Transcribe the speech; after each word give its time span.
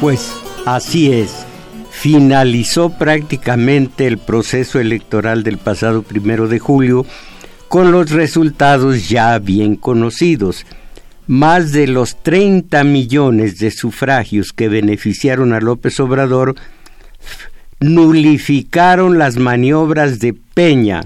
Pues 0.00 0.30
así 0.66 1.10
es. 1.10 1.46
Finalizó 1.90 2.90
prácticamente 2.90 4.06
el 4.06 4.18
proceso 4.18 4.78
electoral 4.78 5.42
del 5.42 5.56
pasado 5.56 6.02
primero 6.02 6.48
de 6.48 6.58
julio 6.58 7.06
con 7.68 7.92
los 7.92 8.10
resultados 8.10 9.08
ya 9.08 9.38
bien 9.38 9.76
conocidos. 9.76 10.66
Más 11.26 11.72
de 11.72 11.86
los 11.86 12.22
30 12.22 12.84
millones 12.84 13.58
de 13.58 13.70
sufragios 13.70 14.52
que 14.52 14.68
beneficiaron 14.68 15.54
a 15.54 15.60
López 15.60 15.98
Obrador 15.98 16.54
nulificaron 17.80 19.18
las 19.18 19.36
maniobras 19.36 20.18
de 20.20 20.34
Peña, 20.34 21.02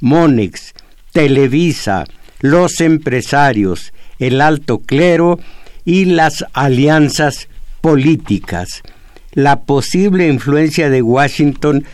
Monex, 0.00 0.74
Televisa, 1.12 2.04
los 2.40 2.80
empresarios, 2.80 3.92
el 4.18 4.40
alto 4.40 4.78
clero 4.78 5.40
y 5.84 6.04
las 6.04 6.44
alianzas 6.52 7.48
políticas. 7.86 8.82
La 9.30 9.60
posible 9.60 10.26
influencia 10.26 10.90
de 10.90 11.02
Washington 11.02 11.84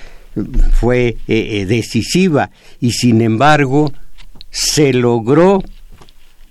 fue 0.72 1.08
eh, 1.08 1.16
eh, 1.28 1.66
decisiva 1.66 2.50
y 2.80 2.92
sin 2.92 3.20
embargo 3.20 3.92
se 4.48 4.94
logró 4.94 5.62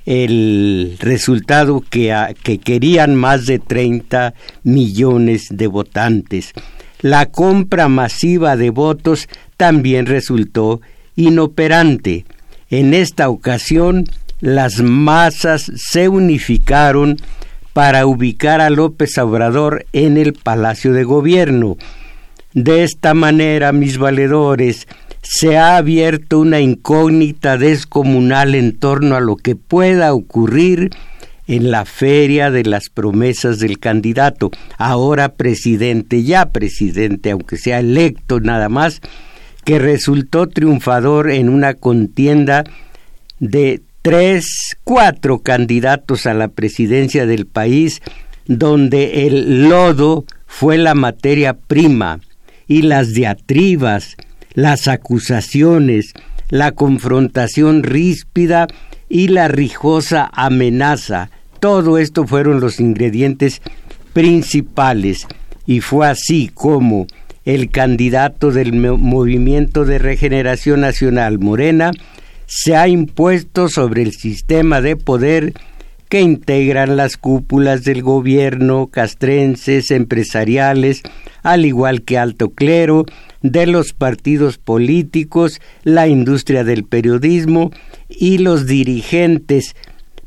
el 0.05 0.95
resultado 0.99 1.81
que, 1.81 2.15
que 2.43 2.59
querían 2.59 3.15
más 3.15 3.47
de 3.47 3.57
30 3.57 4.35
millones 4.61 5.47
de 5.49 5.65
votantes. 5.65 6.53
La 6.99 7.25
compra 7.25 7.87
masiva 7.87 8.55
de 8.55 8.69
votos 8.69 9.27
también 9.57 10.05
resultó 10.05 10.81
inoperante. 11.15 12.25
En 12.69 12.93
esta 12.93 13.27
ocasión, 13.29 14.05
las 14.39 14.81
masas 14.81 15.71
se 15.77 16.09
unificaron 16.09 17.17
para 17.73 18.05
ubicar 18.05 18.61
a 18.61 18.69
López 18.69 19.17
Obrador 19.17 19.85
en 19.93 20.17
el 20.17 20.33
Palacio 20.33 20.93
de 20.93 21.03
Gobierno. 21.03 21.77
De 22.53 22.83
esta 22.83 23.13
manera, 23.13 23.71
mis 23.71 23.97
valedores, 23.97 24.87
se 25.21 25.57
ha 25.57 25.77
abierto 25.77 26.39
una 26.39 26.59
incógnita 26.59 27.57
descomunal 27.57 28.55
en 28.55 28.77
torno 28.77 29.15
a 29.15 29.21
lo 29.21 29.37
que 29.37 29.55
pueda 29.55 30.13
ocurrir 30.13 30.89
en 31.47 31.71
la 31.71 31.85
feria 31.85 32.49
de 32.51 32.63
las 32.63 32.89
promesas 32.89 33.59
del 33.59 33.79
candidato, 33.79 34.51
ahora 34.77 35.33
presidente, 35.35 36.23
ya 36.23 36.47
presidente, 36.49 37.31
aunque 37.31 37.57
sea 37.57 37.79
electo 37.79 38.39
nada 38.39 38.69
más, 38.69 39.01
que 39.65 39.79
resultó 39.79 40.47
triunfador 40.47 41.29
en 41.29 41.49
una 41.49 41.73
contienda 41.73 42.63
de 43.39 43.81
tres, 44.01 44.77
cuatro 44.83 45.39
candidatos 45.39 46.25
a 46.25 46.33
la 46.33 46.47
presidencia 46.47 47.25
del 47.25 47.45
país, 47.45 48.01
donde 48.45 49.27
el 49.27 49.69
lodo 49.69 50.25
fue 50.47 50.77
la 50.77 50.95
materia 50.95 51.53
prima 51.53 52.19
y 52.67 52.81
las 52.81 53.13
diatribas, 53.13 54.15
las 54.53 54.87
acusaciones, 54.87 56.13
la 56.49 56.71
confrontación 56.71 57.83
ríspida 57.83 58.67
y 59.07 59.27
la 59.27 59.47
rijosa 59.47 60.29
amenaza. 60.33 61.29
Todo 61.59 61.97
esto 61.97 62.25
fueron 62.25 62.59
los 62.59 62.79
ingredientes 62.79 63.61
principales 64.13 65.27
y 65.65 65.79
fue 65.81 66.07
así 66.07 66.49
como 66.53 67.07
el 67.45 67.69
candidato 67.69 68.51
del 68.51 68.73
Movimiento 68.73 69.85
de 69.85 69.99
Regeneración 69.99 70.81
Nacional 70.81 71.39
Morena 71.39 71.91
se 72.53 72.75
ha 72.75 72.89
impuesto 72.89 73.69
sobre 73.69 74.01
el 74.01 74.11
sistema 74.11 74.81
de 74.81 74.97
poder 74.97 75.53
que 76.09 76.19
integran 76.19 76.97
las 76.97 77.15
cúpulas 77.15 77.85
del 77.85 78.03
gobierno, 78.03 78.87
castrenses, 78.87 79.89
empresariales, 79.89 81.01
al 81.43 81.65
igual 81.65 82.01
que 82.01 82.17
alto 82.17 82.49
clero, 82.49 83.05
de 83.41 83.67
los 83.67 83.93
partidos 83.93 84.57
políticos, 84.57 85.61
la 85.85 86.09
industria 86.09 86.65
del 86.65 86.83
periodismo 86.83 87.71
y 88.09 88.39
los 88.39 88.67
dirigentes 88.67 89.73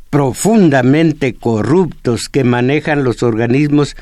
profundamente 0.08 1.34
corruptos 1.34 2.30
que 2.30 2.42
manejan 2.42 3.04
los 3.04 3.22
organismos 3.22 3.96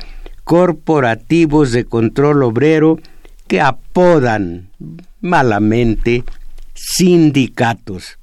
corporativos 0.45 1.73
de 1.73 1.83
control 1.83 2.43
obrero 2.43 2.99
que 3.47 3.59
apodan 3.59 4.69
malamente 5.19 6.23
sindicatos. 6.73 8.17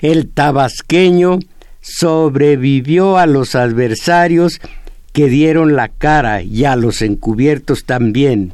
El 0.00 0.28
tabasqueño 0.28 1.38
sobrevivió 1.80 3.18
a 3.18 3.26
los 3.26 3.54
adversarios 3.54 4.60
que 5.12 5.28
dieron 5.28 5.76
la 5.76 5.88
cara 5.88 6.42
y 6.42 6.64
a 6.64 6.76
los 6.76 7.02
encubiertos 7.02 7.84
también. 7.84 8.52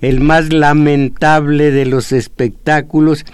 El 0.00 0.20
más 0.20 0.52
lamentable 0.52 1.70
de 1.70 1.86
los 1.86 2.12
espectáculos 2.12 3.24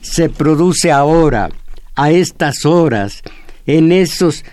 se 0.00 0.28
produce 0.28 0.90
ahora, 0.90 1.50
a 1.94 2.10
estas 2.10 2.64
horas, 2.64 3.22
en 3.66 3.92
esos 3.92 4.44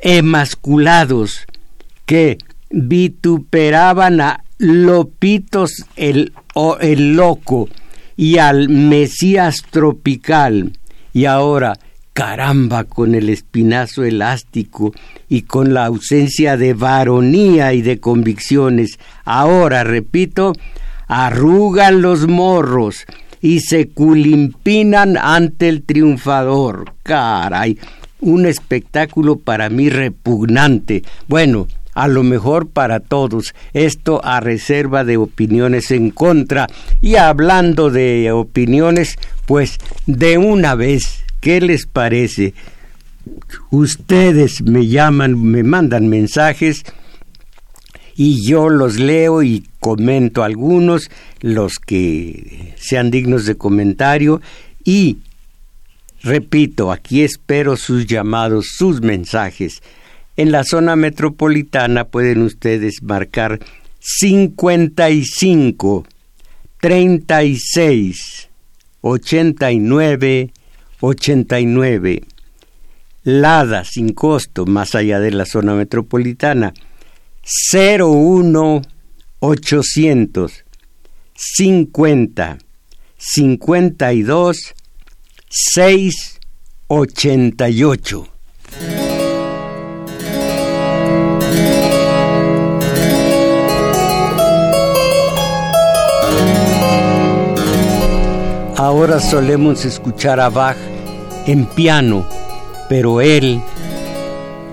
emasculados 0.00 1.46
que 2.06 2.38
vituperaban 2.70 4.20
a 4.20 4.44
Lopitos 4.58 5.86
el, 5.96 6.34
el 6.80 7.14
loco 7.14 7.68
y 8.20 8.36
al 8.36 8.68
Mesías 8.68 9.62
tropical 9.70 10.78
y 11.14 11.24
ahora 11.24 11.78
caramba 12.12 12.84
con 12.84 13.14
el 13.14 13.30
espinazo 13.30 14.04
elástico 14.04 14.92
y 15.30 15.42
con 15.42 15.72
la 15.72 15.86
ausencia 15.86 16.58
de 16.58 16.74
varonía 16.74 17.72
y 17.72 17.80
de 17.80 17.98
convicciones. 17.98 18.98
Ahora, 19.24 19.84
repito, 19.84 20.52
arrugan 21.08 22.02
los 22.02 22.28
morros 22.28 23.06
y 23.40 23.60
se 23.60 23.88
culimpinan 23.88 25.16
ante 25.16 25.70
el 25.70 25.82
triunfador. 25.82 26.92
Caray, 27.02 27.78
un 28.20 28.44
espectáculo 28.44 29.36
para 29.36 29.70
mí 29.70 29.88
repugnante. 29.88 31.04
Bueno, 31.26 31.68
a 31.94 32.08
lo 32.08 32.22
mejor 32.22 32.68
para 32.68 33.00
todos, 33.00 33.54
esto 33.72 34.20
a 34.24 34.40
reserva 34.40 35.04
de 35.04 35.16
opiniones 35.16 35.90
en 35.90 36.10
contra. 36.10 36.66
Y 37.00 37.16
hablando 37.16 37.90
de 37.90 38.30
opiniones, 38.32 39.16
pues 39.46 39.78
de 40.06 40.38
una 40.38 40.74
vez, 40.74 41.24
¿qué 41.40 41.60
les 41.60 41.86
parece? 41.86 42.54
Ustedes 43.70 44.62
me 44.62 44.86
llaman, 44.86 45.40
me 45.42 45.62
mandan 45.62 46.08
mensajes 46.08 46.84
y 48.16 48.46
yo 48.46 48.68
los 48.68 48.98
leo 48.98 49.42
y 49.42 49.66
comento 49.80 50.42
algunos, 50.42 51.10
los 51.40 51.78
que 51.78 52.74
sean 52.76 53.10
dignos 53.10 53.46
de 53.46 53.56
comentario 53.56 54.40
y 54.84 55.18
repito, 56.22 56.92
aquí 56.92 57.22
espero 57.22 57.76
sus 57.76 58.06
llamados, 58.06 58.66
sus 58.76 59.00
mensajes 59.00 59.82
en 60.40 60.52
la 60.52 60.62
zona 60.64 60.96
metropolitana 60.96 62.04
pueden 62.04 62.40
ustedes 62.40 63.02
marcar 63.02 63.60
55 63.98 66.06
36 66.80 68.48
89 69.02 70.50
89. 71.00 72.22
Lada 73.22 73.84
sin 73.84 74.14
costo 74.14 74.64
más 74.64 74.94
allá 74.94 75.20
de 75.20 75.32
la 75.32 75.44
zona 75.44 75.74
metropolitana 75.74 76.72
01 77.74 78.80
800 79.40 80.64
50 81.34 82.58
52 83.18 84.74
6 85.50 86.40
Ahora 98.90 99.20
solemos 99.20 99.84
escuchar 99.84 100.40
a 100.40 100.48
Bach 100.48 100.76
en 101.46 101.64
piano, 101.64 102.26
pero 102.88 103.20
él 103.20 103.62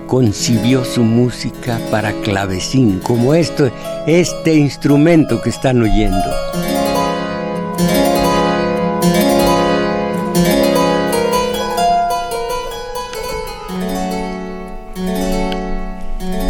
concibió 0.08 0.84
su 0.84 1.04
música 1.04 1.78
para 1.92 2.12
clavecín, 2.22 2.98
como 2.98 3.32
esto, 3.32 3.70
este 4.08 4.54
instrumento 4.56 5.40
que 5.40 5.50
están 5.50 5.80
oyendo. 5.82 6.18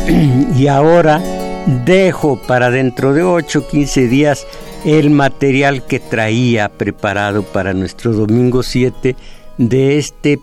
Y 0.57 0.69
ahora 0.69 1.21
dejo 1.85 2.39
para 2.39 2.71
dentro 2.71 3.13
de 3.13 3.25
8 3.25 3.59
o 3.59 3.67
15 3.69 4.09
días 4.09 4.47
el 4.89 5.11
material 5.11 5.85
que 5.85 6.01
traía 6.01 6.71
preparado 6.71 7.43
para 7.43 7.75
nuestro 7.75 8.15
domingo 8.15 8.63
7 8.63 9.17
de 9.59 9.99
este 9.99 10.39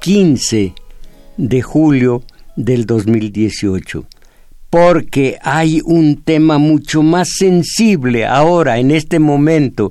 15 0.00 0.72
de 1.36 1.62
julio 1.62 2.22
del 2.54 2.86
2018. 2.86 4.06
Porque 4.70 5.36
hay 5.42 5.80
un 5.84 6.22
tema 6.22 6.58
mucho 6.58 7.02
más 7.02 7.30
sensible 7.36 8.24
ahora, 8.24 8.78
en 8.78 8.92
este 8.92 9.18
momento, 9.18 9.90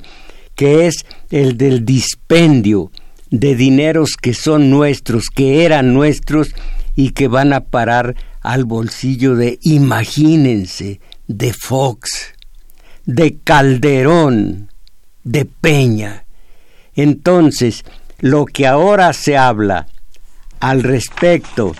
que 0.55 0.87
es 0.87 1.05
el 1.29 1.57
del 1.57 1.83
dispendio 1.83 2.91
de 3.29 3.55
dineros 3.55 4.15
que 4.15 4.33
son 4.33 4.69
nuestros, 4.69 5.25
que 5.29 5.65
eran 5.65 5.93
nuestros 5.93 6.55
y 6.95 7.09
que 7.09 7.27
van 7.27 7.51
a 7.51 7.65
parar 7.65 8.15
al 8.39 8.63
bolsillo 8.63 9.35
de, 9.35 9.59
imagínense, 9.63 11.01
de 11.27 11.51
Fox, 11.51 12.35
de 13.05 13.37
Calderón, 13.43 14.69
de 15.23 15.45
Peña. 15.45 16.25
Entonces, 16.95 17.85
lo 18.19 18.45
que 18.45 18.67
ahora 18.67 19.13
se 19.13 19.37
habla 19.37 19.87
al 20.59 20.83
respecto 20.83 21.75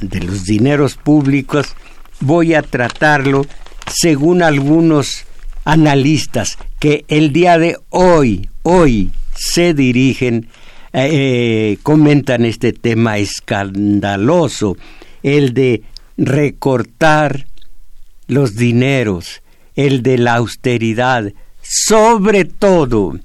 de 0.00 0.20
los 0.20 0.44
dineros 0.44 0.96
públicos, 0.96 1.74
voy 2.20 2.54
a 2.54 2.62
tratarlo 2.62 3.46
según 3.86 4.42
algunos 4.42 5.24
analistas 5.64 6.58
que 6.78 7.04
el 7.08 7.32
día 7.32 7.58
de 7.58 7.76
hoy, 7.90 8.48
hoy 8.62 9.10
se 9.34 9.74
dirigen, 9.74 10.48
eh, 10.92 11.78
comentan 11.82 12.44
este 12.44 12.72
tema 12.72 13.18
escandaloso, 13.18 14.76
el 15.22 15.54
de 15.54 15.82
recortar 16.16 17.46
los 18.26 18.56
dineros, 18.56 19.42
el 19.76 20.02
de 20.02 20.18
la 20.18 20.36
austeridad, 20.36 21.32
sobre 21.62 22.44
todo 22.44 23.18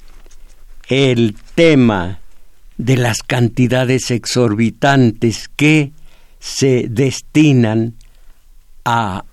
el 0.87 1.35
tema 1.55 2.19
de 2.77 2.97
las 2.97 3.23
cantidades 3.23 4.11
exorbitantes 4.11 5.49
que 5.55 5.91
se 6.39 6.87
destinan 6.89 7.95
a 8.83 9.23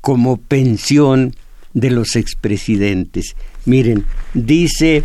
como 0.00 0.36
pensión 0.36 1.34
de 1.72 1.90
los 1.90 2.16
expresidentes. 2.16 3.36
Miren, 3.64 4.04
dice 4.34 5.04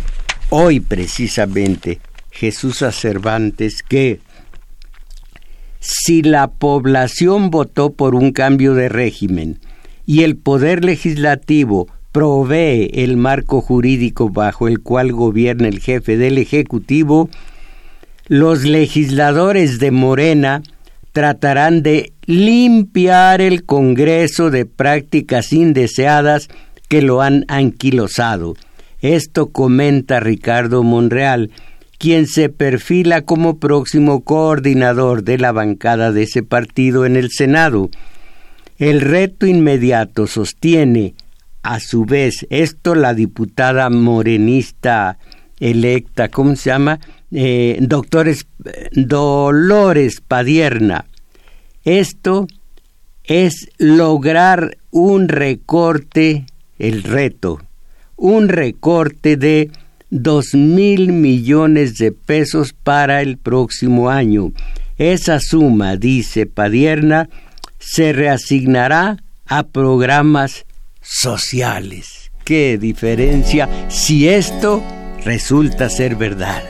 hoy 0.50 0.80
precisamente 0.80 2.00
Jesús 2.30 2.82
a 2.82 2.92
Cervantes 2.92 3.82
que 3.82 4.20
si 5.80 6.22
la 6.22 6.48
población 6.48 7.50
votó 7.50 7.92
por 7.92 8.14
un 8.14 8.32
cambio 8.32 8.74
de 8.74 8.88
régimen 8.88 9.60
y 10.08 10.22
el 10.22 10.38
poder 10.38 10.86
legislativo 10.86 11.86
provee 12.12 12.90
el 12.94 13.18
marco 13.18 13.60
jurídico 13.60 14.30
bajo 14.30 14.66
el 14.66 14.80
cual 14.80 15.12
gobierna 15.12 15.68
el 15.68 15.80
jefe 15.80 16.16
del 16.16 16.38
Ejecutivo, 16.38 17.28
los 18.26 18.64
legisladores 18.64 19.78
de 19.78 19.90
Morena 19.90 20.62
tratarán 21.12 21.82
de 21.82 22.14
limpiar 22.24 23.42
el 23.42 23.66
Congreso 23.66 24.50
de 24.50 24.64
prácticas 24.64 25.52
indeseadas 25.52 26.48
que 26.88 27.02
lo 27.02 27.20
han 27.20 27.44
anquilosado. 27.46 28.54
Esto 29.02 29.48
comenta 29.48 30.20
Ricardo 30.20 30.82
Monreal, 30.84 31.50
quien 31.98 32.26
se 32.26 32.48
perfila 32.48 33.20
como 33.20 33.58
próximo 33.58 34.22
coordinador 34.24 35.22
de 35.22 35.36
la 35.36 35.52
bancada 35.52 36.12
de 36.12 36.22
ese 36.22 36.42
partido 36.42 37.04
en 37.04 37.16
el 37.16 37.30
Senado. 37.30 37.90
El 38.78 39.00
reto 39.00 39.46
inmediato 39.46 40.28
sostiene, 40.28 41.14
a 41.62 41.80
su 41.80 42.04
vez, 42.04 42.46
esto 42.48 42.94
la 42.94 43.12
diputada 43.12 43.90
morenista 43.90 45.18
electa, 45.58 46.28
¿cómo 46.28 46.54
se 46.54 46.70
llama? 46.70 47.00
Eh, 47.32 47.78
doctores 47.80 48.46
Dolores 48.92 50.20
Padierna. 50.20 51.06
Esto 51.84 52.46
es 53.24 53.68
lograr 53.78 54.78
un 54.90 55.28
recorte, 55.28 56.46
el 56.78 57.02
reto, 57.02 57.60
un 58.16 58.48
recorte 58.48 59.36
de 59.36 59.70
dos 60.10 60.54
mil 60.54 61.12
millones 61.12 61.96
de 61.98 62.12
pesos 62.12 62.72
para 62.72 63.22
el 63.22 63.38
próximo 63.38 64.08
año. 64.08 64.52
Esa 64.96 65.40
suma, 65.40 65.96
dice 65.96 66.46
Padierna, 66.46 67.28
se 67.78 68.12
reasignará 68.12 69.18
a 69.46 69.62
programas 69.64 70.66
sociales. 71.00 72.30
¿Qué 72.44 72.78
diferencia 72.78 73.68
si 73.88 74.28
esto 74.28 74.82
resulta 75.24 75.88
ser 75.88 76.16
verdad? 76.16 76.62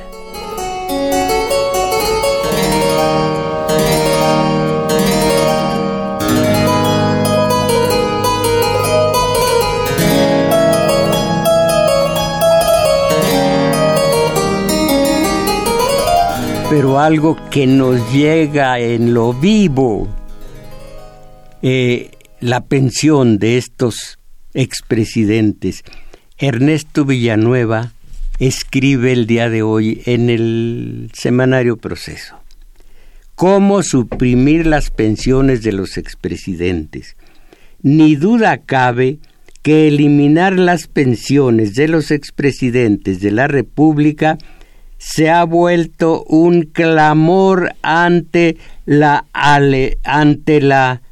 pero 16.71 16.99
algo 16.99 17.37
que 17.51 17.67
nos 17.67 18.13
llega 18.13 18.79
en 18.79 19.15
lo 19.15 19.33
vivo, 19.33 20.07
eh, 21.63 22.11
la 22.41 22.65
pensión 22.65 23.39
de 23.39 23.59
estos 23.59 24.19
expresidentes. 24.55 25.83
Ernesto 26.37 27.05
Villanueva 27.05 27.93
escribe 28.39 29.13
el 29.13 29.27
día 29.27 29.51
de 29.51 29.63
hoy 29.63 30.03
en 30.07 30.31
el 30.31 31.11
semanario 31.13 31.77
Proceso. 31.77 32.37
¿Cómo 33.35 33.83
suprimir 33.83 34.67
las 34.67 34.91
pensiones 34.91 35.63
de 35.63 35.73
los 35.73 35.97
expresidentes? 35.97 37.17
Ni 37.83 38.17
duda 38.17 38.59
cabe 38.59 39.19
que 39.63 39.89
eliminar 39.89 40.59
las 40.59 40.87
pensiones 40.87 41.75
de 41.75 41.89
los 41.89 42.11
expresidentes 42.11 43.21
de 43.21 43.31
la 43.31 43.47
República 43.49 44.39
se 44.99 45.31
ha 45.31 45.45
vuelto 45.45 46.25
un 46.25 46.63
clamor 46.63 47.75
ante 47.83 48.57
la 48.87 49.25
ante 49.33 50.61
la 50.61 51.03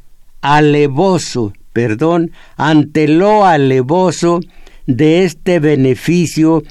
alevoso, 0.47 1.53
perdón, 1.73 2.31
ante 2.57 3.09
lo 3.09 3.45
alevoso 3.45 4.39
de 4.87 5.25
este 5.25 5.59
beneficio 5.59 6.63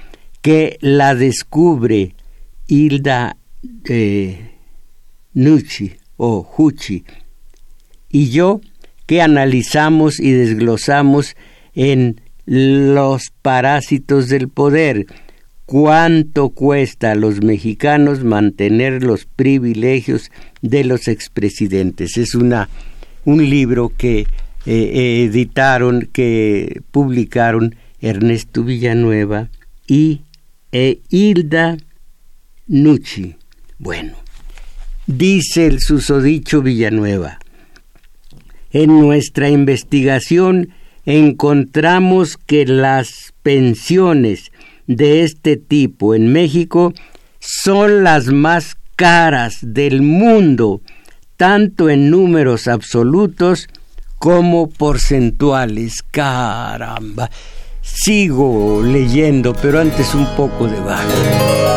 que 0.41 0.77
la 0.79 1.13
descubre 1.13 2.15
Hilda 2.67 3.35
eh, 3.89 4.51
Nucci 5.33 5.91
o 6.15 6.47
Hucci 6.57 7.03
y 8.09 8.29
yo 8.29 8.61
que 9.07 9.21
analizamos 9.21 10.21
y 10.21 10.31
desglosamos 10.31 11.35
en 11.73 12.21
los 12.45 13.33
parásitos 13.41 14.29
del 14.29 14.47
poder, 14.47 15.05
cuánto 15.65 16.49
cuesta 16.49 17.11
a 17.11 17.15
los 17.15 17.41
mexicanos 17.41 18.23
mantener 18.23 19.03
los 19.03 19.25
privilegios 19.25 20.31
de 20.61 20.85
los 20.85 21.09
expresidentes. 21.09 22.15
Es 22.17 22.35
una, 22.35 22.69
un 23.25 23.49
libro 23.49 23.91
que 23.97 24.19
eh, 24.19 24.27
eh, 24.65 25.25
editaron, 25.25 26.09
que 26.11 26.81
publicaron 26.91 27.75
Ernesto 27.99 28.63
Villanueva 28.63 29.49
y 29.87 30.21
e 30.71 31.01
Hilda 31.09 31.77
Nucci. 32.67 33.35
Bueno, 33.77 34.13
dice 35.07 35.67
el 35.67 35.79
susodicho 35.79 36.61
Villanueva, 36.61 37.39
en 38.71 38.99
nuestra 38.99 39.49
investigación 39.49 40.69
encontramos 41.05 42.37
que 42.37 42.65
las 42.65 43.33
pensiones 43.43 44.51
de 44.87 45.23
este 45.23 45.57
tipo 45.57 46.15
en 46.15 46.31
México 46.31 46.93
son 47.39 48.03
las 48.03 48.27
más 48.27 48.75
caras 48.95 49.59
del 49.61 50.01
mundo, 50.01 50.81
tanto 51.37 51.89
en 51.89 52.09
números 52.09 52.67
absolutos 52.67 53.67
como 54.17 54.69
porcentuales. 54.69 56.03
Caramba. 56.11 57.29
Sigo 57.81 58.81
leyendo, 58.83 59.53
pero 59.53 59.79
antes 59.79 60.15
un 60.15 60.25
poco 60.35 60.67
de 60.67 60.79
bajo. 60.79 61.75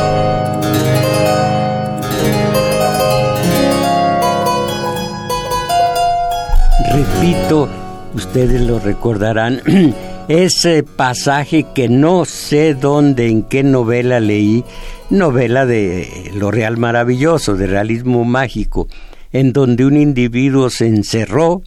repito, 6.98 7.68
ustedes 8.14 8.62
lo 8.62 8.78
recordarán, 8.78 9.60
ese 10.28 10.82
pasaje 10.82 11.66
que 11.74 11.88
no 11.88 12.24
sé 12.24 12.74
dónde, 12.74 13.28
en 13.28 13.42
qué 13.42 13.62
novela 13.62 14.20
leí, 14.20 14.64
novela 15.10 15.66
de 15.66 16.30
lo 16.34 16.50
real 16.50 16.76
maravilloso, 16.76 17.56
de 17.56 17.66
realismo 17.66 18.24
mágico, 18.24 18.88
en 19.32 19.52
donde 19.52 19.84
un 19.84 19.96
individuo 19.96 20.70
se 20.70 20.86
encerró, 20.86 21.62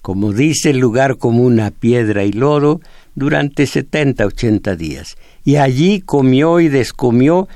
como 0.00 0.32
dice 0.32 0.70
el 0.70 0.78
lugar 0.78 1.16
como 1.16 1.42
una 1.42 1.70
piedra 1.70 2.24
y 2.24 2.32
lodo, 2.32 2.80
durante 3.14 3.66
70, 3.66 4.26
80 4.26 4.76
días. 4.76 5.16
Y 5.44 5.56
allí 5.56 6.00
comió 6.00 6.60
y 6.60 6.68
descomió 6.68 7.48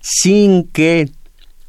sin 0.00 0.64
que 0.64 1.10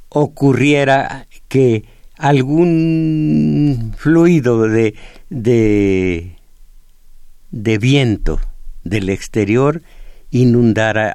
ocurriera 0.10 1.28
que 1.48 1.86
algún 2.18 3.94
fluido 3.98 4.68
de, 4.68 4.96
de, 5.30 6.36
de 7.52 7.78
viento 7.78 8.40
del 8.84 9.10
exterior 9.10 9.82
inundara 10.30 11.14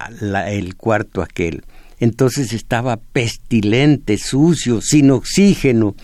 el 0.48 0.76
cuarto 0.76 1.22
aquel. 1.22 1.64
Entonces 1.98 2.52
estaba 2.52 2.96
pestilente, 2.96 4.18
sucio, 4.18 4.80
sin 4.80 5.10
oxígeno, 5.10 5.94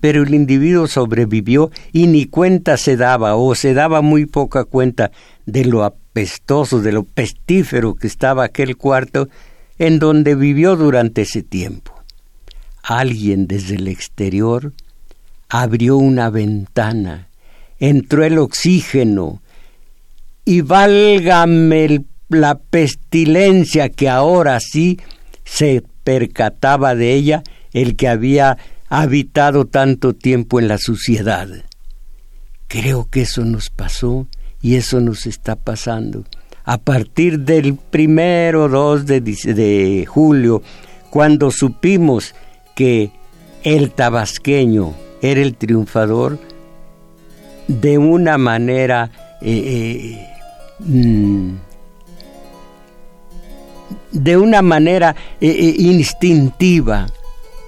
pero 0.00 0.22
el 0.22 0.34
individuo 0.34 0.86
sobrevivió 0.86 1.70
y 1.92 2.06
ni 2.06 2.26
cuenta 2.26 2.76
se 2.76 2.96
daba, 2.96 3.36
o 3.36 3.54
se 3.54 3.74
daba 3.74 4.00
muy 4.02 4.26
poca 4.26 4.64
cuenta 4.64 5.10
de 5.46 5.64
lo 5.64 5.84
apestoso, 5.84 6.80
de 6.80 6.92
lo 6.92 7.04
pestífero 7.04 7.94
que 7.94 8.06
estaba 8.06 8.44
aquel 8.44 8.76
cuarto 8.76 9.28
en 9.78 9.98
donde 9.98 10.34
vivió 10.34 10.76
durante 10.76 11.22
ese 11.22 11.42
tiempo. 11.42 11.94
Alguien 12.82 13.46
desde 13.46 13.76
el 13.76 13.88
exterior 13.88 14.72
abrió 15.48 15.96
una 15.96 16.30
ventana, 16.30 17.28
entró 17.78 18.24
el 18.24 18.38
oxígeno, 18.38 19.40
y 20.44 20.62
válgame 20.62 22.04
la 22.30 22.58
pestilencia 22.58 23.90
que 23.90 24.08
ahora 24.08 24.58
sí 24.60 24.98
se 25.48 25.82
percataba 26.04 26.94
de 26.94 27.14
ella 27.14 27.42
el 27.72 27.96
que 27.96 28.08
había 28.08 28.58
habitado 28.88 29.66
tanto 29.66 30.14
tiempo 30.14 30.60
en 30.60 30.68
la 30.68 30.78
suciedad. 30.78 31.48
Creo 32.68 33.08
que 33.10 33.22
eso 33.22 33.44
nos 33.44 33.70
pasó 33.70 34.26
y 34.60 34.76
eso 34.76 35.00
nos 35.00 35.26
está 35.26 35.56
pasando. 35.56 36.24
A 36.64 36.78
partir 36.78 37.40
del 37.40 37.76
primero 37.76 38.68
2 38.68 39.06
de, 39.06 39.20
de 39.20 40.06
julio, 40.06 40.62
cuando 41.10 41.50
supimos 41.50 42.34
que 42.74 43.10
el 43.62 43.90
tabasqueño 43.90 44.94
era 45.22 45.40
el 45.40 45.56
triunfador, 45.56 46.38
de 47.68 47.96
una 47.98 48.36
manera 48.38 49.10
eh, 49.40 50.18
eh, 50.18 50.28
mm, 50.80 51.67
de 54.18 54.36
una 54.36 54.62
manera 54.62 55.14
eh, 55.40 55.74
instintiva 55.78 57.06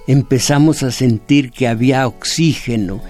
empezamos 0.07 0.83
a 0.83 0.91
sentir 0.91 1.51
que 1.51 1.67
había 1.67 2.07
oxígeno, 2.07 3.01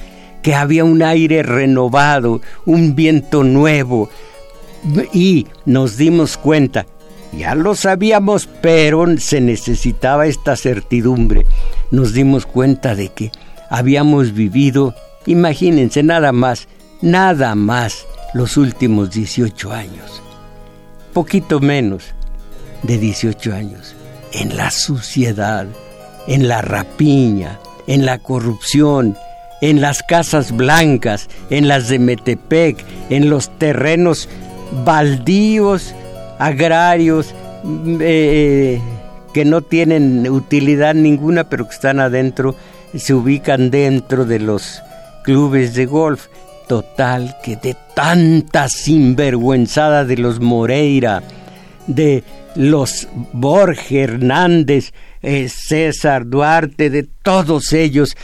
que 0.43 0.53
había 0.53 0.83
un 0.83 1.01
aire 1.01 1.43
renovado, 1.43 2.41
un 2.65 2.95
viento 2.95 3.43
nuevo, 3.43 4.09
y 5.13 5.47
nos 5.65 5.97
dimos 5.97 6.37
cuenta, 6.37 6.85
ya 7.31 7.55
lo 7.55 7.75
sabíamos, 7.75 8.47
pero 8.61 9.05
se 9.17 9.41
necesitaba 9.41 10.27
esta 10.27 10.55
certidumbre, 10.55 11.45
nos 11.89 12.13
dimos 12.13 12.45
cuenta 12.45 12.95
de 12.95 13.09
que 13.09 13.31
habíamos 13.69 14.33
vivido, 14.33 14.93
imagínense 15.25 16.03
nada 16.03 16.31
más, 16.31 16.67
nada 17.01 17.55
más 17.55 18.05
los 18.33 18.57
últimos 18.57 19.11
18 19.11 19.71
años, 19.71 20.21
poquito 21.13 21.59
menos 21.59 22.13
de 22.83 22.97
18 22.97 23.53
años, 23.53 23.95
en 24.33 24.55
la 24.55 24.71
suciedad, 24.71 25.67
en 26.27 26.47
la 26.47 26.61
rapiña, 26.61 27.59
en 27.87 28.05
la 28.05 28.19
corrupción, 28.19 29.17
en 29.61 29.81
las 29.81 30.03
casas 30.03 30.51
blancas, 30.55 31.29
en 31.49 31.67
las 31.67 31.87
de 31.87 31.99
Metepec, 31.99 32.83
en 33.09 33.29
los 33.29 33.49
terrenos 33.57 34.27
baldíos, 34.85 35.93
agrarios, 36.39 37.33
mm, 37.63 37.97
eh, 38.01 38.81
que 39.33 39.45
no 39.45 39.61
tienen 39.61 40.27
utilidad 40.29 40.95
ninguna, 40.95 41.45
pero 41.45 41.67
que 41.67 41.75
están 41.75 41.99
adentro, 41.99 42.55
se 42.95 43.13
ubican 43.13 43.71
dentro 43.71 44.25
de 44.25 44.39
los 44.39 44.81
clubes 45.23 45.73
de 45.75 45.85
golf. 45.85 46.27
Total, 46.67 47.37
que 47.43 47.57
de 47.57 47.75
tanta 47.95 48.69
sinvergüenzada 48.69 50.05
de 50.05 50.17
los 50.17 50.39
Moreira, 50.39 51.21
de 51.85 52.23
los 52.55 53.07
Borges 53.33 53.91
Hernández, 53.91 54.93
eh, 55.21 55.49
César 55.49 56.27
Duarte, 56.27 56.89
de 56.89 57.03
todos 57.03 57.73
ellos, 57.73 58.15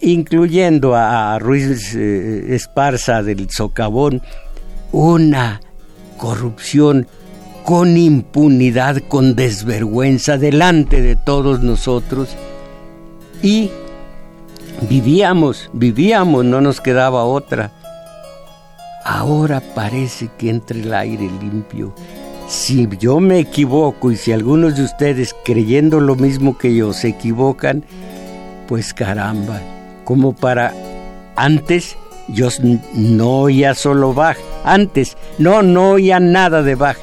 incluyendo 0.00 0.94
a, 0.94 1.38
Ruiz 1.38 1.94
eh, 1.94 2.54
Esparza 2.54 3.22
del 3.22 3.48
Socavón, 3.50 4.22
una 4.92 5.60
corrupción 6.16 7.06
con 7.64 7.96
impunidad, 7.96 9.02
con 9.08 9.36
desvergüenza 9.36 10.38
delante 10.38 11.02
de 11.02 11.16
todos 11.16 11.60
nosotros 11.60 12.36
y 13.42 13.70
vivíamos, 14.88 15.70
vivíamos, 15.72 16.44
no 16.44 16.60
nos 16.60 16.80
quedaba 16.80 17.24
otra. 17.24 17.72
Ahora 19.04 19.62
parece 19.74 20.30
que 20.36 20.50
entre 20.50 20.80
el 20.80 20.92
aire 20.92 21.30
limpio 21.40 21.94
si 22.50 22.88
yo 22.98 23.20
me 23.20 23.38
equivoco 23.38 24.10
y 24.10 24.16
si 24.16 24.32
algunos 24.32 24.74
de 24.74 24.82
ustedes 24.82 25.36
creyendo 25.44 26.00
lo 26.00 26.16
mismo 26.16 26.58
que 26.58 26.74
yo 26.74 26.92
se 26.92 27.06
equivocan, 27.06 27.84
pues 28.66 28.92
caramba, 28.92 29.60
como 30.04 30.34
para 30.34 30.74
antes 31.36 31.96
yo 32.26 32.48
no 32.92 33.42
oía 33.42 33.76
solo 33.76 34.14
Bach, 34.14 34.36
antes 34.64 35.16
no, 35.38 35.62
no 35.62 35.90
oía 35.92 36.18
nada 36.18 36.64
de 36.64 36.74
Bach. 36.74 36.98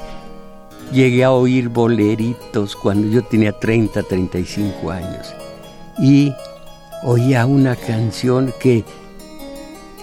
Llegué 0.91 1.23
a 1.23 1.31
oír 1.31 1.69
boleritos 1.69 2.75
cuando 2.75 3.07
yo 3.07 3.23
tenía 3.23 3.53
30, 3.53 4.03
35 4.03 4.91
años 4.91 5.33
y 5.97 6.33
oía 7.03 7.45
una 7.45 7.77
canción 7.77 8.53
que 8.59 8.83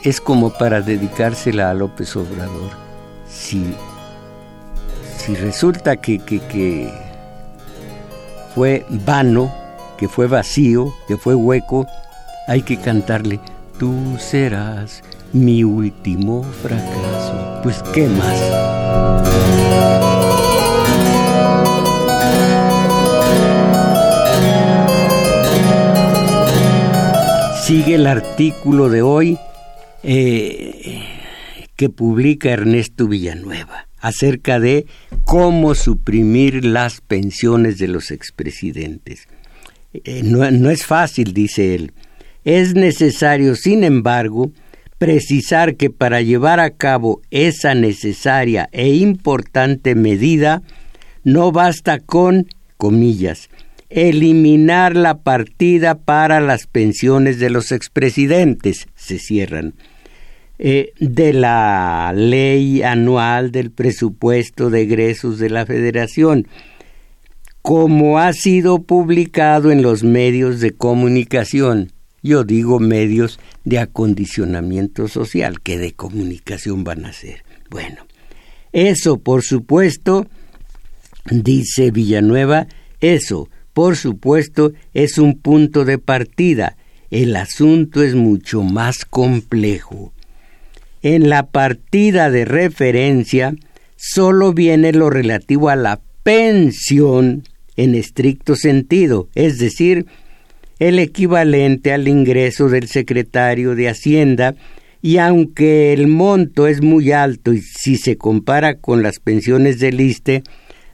es 0.03 0.23
como 0.23 0.55
para 0.55 0.81
dedicársela 0.81 1.71
a 1.71 1.75
López 1.75 2.17
Obrador. 2.17 2.71
Si 3.29 3.75
si 5.25 5.35
resulta 5.37 5.97
que, 5.97 6.19
que, 6.19 6.91
fue 8.55 8.85
vano, 8.91 9.51
que 9.97 10.07
fue 10.07 10.27
vacío, 10.27 10.93
que 11.09 11.17
fue 11.17 11.35
hueco, 11.35 11.87
hay 12.47 12.61
que 12.61 12.77
cantarle, 12.77 13.41
tú 13.79 14.19
serás 14.19 15.03
mi 15.33 15.65
último 15.65 16.43
fracaso. 16.43 17.61
Pues, 17.63 17.83
¿qué 17.95 18.07
más? 18.07 18.39
Sigue 27.65 27.95
el 27.95 28.07
artículo 28.07 28.91
de 28.91 29.01
hoy 29.01 29.39
eh, 30.03 31.03
que 31.77 31.89
publica 31.89 32.51
Ernesto 32.51 33.09
Villanueva 33.09 33.87
acerca 34.05 34.61
de 34.61 34.85
cómo 35.25 35.75
suprimir 35.75 36.63
las 36.63 37.01
pensiones 37.01 37.79
de 37.79 37.89
los 37.89 38.11
expresidentes. 38.11 39.29
Eh, 39.95 40.21
no, 40.23 40.51
no 40.51 40.69
es 40.69 40.85
fácil, 40.85 41.33
dice 41.33 41.75
él. 41.75 41.93
Es 42.45 42.75
necesario, 42.75 43.57
sin 43.57 43.83
embargo, 43.83 44.53
precisar 44.99 45.77
que 45.77 45.89
para 45.89 46.21
llevar 46.21 46.61
a 46.61 46.69
cabo 46.69 47.23
esa 47.31 47.75
necesaria 47.75 48.69
e 48.73 48.91
importante 48.91 49.95
medida, 49.95 50.63
no 51.23 51.51
basta 51.51 51.99
con, 51.99 52.47
comillas, 52.77 53.49
eliminar 53.89 54.97
la 54.97 55.23
partida 55.23 55.95
para 55.95 56.41
las 56.41 56.67
pensiones 56.67 57.39
de 57.39 57.49
los 57.49 57.73
expresidentes, 57.73 58.87
se 58.97 59.19
cierran 59.19 59.73
eh, 60.57 60.93
de 61.01 61.33
la 61.33 62.13
ley 62.15 62.83
anual 62.83 63.51
del 63.51 63.73
presupuesto 63.73 64.71
de 64.71 64.83
egresos 64.83 65.41
de 65.41 65.51
la 65.51 65.67
Federación, 65.67 66.47
como 67.61 68.21
ha 68.21 68.33
sido 68.33 68.83
publicado 68.83 69.73
en 69.73 69.83
los 69.83 70.05
medios 70.05 70.61
de 70.61 70.71
comunicación. 70.71 71.91
Yo 72.23 72.45
digo 72.45 72.79
medios 72.79 73.41
de 73.65 73.81
acondicionamiento 73.81 75.09
social, 75.09 75.61
que 75.61 75.77
de 75.77 75.93
comunicación 75.93 76.85
van 76.85 77.05
a 77.05 77.13
ser. 77.13 77.43
Bueno, 77.69 78.07
eso 78.73 79.19
por 79.19 79.43
supuesto, 79.43 80.29
dice 81.31 81.91
Villanueva, 81.91 82.69
eso 83.01 83.49
por 83.73 83.97
supuesto 83.97 84.73
es 84.93 85.19
un 85.19 85.37
punto 85.37 85.85
de 85.85 85.99
partida. 85.99 86.77
El 87.11 87.35
asunto 87.35 88.05
es 88.05 88.15
mucho 88.15 88.63
más 88.63 89.05
complejo 89.05 90.14
en 91.05 91.29
la 91.29 91.47
partida 91.47 92.31
de 92.31 92.47
referencia 92.47 93.55
solo 93.95 94.55
viene 94.55 94.93
lo 94.93 95.11
relativo 95.11 95.69
a 95.69 95.77
la 95.77 96.01
pensión 96.23 97.45
en 97.77 97.95
estricto 97.95 98.57
sentido, 98.57 99.29
es 99.35 99.59
decir, 99.59 100.07
el 100.79 100.99
equivalente 100.99 101.93
al 101.93 102.09
ingreso 102.09 102.71
del 102.71 102.89
secretario 102.89 103.75
de 103.75 103.91
Hacienda, 103.91 104.55
y 105.03 105.19
aunque 105.19 105.93
el 105.93 106.07
monto 106.07 106.67
es 106.67 106.81
muy 106.81 107.13
alto 107.13 107.53
y 107.53 107.61
si 107.61 107.97
se 107.99 108.17
compara 108.17 108.77
con 108.77 109.03
las 109.03 109.19
pensiones 109.19 109.79
del 109.79 110.01
ISTE, 110.01 110.43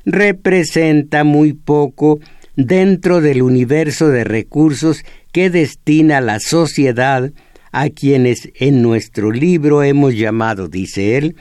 representa 0.04 1.22
muy 1.22 1.52
poco 1.52 2.18
dentro 2.56 3.20
del 3.20 3.42
universo 3.42 4.08
de 4.08 4.24
recursos 4.24 5.04
que 5.30 5.50
destina 5.50 6.20
la 6.20 6.40
sociedad 6.40 7.30
a 7.72 7.88
quienes 7.90 8.50
en 8.54 8.82
nuestro 8.82 9.30
libro 9.30 9.82
hemos 9.82 10.14
llamado, 10.14 10.68
dice 10.68 11.16
él, 11.16 11.36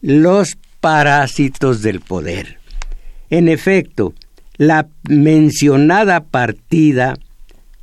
los 0.00 0.56
parásitos 0.80 1.82
del 1.82 2.00
poder. 2.00 2.58
En 3.30 3.48
efecto, 3.48 4.14
la 4.56 4.88
mencionada 5.08 6.24
partida 6.24 7.16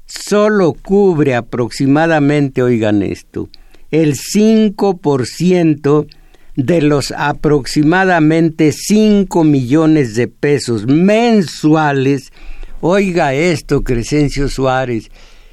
solo 0.06 0.74
cubre 0.74 1.36
aproximadamente, 1.36 2.62
oigan 2.62 3.02
esto, 3.02 3.50
el 3.92 4.16
5% 4.16 6.08
de 6.56 6.82
los 6.82 7.12
aproximadamente 7.16 8.72
5 8.72 9.44
millones 9.44 10.16
de 10.16 10.28
pesos 10.28 10.86
mensuales, 10.88 12.32
oiga 12.82 13.34
esto, 13.34 13.84
Crescencio 13.84 14.50
Suárez, 14.50 15.10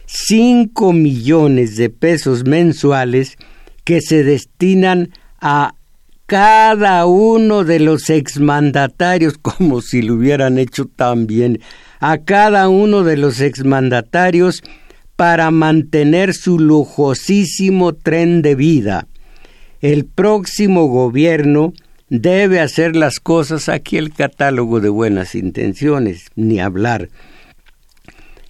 5 0.07 0.93
millones 0.93 1.77
de 1.77 1.91
pesos 1.91 2.45
mensuales 2.45 3.37
que 3.85 4.01
se 4.01 4.25
destinan 4.25 5.11
a 5.41 5.75
cada 6.27 7.07
uno 7.07 7.65
de 7.65 7.79
los 7.81 8.11
exmandatarios, 8.11 9.39
como 9.43 9.81
si 9.81 10.03
lo 10.03 10.15
hubieran 10.15 10.59
hecho 10.59 10.87
tan 10.87 11.27
bien, 11.27 11.61
a 12.01 12.19
cada 12.19 12.69
uno 12.69 13.05
de 13.05 13.17
los 13.17 13.41
exmandatarios 13.41 14.63
para 15.17 15.51
mantener 15.51 16.35
su 16.35 16.59
lujosísimo 16.59 17.95
tren 17.95 18.43
de 18.43 18.55
vida. 18.55 19.07
El 19.81 20.05
próximo 20.05 20.87
gobierno 20.87 21.73
debe 22.09 22.61
hacer 22.61 22.97
las 22.97 23.19
cosas 23.19 23.69
aquí 23.69 23.97
el 23.97 24.13
catálogo 24.13 24.81
de 24.81 24.89
buenas 24.89 25.35
intenciones, 25.35 26.27
ni 26.37 26.61
hablar. 26.61 27.09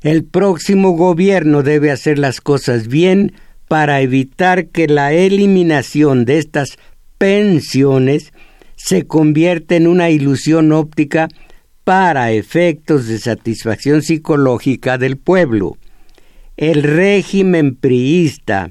El 0.06 0.22
próximo 0.22 0.92
gobierno 0.92 1.64
debe 1.64 1.90
hacer 1.90 2.16
las 2.16 2.40
cosas 2.40 2.86
bien 2.86 3.32
para 3.66 4.02
evitar 4.02 4.68
que 4.68 4.86
la 4.86 5.12
eliminación 5.12 6.24
de 6.24 6.38
estas 6.38 6.78
pensiones 7.18 8.32
se 8.76 9.08
convierta 9.08 9.74
en 9.74 9.88
una 9.88 10.10
ilusión 10.10 10.70
óptica 10.70 11.26
para 11.82 12.30
efectos 12.30 13.08
de 13.08 13.18
satisfacción 13.18 14.00
psicológica 14.00 14.96
del 14.96 15.16
pueblo. 15.16 15.76
El 16.56 16.84
régimen 16.84 17.74
priista 17.74 18.70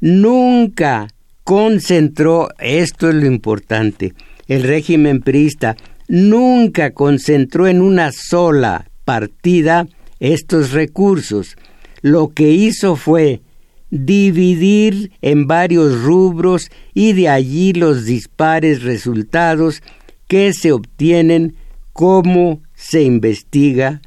nunca 0.00 1.06
concentró, 1.44 2.48
esto 2.58 3.08
es 3.08 3.14
lo 3.14 3.26
importante, 3.26 4.14
el 4.48 4.64
régimen 4.64 5.20
priista 5.20 5.76
nunca 6.08 6.90
concentró 6.90 7.68
en 7.68 7.80
una 7.80 8.10
sola 8.10 8.90
partida 9.04 9.86
estos 10.22 10.70
recursos. 10.70 11.56
Lo 12.00 12.28
que 12.28 12.50
hizo 12.52 12.94
fue 12.94 13.42
dividir 13.90 15.10
en 15.20 15.46
varios 15.46 16.00
rubros 16.02 16.70
y 16.94 17.12
de 17.12 17.28
allí 17.28 17.72
los 17.72 18.04
dispares 18.04 18.82
resultados 18.82 19.82
que 20.28 20.52
se 20.54 20.72
obtienen 20.72 21.56
cómo 21.92 22.62
se 22.74 23.02
investiga, 23.02 24.00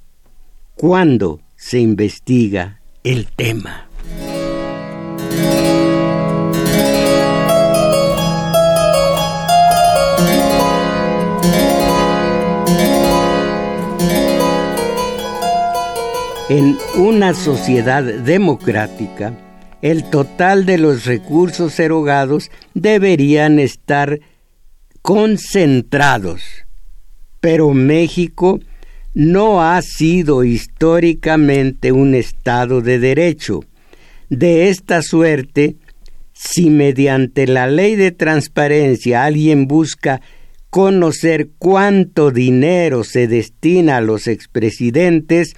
cuándo 0.75 1.41
se 1.57 1.79
investiga 1.79 2.79
el 3.03 3.27
tema. 3.27 3.84
En 16.47 16.77
una 16.95 17.33
sociedad 17.33 18.03
democrática, 18.03 19.33
el 19.81 20.07
total 20.11 20.67
de 20.67 20.77
los 20.77 21.05
recursos 21.05 21.79
erogados 21.79 22.51
deberían 22.75 23.57
estar 23.57 24.19
concentrados. 25.01 26.43
Pero 27.39 27.73
México 27.73 28.59
no 29.15 29.63
ha 29.63 29.81
sido 29.81 30.43
históricamente 30.43 31.91
un 31.91 32.13
Estado 32.13 32.81
de 32.81 32.99
derecho. 32.99 33.61
De 34.29 34.69
esta 34.69 35.01
suerte, 35.01 35.77
si 36.31 36.69
mediante 36.69 37.47
la 37.47 37.65
ley 37.65 37.95
de 37.95 38.11
transparencia 38.11 39.23
alguien 39.23 39.65
busca 39.65 40.21
conocer 40.69 41.49
cuánto 41.57 42.29
dinero 42.29 43.03
se 43.03 43.27
destina 43.27 43.97
a 43.97 44.01
los 44.01 44.27
expresidentes, 44.27 45.55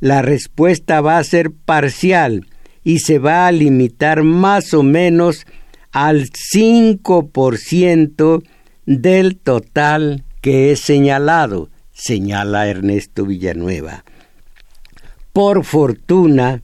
la 0.00 0.22
respuesta 0.22 1.00
va 1.00 1.18
a 1.18 1.24
ser 1.24 1.50
parcial 1.50 2.46
y 2.84 3.00
se 3.00 3.18
va 3.18 3.46
a 3.46 3.52
limitar 3.52 4.22
más 4.22 4.72
o 4.74 4.82
menos 4.82 5.46
al 5.92 6.30
5% 6.30 8.42
del 8.86 9.36
total 9.36 10.24
que 10.40 10.72
es 10.72 10.80
señalado, 10.80 11.68
señala 11.92 12.68
Ernesto 12.68 13.26
Villanueva. 13.26 14.04
Por 15.32 15.64
fortuna, 15.64 16.62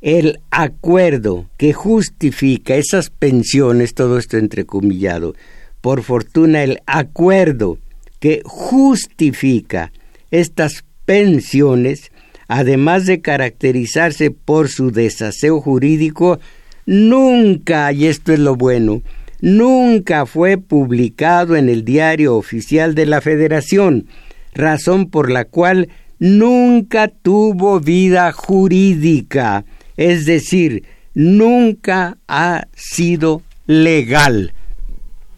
el 0.00 0.40
acuerdo 0.50 1.46
que 1.56 1.72
justifica 1.72 2.76
esas 2.76 3.10
pensiones, 3.10 3.94
todo 3.94 4.18
esto 4.18 4.36
entrecomillado, 4.36 5.34
por 5.80 6.02
fortuna 6.02 6.62
el 6.62 6.80
acuerdo 6.86 7.78
que 8.18 8.42
justifica 8.44 9.92
estas 10.30 10.84
pensiones 11.04 12.12
además 12.50 13.06
de 13.06 13.20
caracterizarse 13.20 14.32
por 14.32 14.68
su 14.68 14.90
desaseo 14.90 15.60
jurídico, 15.60 16.40
nunca, 16.84 17.92
y 17.92 18.06
esto 18.06 18.32
es 18.32 18.40
lo 18.40 18.56
bueno, 18.56 19.02
nunca 19.40 20.26
fue 20.26 20.58
publicado 20.58 21.54
en 21.54 21.68
el 21.68 21.84
diario 21.84 22.34
oficial 22.34 22.96
de 22.96 23.06
la 23.06 23.20
Federación, 23.20 24.06
razón 24.52 25.10
por 25.10 25.30
la 25.30 25.44
cual 25.44 25.90
nunca 26.18 27.06
tuvo 27.06 27.78
vida 27.78 28.32
jurídica, 28.32 29.64
es 29.96 30.26
decir, 30.26 30.82
nunca 31.14 32.18
ha 32.26 32.66
sido 32.74 33.42
legal. 33.68 34.54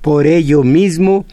Por 0.00 0.26
ello 0.26 0.62
mismo, 0.62 1.26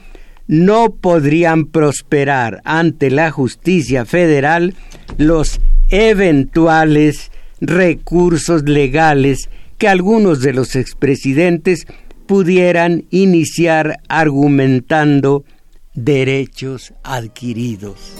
no 0.49 0.95
podrían 0.95 1.65
prosperar 1.65 2.59
ante 2.65 3.11
la 3.11 3.29
justicia 3.29 4.03
federal 4.03 4.73
los 5.19 5.61
eventuales 5.91 7.31
recursos 7.61 8.63
legales 8.63 9.47
que 9.77 9.87
algunos 9.87 10.41
de 10.41 10.53
los 10.53 10.75
expresidentes 10.75 11.85
pudieran 12.25 13.05
iniciar 13.11 13.97
argumentando 14.07 15.45
derechos 15.93 16.95
adquiridos. 17.03 18.15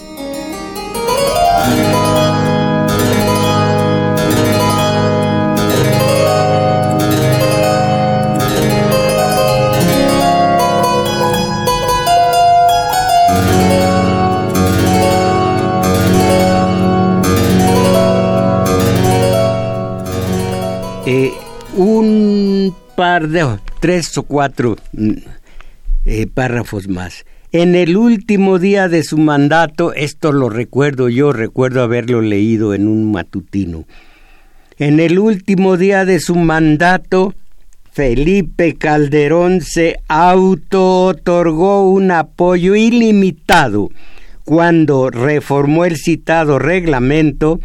Tres 23.80 24.16
o 24.18 24.22
cuatro 24.22 24.76
mm, 24.92 25.12
eh, 26.06 26.26
párrafos 26.26 26.88
más. 26.88 27.24
En 27.52 27.74
el 27.74 27.96
último 27.96 28.58
día 28.58 28.88
de 28.88 29.02
su 29.02 29.18
mandato, 29.18 29.92
esto 29.92 30.32
lo 30.32 30.48
recuerdo 30.48 31.08
yo, 31.08 31.32
recuerdo 31.32 31.82
haberlo 31.82 32.20
leído 32.22 32.74
en 32.74 32.86
un 32.86 33.10
matutino. 33.10 33.86
En 34.78 35.00
el 35.00 35.18
último 35.18 35.76
día 35.76 36.04
de 36.04 36.20
su 36.20 36.36
mandato, 36.36 37.34
Felipe 37.92 38.76
Calderón 38.76 39.60
se 39.60 39.96
auto-otorgó 40.06 41.90
un 41.90 42.12
apoyo 42.12 42.76
ilimitado 42.76 43.90
cuando 44.44 45.10
reformó 45.10 45.84
el 45.84 45.96
citado 45.96 46.58
reglamento 46.58 47.60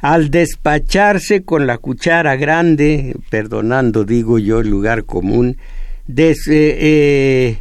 al 0.00 0.30
despacharse 0.30 1.44
con 1.44 1.66
la 1.66 1.78
cuchara 1.78 2.36
grande, 2.36 3.16
perdonando 3.30 4.04
digo 4.04 4.38
yo 4.38 4.60
el 4.60 4.68
lugar 4.68 5.04
común, 5.04 5.56
eh, 6.16 7.58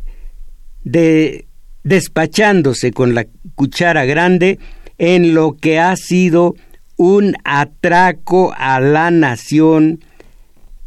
de, 0.84 1.46
despachándose 1.84 2.92
con 2.92 3.14
la 3.14 3.26
cuchara 3.56 4.06
grande 4.06 4.60
en 4.98 5.34
lo 5.34 5.56
que 5.58 5.80
ha 5.80 5.96
sido 5.96 6.56
un 6.98 7.36
atraco 7.44 8.54
a 8.58 8.80
la 8.80 9.12
nación 9.12 10.00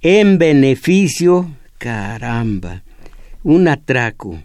en 0.01 0.39
beneficio, 0.39 1.51
caramba, 1.79 2.83
un 3.43 3.69
atraco 3.69 4.39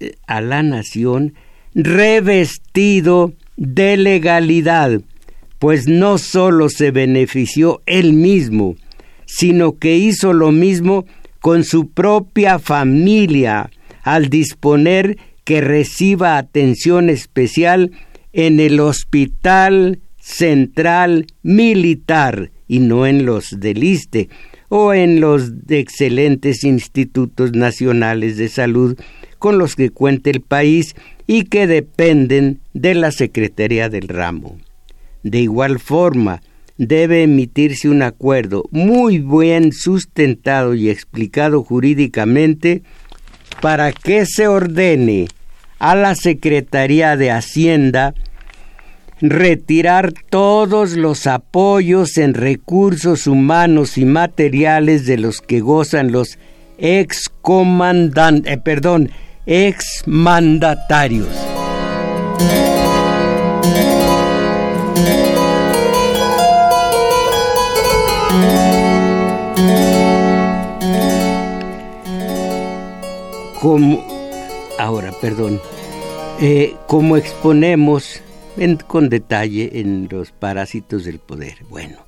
eh, 0.00 0.14
a 0.26 0.40
la 0.40 0.62
nación 0.62 1.34
revestido 1.74 3.32
de 3.56 3.96
legalidad, 3.96 5.00
pues 5.58 5.88
no 5.88 6.18
sólo 6.18 6.68
se 6.68 6.90
benefició 6.90 7.82
él 7.86 8.12
mismo, 8.12 8.76
sino 9.26 9.78
que 9.78 9.96
hizo 9.96 10.32
lo 10.32 10.52
mismo 10.52 11.04
con 11.40 11.64
su 11.64 11.90
propia 11.90 12.58
familia 12.58 13.70
al 14.02 14.28
disponer 14.28 15.18
que 15.44 15.60
reciba 15.60 16.38
atención 16.38 17.10
especial 17.10 17.92
en 18.32 18.60
el 18.60 18.80
Hospital 18.80 20.00
Central 20.20 21.26
Militar 21.42 22.50
y 22.68 22.80
no 22.80 23.06
en 23.06 23.24
los 23.24 23.58
del 23.58 23.82
ISTE 23.82 24.28
o 24.68 24.92
en 24.92 25.20
los 25.20 25.52
excelentes 25.68 26.64
institutos 26.64 27.52
nacionales 27.52 28.36
de 28.36 28.48
salud 28.48 28.98
con 29.38 29.58
los 29.58 29.74
que 29.74 29.90
cuenta 29.90 30.30
el 30.30 30.42
país 30.42 30.94
y 31.26 31.44
que 31.44 31.66
dependen 31.66 32.60
de 32.74 32.94
la 32.94 33.10
Secretaría 33.10 33.88
del 33.88 34.08
Ramo. 34.08 34.58
De 35.22 35.40
igual 35.40 35.78
forma, 35.78 36.42
debe 36.76 37.24
emitirse 37.24 37.88
un 37.88 38.02
acuerdo 38.02 38.64
muy 38.70 39.18
bien 39.18 39.72
sustentado 39.72 40.74
y 40.74 40.90
explicado 40.90 41.62
jurídicamente 41.62 42.82
para 43.60 43.92
que 43.92 44.26
se 44.26 44.46
ordene 44.46 45.28
a 45.78 45.94
la 45.94 46.14
Secretaría 46.14 47.16
de 47.16 47.30
Hacienda 47.30 48.14
retirar 49.20 50.12
todos 50.30 50.92
los 50.92 51.26
apoyos 51.26 52.18
en 52.18 52.34
recursos 52.34 53.26
humanos 53.26 53.98
y 53.98 54.04
materiales 54.04 55.06
de 55.06 55.18
los 55.18 55.40
que 55.40 55.60
gozan 55.60 56.12
los 56.12 56.38
ex 56.78 57.28
comandantes, 57.42 58.52
eh, 58.52 58.58
perdón, 58.58 59.10
ex 59.46 60.04
Como 73.60 74.06
ahora, 74.78 75.12
perdón, 75.20 75.60
eh, 76.40 76.74
como 76.86 77.16
exponemos 77.16 78.22
con 78.86 79.08
detalle 79.08 79.80
en 79.80 80.08
los 80.10 80.32
parásitos 80.32 81.04
del 81.04 81.18
poder. 81.18 81.54
Bueno, 81.68 81.98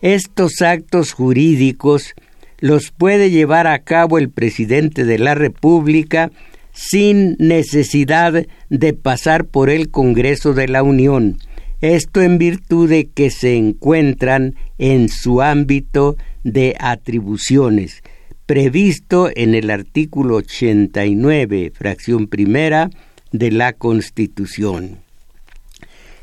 estos 0.00 0.60
actos 0.62 1.12
jurídicos 1.12 2.14
los 2.58 2.90
puede 2.90 3.30
llevar 3.30 3.66
a 3.66 3.78
cabo 3.80 4.18
el 4.18 4.30
presidente 4.30 5.04
de 5.04 5.18
la 5.18 5.34
República 5.34 6.30
sin 6.72 7.36
necesidad 7.38 8.46
de 8.68 8.92
pasar 8.92 9.46
por 9.46 9.70
el 9.70 9.90
Congreso 9.90 10.54
de 10.54 10.68
la 10.68 10.82
Unión. 10.82 11.38
Esto 11.80 12.22
en 12.22 12.38
virtud 12.38 12.88
de 12.88 13.08
que 13.08 13.30
se 13.30 13.56
encuentran 13.56 14.54
en 14.78 15.08
su 15.08 15.42
ámbito 15.42 16.16
de 16.42 16.74
atribuciones, 16.78 18.02
previsto 18.46 19.28
en 19.34 19.54
el 19.54 19.70
artículo 19.70 20.36
89, 20.36 21.72
fracción 21.74 22.28
primera 22.28 22.88
de 23.32 23.50
la 23.50 23.72
Constitución. 23.72 24.98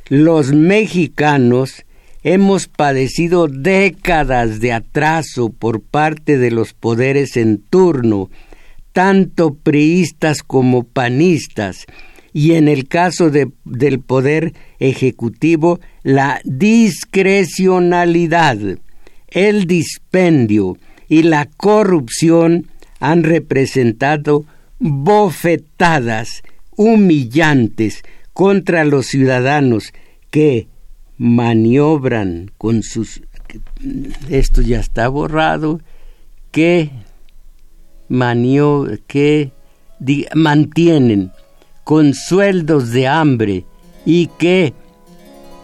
Los 0.08 0.54
mexicanos 0.54 1.84
hemos 2.24 2.70
padecido 2.70 3.48
décadas 3.48 4.62
de 4.62 4.72
atraso 4.72 5.50
por 5.50 5.82
parte 5.82 6.38
de 6.38 6.52
los 6.52 6.74
poderes 6.74 7.36
en 7.36 7.58
turno, 7.58 8.30
tanto 8.94 9.56
priistas 9.56 10.44
como 10.44 10.84
panistas, 10.84 11.86
y 12.32 12.54
en 12.54 12.70
el 12.70 12.88
caso 12.88 13.30
del 13.30 14.00
poder 14.00 14.54
ejecutivo, 14.80 15.82
la 16.04 16.40
discrecionalidad, 16.46 18.58
el 19.30 19.68
dispendio 19.68 20.78
y 21.13 21.21
la 21.21 21.45
corrupción 21.45 22.69
han 22.99 23.21
representado 23.21 24.45
bofetadas 24.80 26.41
humillantes 26.76 28.02
contra 28.34 28.84
los 28.84 29.06
ciudadanos 29.06 29.93
que 30.32 30.67
maniobran 31.19 32.49
con 32.58 32.82
sus 32.82 33.21
esto 34.32 34.63
ya 34.63 34.80
está 34.80 35.08
borrado 35.08 35.82
que 36.49 36.89
manio, 38.10 38.88
que 39.06 39.52
mantienen 40.34 41.32
con 41.84 42.15
sueldos 42.15 42.89
de 42.89 43.08
hambre 43.08 43.65
y 44.04 44.32
que 44.39 44.73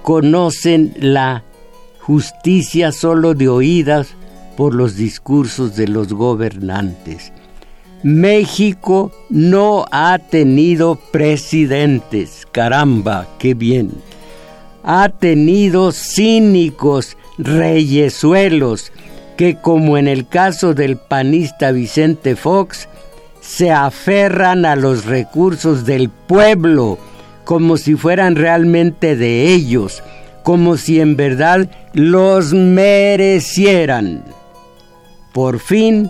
conocen 0.03 0.93
la 0.99 1.43
justicia 2.01 2.91
solo 2.91 3.33
de 3.33 3.47
oídas 3.47 4.15
por 4.59 4.75
los 4.75 4.97
discursos 4.97 5.77
de 5.77 5.87
los 5.87 6.11
gobernantes. 6.11 7.31
México 8.03 9.09
no 9.29 9.85
ha 9.89 10.17
tenido 10.19 10.99
presidentes. 11.13 12.45
Caramba, 12.51 13.25
qué 13.39 13.53
bien. 13.53 13.89
Ha 14.83 15.07
tenido 15.07 15.93
cínicos 15.93 17.15
reyesuelos 17.37 18.91
que, 19.37 19.55
como 19.55 19.97
en 19.97 20.09
el 20.09 20.27
caso 20.27 20.73
del 20.73 20.97
panista 20.97 21.71
Vicente 21.71 22.35
Fox, 22.35 22.89
se 23.39 23.71
aferran 23.71 24.65
a 24.65 24.75
los 24.75 25.05
recursos 25.05 25.85
del 25.85 26.09
pueblo 26.09 26.97
como 27.45 27.77
si 27.77 27.95
fueran 27.95 28.35
realmente 28.35 29.15
de 29.15 29.53
ellos, 29.53 30.03
como 30.43 30.75
si 30.75 30.99
en 30.99 31.15
verdad 31.15 31.69
los 31.93 32.53
merecieran. 32.53 34.37
Por 35.33 35.59
fin, 35.59 36.09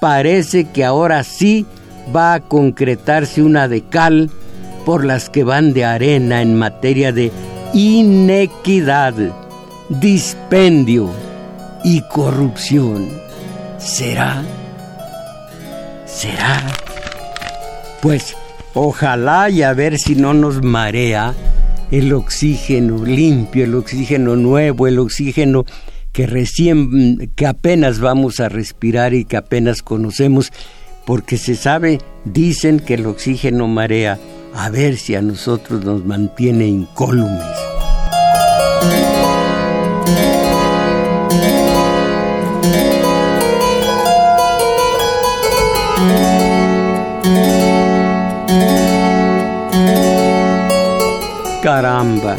parece 0.00 0.64
que 0.64 0.84
ahora 0.84 1.24
sí 1.24 1.66
va 2.14 2.34
a 2.34 2.40
concretarse 2.40 3.42
una 3.42 3.68
decal 3.68 4.30
por 4.84 5.04
las 5.04 5.30
que 5.30 5.44
van 5.44 5.72
de 5.72 5.84
arena 5.84 6.42
en 6.42 6.56
materia 6.56 7.12
de 7.12 7.30
inequidad, 7.72 9.14
dispendio 9.88 11.10
y 11.84 12.02
corrupción. 12.08 13.08
¿Será? 13.78 14.42
¿Será? 16.06 16.62
Pues 18.00 18.36
ojalá 18.74 19.50
y 19.50 19.62
a 19.62 19.72
ver 19.72 19.98
si 19.98 20.14
no 20.14 20.34
nos 20.34 20.62
marea 20.62 21.34
el 21.90 22.12
oxígeno 22.12 23.04
limpio, 23.04 23.64
el 23.64 23.74
oxígeno 23.74 24.36
nuevo, 24.36 24.86
el 24.86 24.98
oxígeno 24.98 25.64
que 26.12 26.26
recién, 26.26 27.32
que 27.34 27.46
apenas 27.46 27.98
vamos 27.98 28.40
a 28.40 28.48
respirar 28.48 29.14
y 29.14 29.24
que 29.24 29.36
apenas 29.36 29.82
conocemos, 29.82 30.52
porque 31.06 31.38
se 31.38 31.56
sabe, 31.56 31.98
dicen 32.24 32.80
que 32.80 32.94
el 32.94 33.06
oxígeno 33.06 33.66
marea, 33.66 34.18
a 34.54 34.68
ver 34.70 34.98
si 34.98 35.14
a 35.14 35.22
nosotros 35.22 35.84
nos 35.84 36.04
mantiene 36.04 36.66
incólumes. 36.66 37.42
Caramba, 51.62 52.36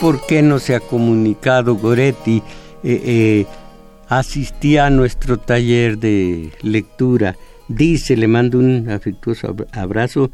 ¿por 0.00 0.26
qué 0.26 0.42
no 0.42 0.58
se 0.58 0.74
ha 0.74 0.80
comunicado 0.80 1.76
Goretti? 1.76 2.42
Eh, 2.86 3.00
eh, 3.02 3.46
asistía 4.08 4.86
a 4.86 4.90
nuestro 4.90 5.38
taller 5.38 5.96
de 5.96 6.52
lectura. 6.60 7.36
Dice, 7.66 8.14
le 8.14 8.28
mando 8.28 8.58
un 8.58 8.90
afectuoso 8.90 9.56
abrazo, 9.72 10.30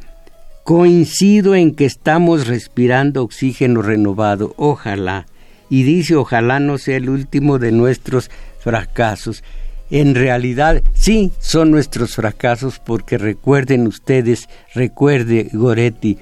coincido 0.65 1.55
en 1.55 1.77
que 1.77 1.85
estamos 1.85 2.49
respirando 2.49 3.23
oxígeno 3.23 3.83
renovado, 3.83 4.53
ojalá. 4.57 5.27
Y 5.69 5.85
dice, 5.85 6.17
ojalá 6.17 6.59
no 6.59 6.77
sea 6.79 6.97
el 6.97 7.09
último 7.09 7.61
de 7.61 7.71
nuestros 7.71 8.33
fracasos. 8.59 9.45
En 9.89 10.17
realidad, 10.17 10.83
sí, 10.93 11.31
son 11.39 11.71
nuestros 11.71 12.17
fracasos 12.17 12.81
porque 12.81 13.17
recuerden 13.17 13.87
ustedes, 13.87 14.49
recuerde 14.75 15.51
Goretti, 15.53 16.19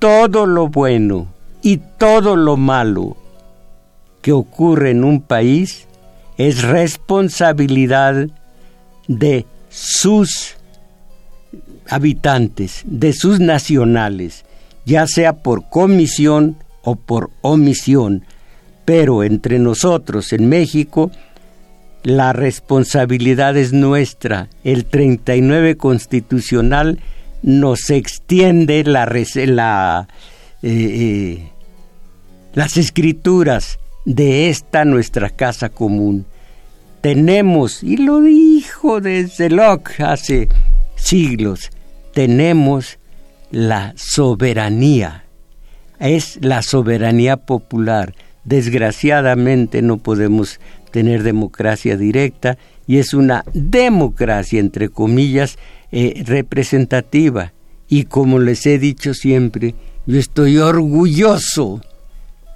todo 0.00 0.46
lo 0.46 0.66
bueno 0.66 1.32
y 1.62 1.76
todo 1.96 2.34
lo 2.34 2.56
malo 2.56 3.16
que 4.24 4.32
ocurre 4.32 4.90
en 4.90 5.04
un 5.04 5.20
país 5.20 5.86
es 6.38 6.62
responsabilidad 6.62 8.26
de 9.06 9.44
sus 9.68 10.56
habitantes, 11.90 12.84
de 12.86 13.12
sus 13.12 13.38
nacionales, 13.38 14.46
ya 14.86 15.06
sea 15.06 15.34
por 15.34 15.68
comisión 15.68 16.56
o 16.84 16.96
por 16.96 17.32
omisión, 17.42 18.24
pero 18.86 19.24
entre 19.24 19.58
nosotros 19.58 20.32
en 20.32 20.48
México 20.48 21.10
la 22.02 22.32
responsabilidad 22.32 23.58
es 23.58 23.74
nuestra. 23.74 24.48
El 24.64 24.86
39 24.86 25.76
constitucional 25.76 26.98
nos 27.42 27.90
extiende 27.90 28.84
la, 28.84 30.08
eh, 30.62 30.70
eh, 30.70 31.48
las 32.54 32.78
escrituras 32.78 33.80
de 34.04 34.48
esta 34.48 34.84
nuestra 34.84 35.30
casa 35.30 35.68
común. 35.68 36.26
Tenemos, 37.00 37.82
y 37.82 37.96
lo 37.98 38.20
dijo 38.20 39.00
desde 39.00 39.50
Locke 39.50 40.02
hace 40.02 40.48
siglos, 40.96 41.70
tenemos 42.12 42.98
la 43.50 43.92
soberanía. 43.96 45.24
Es 45.98 46.38
la 46.42 46.62
soberanía 46.62 47.36
popular. 47.36 48.14
Desgraciadamente 48.44 49.80
no 49.82 49.98
podemos 49.98 50.60
tener 50.90 51.22
democracia 51.22 51.96
directa 51.96 52.58
y 52.86 52.98
es 52.98 53.14
una 53.14 53.44
democracia, 53.52 54.60
entre 54.60 54.88
comillas, 54.88 55.58
eh, 55.92 56.22
representativa. 56.26 57.52
Y 57.88 58.04
como 58.04 58.38
les 58.38 58.66
he 58.66 58.78
dicho 58.78 59.14
siempre, 59.14 59.74
yo 60.06 60.18
estoy 60.18 60.58
orgulloso 60.58 61.80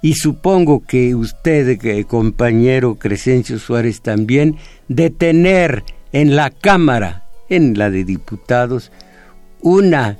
y 0.01 0.13
supongo 0.13 0.81
que 0.85 1.15
usted, 1.15 1.77
compañero 2.07 2.95
Crescencio 2.95 3.59
Suárez, 3.59 4.01
también, 4.01 4.57
de 4.87 5.09
tener 5.09 5.83
en 6.13 6.35
la 6.35 6.49
Cámara, 6.51 7.25
en 7.49 7.77
la 7.77 7.89
de 7.89 8.05
diputados, 8.05 8.91
una 9.61 10.17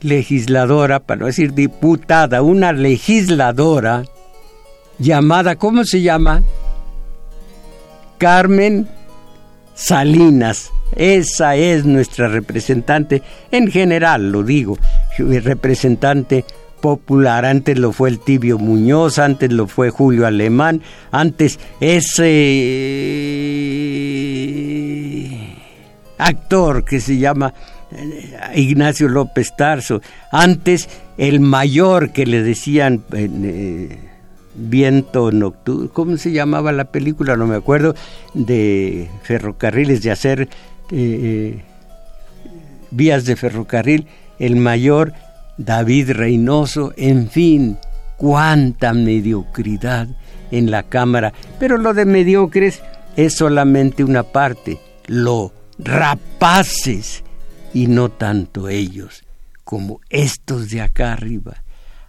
legisladora, 0.00 1.00
para 1.00 1.20
no 1.20 1.26
decir 1.26 1.52
diputada, 1.52 2.42
una 2.42 2.72
legisladora 2.72 4.04
llamada, 4.98 5.56
¿cómo 5.56 5.84
se 5.84 6.00
llama? 6.00 6.42
Carmen 8.18 8.88
Salinas. 9.74 10.70
Esa 10.96 11.54
es 11.54 11.84
nuestra 11.84 12.28
representante, 12.28 13.22
en 13.52 13.70
general 13.70 14.32
lo 14.32 14.42
digo, 14.42 14.76
representante 15.18 16.44
popular. 16.80 17.44
Antes 17.44 17.78
lo 17.78 17.92
fue 17.92 18.08
el 18.08 18.18
Tibio 18.18 18.58
Muñoz, 18.58 19.18
antes 19.18 19.52
lo 19.52 19.66
fue 19.66 19.90
Julio 19.90 20.26
Alemán, 20.26 20.82
antes 21.10 21.58
ese 21.80 22.30
actor 26.18 26.84
que 26.84 27.00
se 27.00 27.18
llama 27.18 27.54
eh, 27.92 28.36
Ignacio 28.54 29.08
López 29.08 29.54
Tarso, 29.56 30.00
antes 30.30 30.88
el 31.18 31.40
mayor 31.40 32.12
que 32.12 32.26
le 32.26 32.42
decían 32.42 33.02
eh, 33.12 33.98
Viento 34.54 35.32
Nocturno, 35.32 35.90
¿cómo 35.92 36.16
se 36.16 36.32
llamaba 36.32 36.72
la 36.72 36.86
película? 36.86 37.36
No 37.36 37.46
me 37.46 37.56
acuerdo, 37.56 37.94
de 38.34 39.08
ferrocarriles, 39.22 40.02
de 40.02 40.10
hacer 40.10 40.48
eh, 40.90 41.62
vías 42.90 43.24
de 43.24 43.36
ferrocarril, 43.36 44.06
el 44.38 44.56
mayor 44.56 45.12
David 45.60 46.12
Reynoso, 46.12 46.94
en 46.96 47.28
fin, 47.28 47.76
cuánta 48.16 48.94
mediocridad 48.94 50.08
en 50.50 50.70
la 50.70 50.84
Cámara. 50.84 51.34
Pero 51.58 51.76
lo 51.76 51.92
de 51.92 52.06
mediocres 52.06 52.82
es 53.16 53.36
solamente 53.36 54.02
una 54.02 54.22
parte, 54.22 54.78
lo 55.06 55.52
rapaces, 55.78 57.22
y 57.74 57.86
no 57.86 58.08
tanto 58.08 58.68
ellos 58.68 59.22
como 59.62 60.00
estos 60.08 60.70
de 60.70 60.80
acá 60.80 61.12
arriba. 61.12 61.62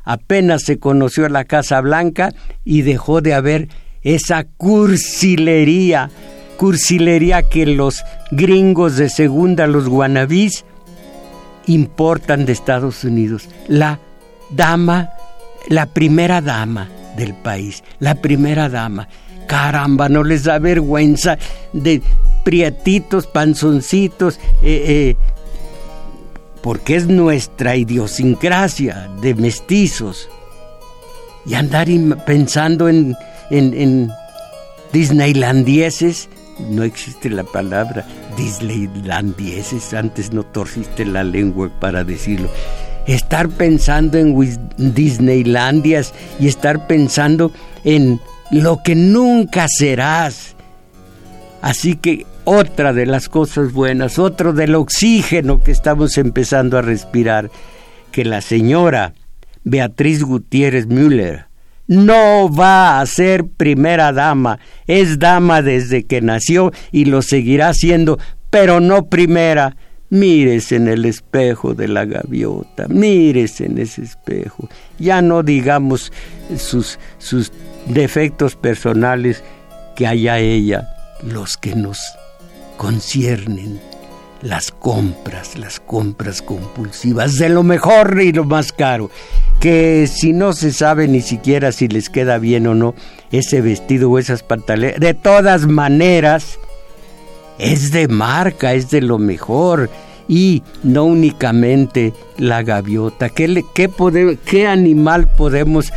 Apenas 0.03 0.63
se 0.63 0.79
conoció 0.79 1.27
la 1.29 1.43
Casa 1.43 1.79
Blanca 1.81 2.33
y 2.63 2.81
dejó 2.81 3.21
de 3.21 3.33
haber 3.33 3.67
esa 4.01 4.45
cursilería, 4.45 6.09
cursilería 6.57 7.43
que 7.43 7.65
los 7.65 8.01
gringos 8.31 8.95
de 8.95 9.09
segunda, 9.09 9.67
los 9.67 9.89
guanabís, 9.89 10.63
importan 11.73 12.45
de 12.45 12.53
Estados 12.53 13.03
Unidos. 13.03 13.49
La 13.67 13.99
dama, 14.49 15.11
la 15.67 15.85
primera 15.87 16.41
dama 16.41 16.89
del 17.15 17.33
país, 17.33 17.83
la 17.99 18.15
primera 18.15 18.69
dama. 18.69 19.07
Caramba, 19.47 20.07
no 20.07 20.23
les 20.23 20.43
da 20.43 20.59
vergüenza 20.59 21.37
de 21.73 22.01
prietitos, 22.43 23.27
panzoncitos, 23.27 24.39
eh, 24.61 24.83
eh, 24.87 25.15
porque 26.61 26.95
es 26.95 27.07
nuestra 27.07 27.75
idiosincrasia 27.75 29.09
de 29.21 29.35
mestizos. 29.35 30.29
Y 31.45 31.55
andar 31.55 31.87
pensando 32.25 32.87
en, 32.87 33.15
en, 33.49 33.73
en 33.73 34.11
Disneylandieses 34.93 36.29
no 36.59 36.83
existe 36.83 37.29
la 37.29 37.43
palabra 37.43 38.05
Disneylandieses, 38.37 39.93
antes 39.93 40.31
no 40.31 40.43
torciste 40.43 41.05
la 41.05 41.23
lengua 41.23 41.69
para 41.79 42.03
decirlo. 42.03 42.49
Estar 43.07 43.49
pensando 43.49 44.17
en 44.17 44.35
Disneylandias 44.77 46.13
y 46.39 46.47
estar 46.47 46.87
pensando 46.87 47.51
en 47.83 48.19
lo 48.51 48.81
que 48.83 48.95
nunca 48.95 49.65
serás. 49.67 50.55
Así 51.61 51.95
que 51.95 52.25
otra 52.43 52.93
de 52.93 53.05
las 53.05 53.29
cosas 53.29 53.71
buenas, 53.71 54.19
otro 54.19 54.53
del 54.53 54.75
oxígeno 54.75 55.63
que 55.63 55.71
estamos 55.71 56.17
empezando 56.17 56.77
a 56.77 56.81
respirar, 56.81 57.51
que 58.11 58.25
la 58.25 58.41
señora 58.41 59.13
Beatriz 59.63 60.23
Gutiérrez 60.23 60.87
Müller 60.87 61.50
no 61.91 62.49
va 62.49 63.01
a 63.01 63.05
ser 63.05 63.45
primera 63.45 64.13
dama, 64.13 64.59
es 64.87 65.19
dama 65.19 65.61
desde 65.61 66.03
que 66.05 66.21
nació 66.21 66.71
y 66.89 67.03
lo 67.03 67.21
seguirá 67.21 67.73
siendo, 67.73 68.17
pero 68.49 68.79
no 68.79 69.07
primera. 69.09 69.75
Mírese 70.09 70.77
en 70.77 70.87
el 70.87 71.03
espejo 71.03 71.73
de 71.73 71.89
la 71.89 72.05
gaviota, 72.05 72.87
mírese 72.87 73.65
en 73.65 73.77
ese 73.77 74.03
espejo. 74.03 74.69
Ya 74.99 75.21
no 75.21 75.43
digamos 75.43 76.13
sus, 76.57 76.97
sus 77.17 77.51
defectos 77.87 78.55
personales 78.55 79.43
que 79.97 80.07
haya 80.07 80.39
ella, 80.39 80.87
los 81.23 81.57
que 81.57 81.75
nos 81.75 81.97
conciernen 82.77 83.90
las 84.41 84.71
compras, 84.71 85.57
las 85.57 85.79
compras 85.79 86.41
compulsivas 86.41 87.37
de 87.37 87.49
lo 87.49 87.63
mejor 87.63 88.21
y 88.21 88.31
lo 88.31 88.43
más 88.43 88.71
caro, 88.71 89.11
que 89.59 90.07
si 90.07 90.33
no 90.33 90.53
se 90.53 90.71
sabe 90.71 91.07
ni 91.07 91.21
siquiera 91.21 91.71
si 91.71 91.87
les 91.87 92.09
queda 92.09 92.37
bien 92.39 92.67
o 92.67 92.75
no 92.75 92.95
ese 93.31 93.61
vestido 93.61 94.09
o 94.09 94.19
esas 94.19 94.43
pantalones, 94.43 94.99
de 94.99 95.13
todas 95.13 95.67
maneras 95.67 96.59
es 97.59 97.91
de 97.91 98.07
marca, 98.07 98.73
es 98.73 98.89
de 98.89 99.01
lo 99.01 99.19
mejor 99.19 99.89
y 100.27 100.63
no 100.83 101.05
únicamente 101.05 102.13
la 102.37 102.63
gaviota. 102.63 103.29
¿Qué, 103.29 103.63
qué, 103.75 103.89
qué 104.45 104.67
animal 104.67 105.29
podemos, 105.37 105.91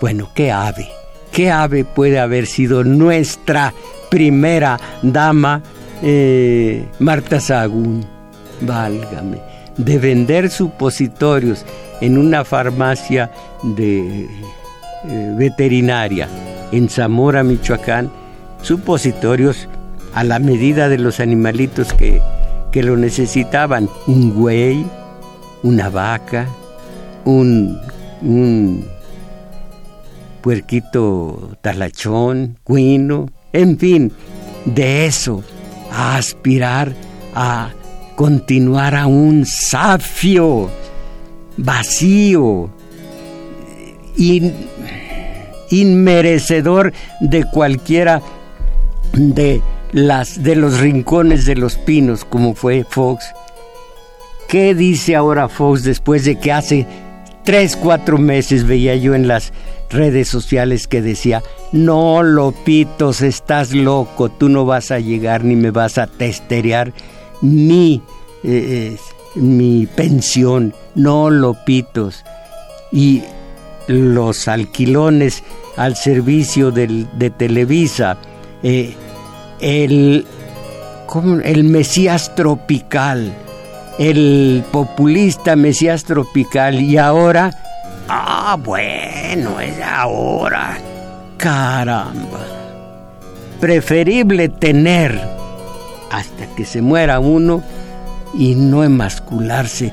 bueno, 0.00 0.30
qué 0.34 0.50
ave? 0.50 0.88
¿Qué 1.32 1.50
ave 1.50 1.84
puede 1.84 2.18
haber 2.18 2.46
sido 2.46 2.84
nuestra 2.84 3.74
primera 4.10 4.80
dama 5.02 5.62
eh, 6.02 6.86
Marta 6.98 7.40
Sagún, 7.40 8.04
válgame, 8.60 9.38
de 9.76 9.98
vender 9.98 10.50
supositorios 10.50 11.64
en 12.00 12.18
una 12.18 12.44
farmacia 12.44 13.30
de 13.62 14.24
eh, 14.24 15.34
veterinaria 15.36 16.28
en 16.72 16.88
Zamora, 16.88 17.42
Michoacán, 17.42 18.10
supositorios 18.62 19.68
a 20.14 20.24
la 20.24 20.38
medida 20.38 20.88
de 20.88 20.98
los 20.98 21.20
animalitos 21.20 21.92
que, 21.92 22.20
que 22.72 22.82
lo 22.82 22.96
necesitaban, 22.96 23.88
un 24.06 24.34
güey, 24.34 24.84
una 25.62 25.88
vaca, 25.88 26.48
un, 27.24 27.78
un 28.22 28.86
puerquito 30.40 31.56
talachón, 31.60 32.56
cuino, 32.64 33.28
en 33.52 33.78
fin, 33.78 34.12
de 34.64 35.06
eso 35.06 35.42
a 35.90 36.16
aspirar 36.16 36.92
a 37.34 37.70
continuar 38.16 38.94
a 38.94 39.06
un 39.06 39.46
safio 39.46 40.70
vacío, 41.56 42.70
inmerecedor 45.70 46.92
de 47.20 47.44
cualquiera 47.44 48.22
de 49.12 49.62
las 49.92 50.42
de 50.42 50.56
los 50.56 50.78
rincones 50.80 51.44
de 51.46 51.56
los 51.56 51.76
pinos 51.76 52.24
como 52.24 52.54
fue 52.54 52.84
Fox. 52.88 53.24
¿Qué 54.48 54.74
dice 54.74 55.16
ahora 55.16 55.48
Fox 55.48 55.84
después 55.84 56.24
de 56.24 56.38
que 56.38 56.52
hace 56.52 56.86
tres, 57.44 57.76
cuatro 57.76 58.18
meses 58.18 58.66
veía 58.66 58.96
yo 58.96 59.14
en 59.14 59.28
las 59.28 59.52
redes 59.90 60.28
sociales 60.28 60.86
que 60.86 61.02
decía, 61.02 61.42
no, 61.72 62.22
Lopitos, 62.22 63.22
estás 63.22 63.72
loco, 63.72 64.28
tú 64.28 64.48
no 64.48 64.64
vas 64.64 64.90
a 64.90 65.00
llegar 65.00 65.44
ni 65.44 65.56
me 65.56 65.70
vas 65.70 65.98
a 65.98 66.06
testerear, 66.06 66.92
ni 67.42 68.02
eh, 68.44 68.96
mi 69.34 69.86
pensión, 69.86 70.74
no 70.94 71.30
lopitos. 71.30 72.24
Y 72.92 73.22
los 73.86 74.48
alquilones 74.48 75.42
al 75.76 75.96
servicio 75.96 76.70
de 76.70 77.30
Televisa, 77.36 78.18
eh, 78.62 78.94
el, 79.60 80.26
el 81.44 81.64
Mesías 81.64 82.34
tropical, 82.34 83.32
el 84.00 84.64
populista 84.72 85.54
Mesías 85.56 86.04
tropical 86.04 86.80
y 86.80 86.96
ahora, 86.96 87.50
ah, 88.08 88.56
bueno, 88.58 89.60
es 89.60 89.78
ahora, 89.80 90.78
caramba. 91.36 92.40
Preferible 93.60 94.48
tener 94.48 95.20
hasta 96.10 96.46
que 96.56 96.64
se 96.64 96.80
muera 96.80 97.20
uno 97.20 97.62
y 98.32 98.54
no 98.54 98.82
emascularse 98.82 99.92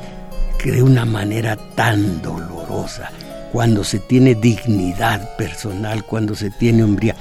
de 0.71 0.83
una 0.83 1.05
manera 1.05 1.57
tan 1.75 2.21
dolorosa, 2.21 3.09
cuando 3.51 3.83
se 3.83 3.99
tiene 3.99 4.35
dignidad 4.35 5.35
personal, 5.37 6.03
cuando 6.05 6.35
se 6.35 6.49
tiene 6.49 6.83
hombría. 6.83 7.15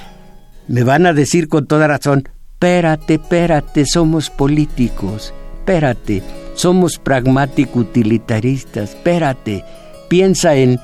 Me 0.68 0.82
van 0.84 1.06
a 1.06 1.12
decir 1.12 1.48
con 1.48 1.66
toda 1.66 1.86
razón, 1.86 2.28
espérate, 2.52 3.14
espérate, 3.14 3.86
somos 3.86 4.30
políticos, 4.30 5.32
espérate, 5.58 6.22
somos 6.56 6.98
pragmático 6.98 7.78
utilitaristas, 7.78 8.90
espérate, 8.90 9.64
piensa 10.08 10.56
en 10.56 10.80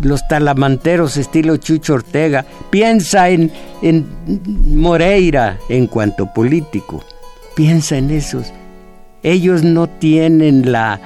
los 0.00 0.26
talamanteros 0.28 1.16
estilo 1.16 1.56
Chucho 1.58 1.94
Ortega, 1.94 2.44
piensa 2.70 3.28
en, 3.28 3.52
en 3.82 4.06
Moreira 4.74 5.58
en 5.68 5.86
cuanto 5.86 6.32
político, 6.32 7.04
piensa 7.54 7.98
en 7.98 8.10
esos. 8.10 8.52
Ellos 9.22 9.62
no 9.62 9.88
tienen 9.88 10.72
la 10.72 11.00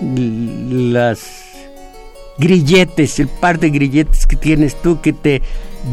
las 0.00 1.46
grilletes, 2.38 3.18
el 3.18 3.28
par 3.28 3.58
de 3.58 3.70
grilletes 3.70 4.26
que 4.26 4.36
tienes 4.36 4.74
tú 4.82 5.00
que 5.00 5.12
te 5.12 5.42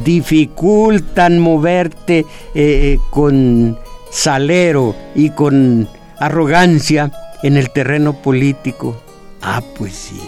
dificultan 0.04 1.40
moverte 1.40 2.20
eh, 2.20 2.26
eh, 2.56 2.98
con 3.12 3.78
salero 4.12 4.96
y 5.16 5.30
con 5.30 5.88
arrogancia 6.26 7.12
en 7.44 7.58
el 7.58 7.70
terreno 7.72 8.14
político. 8.14 9.02
Ah, 9.42 9.62
pues 9.78 9.94
sí. 9.94 10.22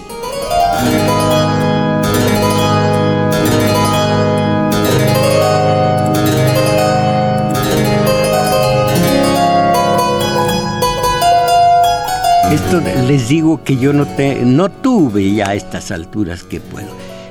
Esto 12.51 12.81
les 13.07 13.27
digo 13.27 13.63
que 13.63 13.75
yo 13.75 13.91
no, 13.91 14.69
tuve 14.69 15.33
ya 15.33 15.49
a 15.49 15.55
estas 15.55 15.91
alturas 15.91 16.43
que 16.43 16.59
puedo. 16.59 16.87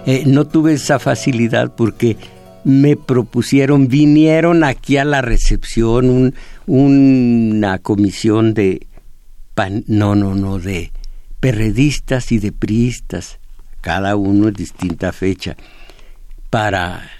Eh, 0.07 0.24
no 0.27 0.44
tuve 0.44 0.74
esa 0.74 0.98
facilidad 0.98 1.72
porque 1.74 2.16
me 2.64 2.96
propusieron, 2.96 3.88
vinieron 3.88 4.64
aquí 4.64 4.96
a 4.96 5.05
la 5.05 5.22
recepción 5.22 6.35
una 6.66 7.79
comisión 7.79 8.55
de, 8.55 8.87
no, 9.87 10.14
no, 10.14 10.35
no, 10.35 10.59
de 10.59 10.92
perredistas 11.40 12.33
y 12.33 12.38
de 12.38 12.53
priistas, 12.53 13.38
cada 13.81 14.16
uno 14.16 14.48
en 14.48 14.55
distinta 14.55 15.12
fecha, 15.12 15.57
para, 16.50 17.11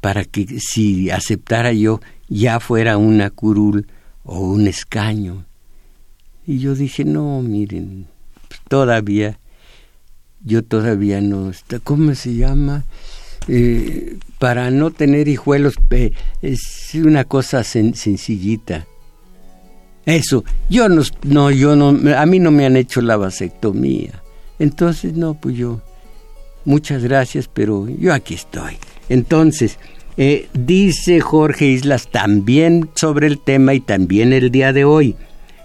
para 0.00 0.24
que 0.24 0.60
si 0.60 1.10
aceptara 1.10 1.72
yo 1.72 2.00
ya 2.28 2.60
fuera 2.60 2.96
una 2.96 3.30
curul 3.30 3.86
o 4.22 4.40
un 4.40 4.66
escaño. 4.66 5.44
Y 6.46 6.58
yo 6.58 6.74
dije, 6.74 7.04
no, 7.04 7.42
miren, 7.42 8.06
todavía, 8.68 9.38
yo 10.44 10.62
todavía 10.62 11.20
no, 11.20 11.52
¿cómo 11.82 12.14
se 12.14 12.34
llama? 12.34 12.84
Eh, 13.48 14.16
para 14.38 14.70
no 14.70 14.90
tener 14.90 15.28
hijuelos 15.28 15.74
es 16.42 16.90
una 16.94 17.24
cosa 17.24 17.62
sencillita. 17.64 18.86
Eso, 20.06 20.44
yo 20.68 20.88
no, 20.88 21.02
no, 21.22 21.50
yo 21.50 21.76
no, 21.76 21.96
a 22.16 22.26
mí 22.26 22.38
no 22.38 22.50
me 22.50 22.66
han 22.66 22.76
hecho 22.76 23.00
la 23.00 23.16
vasectomía. 23.16 24.22
Entonces, 24.58 25.14
no, 25.14 25.34
pues 25.34 25.56
yo, 25.56 25.80
muchas 26.64 27.02
gracias, 27.02 27.48
pero 27.48 27.88
yo 27.88 28.12
aquí 28.12 28.34
estoy. 28.34 28.76
Entonces, 29.08 29.78
eh, 30.16 30.48
dice 30.52 31.20
Jorge 31.20 31.66
Islas 31.66 32.08
también 32.10 32.90
sobre 32.94 33.26
el 33.26 33.38
tema 33.38 33.74
y 33.74 33.80
también 33.80 34.32
el 34.32 34.50
día 34.50 34.72
de 34.72 34.84
hoy. 34.84 35.16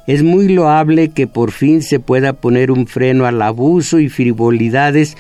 Es 0.08 0.24
muy 0.24 0.48
loable 0.48 1.10
que 1.10 1.28
por 1.28 1.52
fin 1.52 1.84
se 1.84 2.00
pueda 2.00 2.34
poner 2.34 2.72
un 2.72 2.88
freno 2.88 3.26
al 3.26 3.42
abuso 3.44 4.00
y 4.00 4.10
frivolidades 4.10 5.16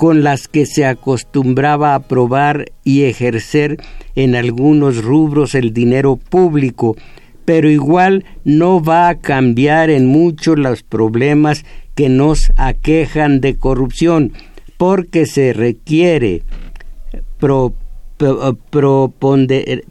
con 0.00 0.24
las 0.24 0.48
que 0.48 0.64
se 0.64 0.86
acostumbraba 0.86 1.94
a 1.94 2.00
probar 2.00 2.72
y 2.84 3.02
ejercer 3.02 3.76
en 4.14 4.34
algunos 4.34 5.04
rubros 5.04 5.54
el 5.54 5.74
dinero 5.74 6.16
público, 6.16 6.96
pero 7.44 7.68
igual 7.68 8.24
no 8.42 8.82
va 8.82 9.10
a 9.10 9.16
cambiar 9.16 9.90
en 9.90 10.06
mucho 10.06 10.56
los 10.56 10.82
problemas 10.82 11.66
que 11.94 12.08
nos 12.08 12.50
aquejan 12.56 13.42
de 13.42 13.56
corrupción, 13.56 14.32
porque 14.78 15.26
se 15.26 15.52
requiere 15.52 16.44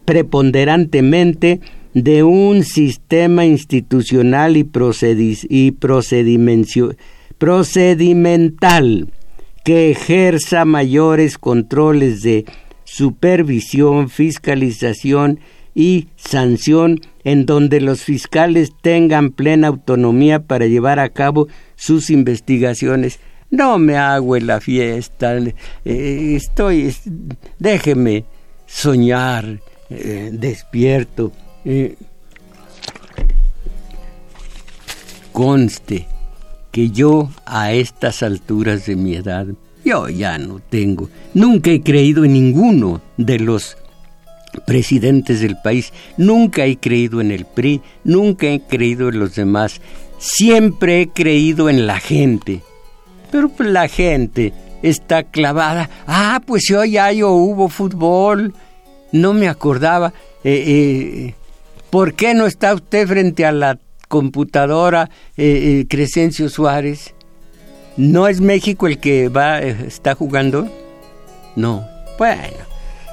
preponderantemente 0.06 1.60
de 1.94 2.24
un 2.24 2.64
sistema 2.64 3.46
institucional 3.46 4.58
y, 4.58 4.68
y 5.50 5.72
procedimental 7.38 9.08
que 9.70 9.92
ejerza 9.92 10.66
mayores 10.66 11.38
controles 11.38 12.24
de 12.24 12.44
supervisión, 12.86 14.10
fiscalización 14.10 15.42
y 15.76 16.08
sanción 16.16 17.02
en 17.24 17.46
donde 17.46 17.80
los 17.80 18.02
fiscales 18.02 18.72
tengan 18.82 19.30
plena 19.30 19.68
autonomía 19.68 20.40
para 20.40 20.66
llevar 20.66 20.98
a 20.98 21.10
cabo 21.10 21.50
sus 21.76 22.10
investigaciones. 22.10 23.20
No 23.52 23.78
me 23.78 23.96
hago 23.96 24.36
en 24.36 24.48
la 24.48 24.60
fiesta, 24.60 25.38
eh, 25.38 25.54
estoy, 25.86 26.92
déjeme 27.60 28.26
soñar 28.66 29.60
eh, 29.92 30.32
despierto 30.34 31.32
conste 35.32 36.08
que 36.72 36.92
yo 36.92 37.30
a 37.46 37.74
estas 37.74 38.24
alturas 38.24 38.86
de 38.86 38.96
mi 38.96 39.16
edad, 39.16 39.48
yo 39.84 40.10
ya 40.10 40.38
no 40.38 40.60
tengo, 40.60 41.10
nunca 41.34 41.72
he 41.72 41.82
creído 41.82 42.26
en 42.26 42.34
ninguno 42.34 43.02
de 43.18 43.40
los 43.40 43.78
presidentes 44.66 45.42
del 45.42 45.58
país, 45.58 45.94
nunca 46.18 46.66
he 46.66 46.78
creído 46.78 47.22
en 47.22 47.32
el 47.32 47.46
PRI, 47.46 47.82
nunca 48.04 48.48
he 48.48 48.62
creído 48.62 49.10
en 49.10 49.20
los 49.20 49.36
demás, 49.36 49.82
siempre 50.18 51.02
he 51.02 51.10
creído 51.10 51.70
en 51.70 51.88
la 51.88 52.00
gente. 52.00 52.62
Pero 53.32 53.50
pues 53.50 53.70
la 53.70 53.88
gente 53.88 54.54
está 54.82 55.24
clavada, 55.24 55.90
ah, 56.08 56.42
pues 56.46 56.70
hoy 56.72 56.98
hay 56.98 57.22
o 57.22 57.32
hubo 57.32 57.70
fútbol, 57.70 58.54
no 59.12 59.34
me 59.34 59.48
acordaba, 59.48 60.14
eh, 60.44 60.64
eh, 60.68 61.34
¿Por 61.90 62.14
qué 62.14 62.36
no 62.36 62.46
está 62.46 62.76
usted 62.76 63.08
frente 63.08 63.46
a 63.46 63.52
la 63.52 63.80
computadora, 64.10 65.10
eh, 65.38 65.80
eh, 65.80 65.86
Crescencio 65.88 66.50
Suárez? 66.50 67.14
¿No 67.96 68.28
es 68.28 68.42
México 68.42 68.88
el 68.88 68.98
que 68.98 69.30
va, 69.30 69.62
eh, 69.62 69.86
está 69.88 70.16
jugando? 70.16 70.68
No. 71.56 71.88
Bueno, 72.18 72.58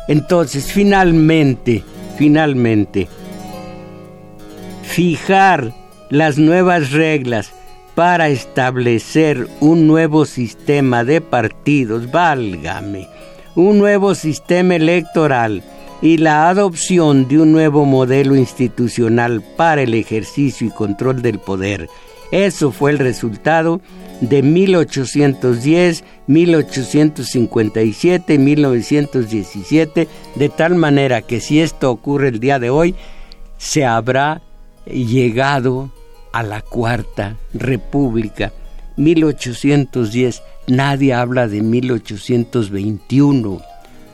entonces 0.09 0.73
finalmente, 0.73 1.85
finalmente, 2.17 3.07
fijar 4.83 5.73
las 6.11 6.39
nuevas 6.39 6.91
reglas 6.91 7.53
para 7.95 8.29
establecer 8.29 9.49
un 9.61 9.87
nuevo 9.87 10.25
sistema 10.25 11.05
de 11.05 11.21
partidos, 11.21 12.11
válgame, 12.11 13.09
un 13.55 13.79
nuevo 13.79 14.15
sistema 14.15 14.77
electoral 14.77 15.63
y 16.03 16.19
la 16.19 16.49
adopción 16.49 17.29
de 17.29 17.41
un 17.41 17.53
nuevo 17.53 17.85
modelo 17.85 18.37
institucional 18.37 19.43
para 19.57 19.83
el 19.83 19.95
ejercicio 19.95 20.67
y 20.67 20.71
control 20.71 21.23
del 21.23 21.39
poder. 21.39 21.89
Eso 22.33 22.73
fue 22.73 22.91
el 22.91 22.99
resultado 22.99 23.81
de 24.21 24.43
1810, 24.43 26.05
1857, 26.27 28.39
1917, 28.39 30.09
de 30.35 30.49
tal 30.49 30.75
manera 30.75 31.23
que 31.23 31.39
si 31.41 31.61
esto 31.61 31.89
ocurre 31.91 32.29
el 32.29 32.41
día 32.41 32.59
de 32.59 32.71
hoy, 32.71 32.97
se 33.59 33.85
habrá 33.85 34.43
llegado 34.87 35.91
a 36.33 36.43
la 36.43 36.63
cuarta 36.63 37.37
república. 37.55 38.53
1810, 38.97 40.43
nadie 40.67 41.15
habla 41.15 41.47
de 41.49 41.63
1821, 41.63 43.61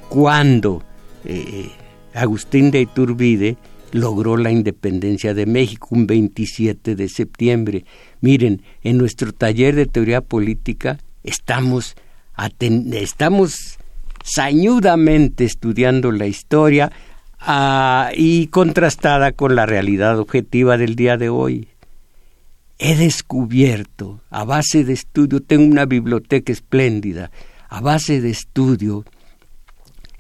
cuando 0.09 0.83
eh, 1.25 1.71
Agustín 2.15 2.71
de 2.71 2.81
Iturbide 2.81 3.57
logró 3.93 4.37
la 4.37 4.51
independencia 4.51 5.35
de 5.35 5.47
México 5.47 5.89
un 5.91 6.07
27 6.07 6.97
de 6.97 7.09
septiembre. 7.09 7.85
Miren, 8.21 8.63
en 8.83 8.99
nuestro 8.99 9.33
taller 9.33 9.75
de 9.75 9.87
teoría 9.87 10.21
política 10.23 10.99
estamos, 11.23 11.95
estamos 12.93 13.79
sañudamente 14.25 15.45
estudiando 15.45 16.11
la 16.11 16.27
historia 16.27 16.91
ah, 17.39 18.11
y 18.15 18.47
contrastada 18.49 19.33
con 19.33 19.55
la 19.55 19.67
realidad 19.67 20.19
objetiva 20.19 20.77
del 20.77 20.97
día 20.97 21.17
de 21.17 21.29
hoy. 21.29 21.69
He 22.79 22.97
descubierto, 22.97 24.21
a 24.31 24.45
base 24.45 24.85
de 24.85 24.95
estudio, 24.95 25.41
tengo 25.41 25.71
una 25.71 25.85
biblioteca 25.85 26.53
espléndida, 26.53 27.31
a 27.69 27.81
base 27.81 28.21
de 28.21 28.31
estudio, 28.31 29.05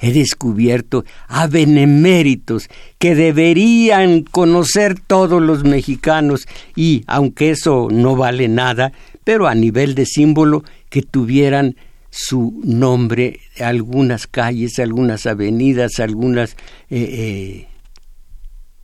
he 0.02 0.12
descubierto 0.12 1.04
a 1.28 1.46
beneméritos 1.46 2.68
que 2.98 3.14
deberían 3.14 4.22
conocer 4.22 4.98
todos 4.98 5.40
los 5.40 5.62
mexicanos 5.62 6.46
y, 6.74 7.04
aunque 7.06 7.50
eso 7.50 7.88
no 7.90 8.16
vale 8.16 8.48
nada, 8.48 8.92
pero 9.22 9.46
a 9.46 9.54
nivel 9.54 9.94
de 9.94 10.04
símbolo, 10.04 10.64
que 10.90 11.02
tuvieran 11.02 11.76
su 12.10 12.60
nombre, 12.64 13.38
algunas 13.60 14.26
calles, 14.26 14.80
algunas 14.80 15.24
avenidas, 15.24 16.00
algunas, 16.00 16.56
eh, 16.90 17.08
eh, 17.08 17.68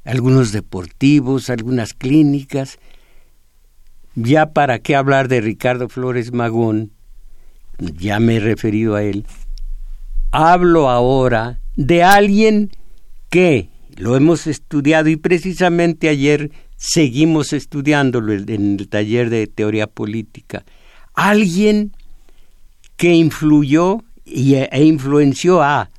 algunos 0.05 0.53
deportivos, 0.53 1.51
algunas 1.51 1.95
clínicas. 1.95 2.79
Ya 4.15 4.53
para 4.53 4.79
qué 4.79 4.95
hablar 4.95 5.27
de 5.27 5.41
Ricardo 5.41 5.89
Flores 5.89 6.33
Magón, 6.33 6.93
ya 7.79 8.21
me 8.21 8.37
he 8.37 8.41
referido 8.41 8.95
a 8.95 9.03
él, 9.03 9.27
hablo 10.31 10.89
ahora 10.89 11.61
de 11.77 12.03
alguien 12.03 12.71
que 13.31 13.69
lo 13.97 14.17
hemos 14.17 14.47
estudiado 14.47 15.09
y 15.09 15.17
precisamente 15.17 16.09
ayer 16.09 16.51
seguimos 16.77 17.53
estudiándolo 17.53 18.33
en 18.33 18.79
el 18.79 18.89
taller 18.89 19.31
de 19.31 19.47
teoría 19.47 19.87
política. 19.87 20.65
Alguien 21.15 21.93
que 22.97 23.15
influyó 23.15 24.05
e 24.25 24.85
influenció 24.85 25.63
a 25.63 25.91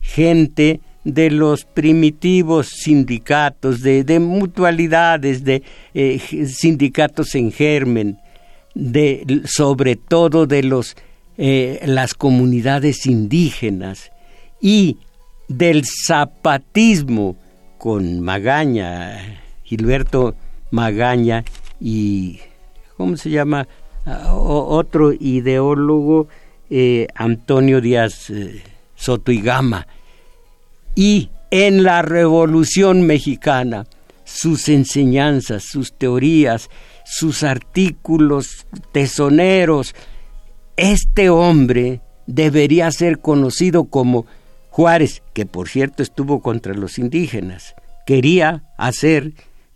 gente 0.00 0.80
de 1.04 1.30
los 1.30 1.64
primitivos 1.64 2.68
sindicatos, 2.68 3.82
de, 3.82 4.20
mutualidades, 4.20 5.44
de 5.44 5.62
eh, 5.94 6.18
sindicatos 6.46 7.34
en 7.34 7.50
germen, 7.50 8.18
de, 8.74 9.42
sobre 9.44 9.96
todo 9.96 10.46
de 10.46 10.62
los, 10.62 10.96
eh, 11.38 11.80
las 11.86 12.14
comunidades 12.14 13.06
indígenas 13.06 14.12
y 14.60 14.98
del 15.48 15.84
zapatismo 15.84 17.36
con 17.78 18.20
Magaña, 18.20 19.40
Gilberto 19.64 20.34
Magaña 20.70 21.44
y, 21.80 22.40
¿cómo 22.96 23.16
se 23.16 23.30
llama? 23.30 23.66
Ah, 24.06 24.34
otro 24.34 25.12
ideólogo 25.12 26.28
eh, 26.70 27.06
Antonio 27.14 27.80
Díaz 27.80 28.30
eh, 28.30 28.62
Soto 28.96 29.30
y 29.30 29.40
Gama. 29.42 29.86
Y 30.94 31.30
en 31.50 31.82
la 31.82 32.02
Revolución 32.02 33.02
Mexicana, 33.02 33.86
sus 34.24 34.68
enseñanzas, 34.68 35.64
sus 35.64 35.92
teorías, 35.92 36.70
sus 37.04 37.42
artículos 37.42 38.66
tesoneros, 38.92 39.94
este 40.82 41.30
hombre 41.30 42.00
debería 42.26 42.90
ser 42.90 43.20
conocido 43.20 43.84
como 43.84 44.26
Juárez, 44.68 45.22
que 45.32 45.46
por 45.46 45.68
cierto 45.68 46.02
estuvo 46.02 46.40
contra 46.40 46.74
los 46.74 46.98
indígenas, 46.98 47.76
quería 48.04 48.64
hacer 48.78 49.32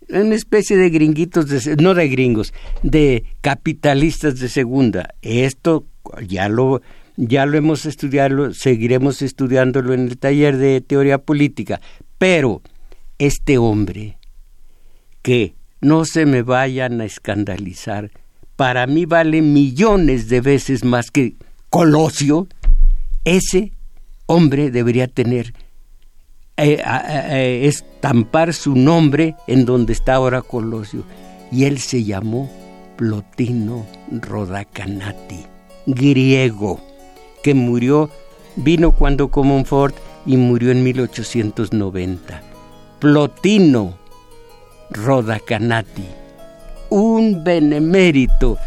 una 0.09 0.35
especie 0.35 0.75
de 0.75 0.89
gringuitos, 0.89 1.45
no 1.77 1.93
de 1.93 2.09
gringos, 2.09 2.53
de 2.83 3.23
capitalistas 3.39 4.37
de 4.39 4.49
segunda. 4.49 5.13
Esto 5.21 5.85
ya 6.27 6.49
lo, 6.49 6.81
ya 7.15 7.45
lo 7.45 7.57
hemos 7.57 7.85
estudiado, 7.85 8.53
seguiremos 8.53 9.21
estudiándolo 9.21 9.93
en 9.93 10.07
el 10.07 10.17
taller 10.17 10.57
de 10.57 10.81
teoría 10.81 11.19
política, 11.19 11.79
pero 12.17 12.61
este 13.17 13.57
hombre, 13.57 14.17
que 15.21 15.55
no 15.79 16.03
se 16.03 16.25
me 16.25 16.41
vayan 16.41 16.99
a 16.99 17.05
escandalizar, 17.05 18.11
para 18.57 18.85
mí 18.87 19.05
vale 19.05 19.41
millones 19.41 20.27
de 20.27 20.41
veces 20.41 20.83
más 20.83 21.09
que 21.09 21.35
Colosio, 21.69 22.47
ese 23.23 23.71
hombre 24.25 24.69
debería 24.69 25.07
tener, 25.07 25.53
eh, 26.57 26.81
eh, 26.83 27.61
estampar 27.63 28.53
su 28.53 28.75
nombre 28.75 29.35
en 29.47 29.63
donde 29.63 29.93
está 29.93 30.15
ahora 30.15 30.41
Colosio, 30.41 31.03
y 31.49 31.63
él 31.63 31.79
se 31.79 32.03
llamó 32.03 32.51
Plotino 32.97 33.85
Rodacanati 34.11 35.45
griego 35.87 36.81
que 37.41 37.53
murió, 37.53 38.09
vino 38.57 38.91
cuando 38.91 39.29
Comonfort 39.29 39.95
y 40.25 40.37
murió 40.37 40.71
en 40.71 40.83
1890. 40.83 42.41
Plotino 42.99 43.97
Rodacanati, 44.91 46.05
un 46.89 47.43
benemérito, 47.43 48.57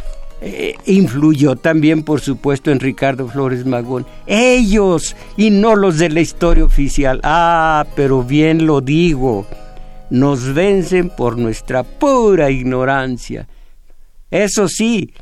eh, 0.41 0.75
influyó 0.87 1.57
también, 1.57 2.03
por 2.03 2.21
supuesto, 2.21 2.71
en 2.71 2.81
Ricardo 2.81 3.29
Flores 3.29 3.67
Magón. 3.67 4.07
Ellos 4.27 5.17
y 5.37 5.51
no 5.51 5.77
los 5.77 5.99
de 5.99 6.11
la 6.11 6.21
historia 6.21 6.65
oficial. 6.65 7.21
Ah, 7.23 7.87
pero 7.95 8.23
bien 8.23 8.67
lo 8.67 8.81
digo, 8.81 9.47
nos 10.11 10.55
vencen 10.55 11.11
por 11.11 11.39
nuestra 11.39 11.83
pura 11.83 12.51
ignorancia. 12.51 13.49
Eso 14.31 14.69
sí, 14.69 15.13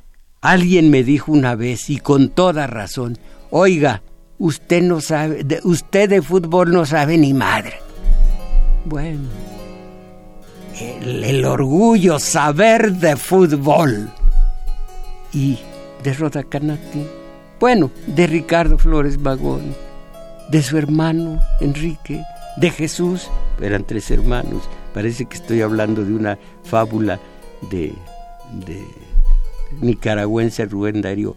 Alguien 0.40 0.90
me 0.90 1.02
dijo 1.02 1.32
una 1.32 1.56
vez 1.56 1.90
y 1.90 1.98
con 1.98 2.28
toda 2.28 2.68
razón, 2.68 3.18
oiga, 3.50 4.02
usted 4.38 4.82
no 4.82 5.00
sabe, 5.00 5.44
usted 5.64 6.08
de 6.08 6.22
fútbol 6.22 6.70
no 6.70 6.86
sabe 6.86 7.18
ni 7.18 7.34
madre. 7.34 7.74
Bueno, 8.84 9.28
el, 10.80 11.44
orgullo 11.44 12.18
saber 12.18 12.92
de 12.92 13.16
fútbol. 13.16 14.10
Y 15.32 15.58
de 16.02 16.14
Roda 16.14 16.42
Canati, 16.42 17.06
bueno, 17.60 17.90
de 18.06 18.26
Ricardo 18.26 18.78
Flores 18.78 19.18
Magón, 19.18 19.74
de 20.48 20.62
su 20.62 20.78
hermano 20.78 21.40
Enrique, 21.60 22.22
de 22.56 22.70
Jesús, 22.70 23.28
eran 23.60 23.84
tres 23.84 24.10
hermanos, 24.10 24.62
parece 24.94 25.26
que 25.26 25.36
estoy 25.36 25.60
hablando 25.60 26.04
de 26.04 26.14
una 26.14 26.38
fábula 26.64 27.20
de, 27.70 27.92
de 28.52 28.82
nicaragüense 29.80 30.64
Rubén 30.64 31.02
Darío. 31.02 31.36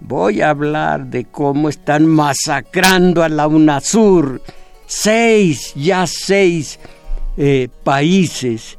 Voy 0.00 0.40
a 0.40 0.50
hablar 0.50 1.06
de 1.06 1.26
cómo 1.26 1.68
están 1.68 2.06
masacrando 2.06 3.22
a 3.22 3.28
la 3.28 3.46
UNASUR. 3.46 4.42
Seis, 4.86 5.72
ya 5.76 6.06
seis 6.08 6.80
eh, 7.36 7.68
países 7.84 8.78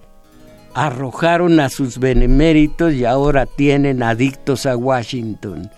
arrojaron 0.74 1.60
a 1.60 1.70
sus 1.70 2.00
beneméritos 2.00 2.94
y 2.94 3.06
ahora 3.06 3.46
tienen 3.46 4.02
adictos 4.04 4.66
a 4.66 4.76
Washington. 4.76 5.72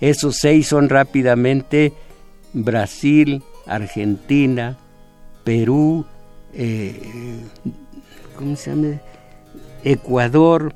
Esos 0.00 0.36
seis 0.40 0.68
son 0.68 0.88
rápidamente 0.88 1.92
Brasil, 2.52 3.42
Argentina, 3.66 4.76
Perú, 5.44 6.04
eh, 6.52 7.40
¿cómo 8.36 8.54
se 8.56 8.70
llama? 8.70 9.00
Ecuador, 9.82 10.74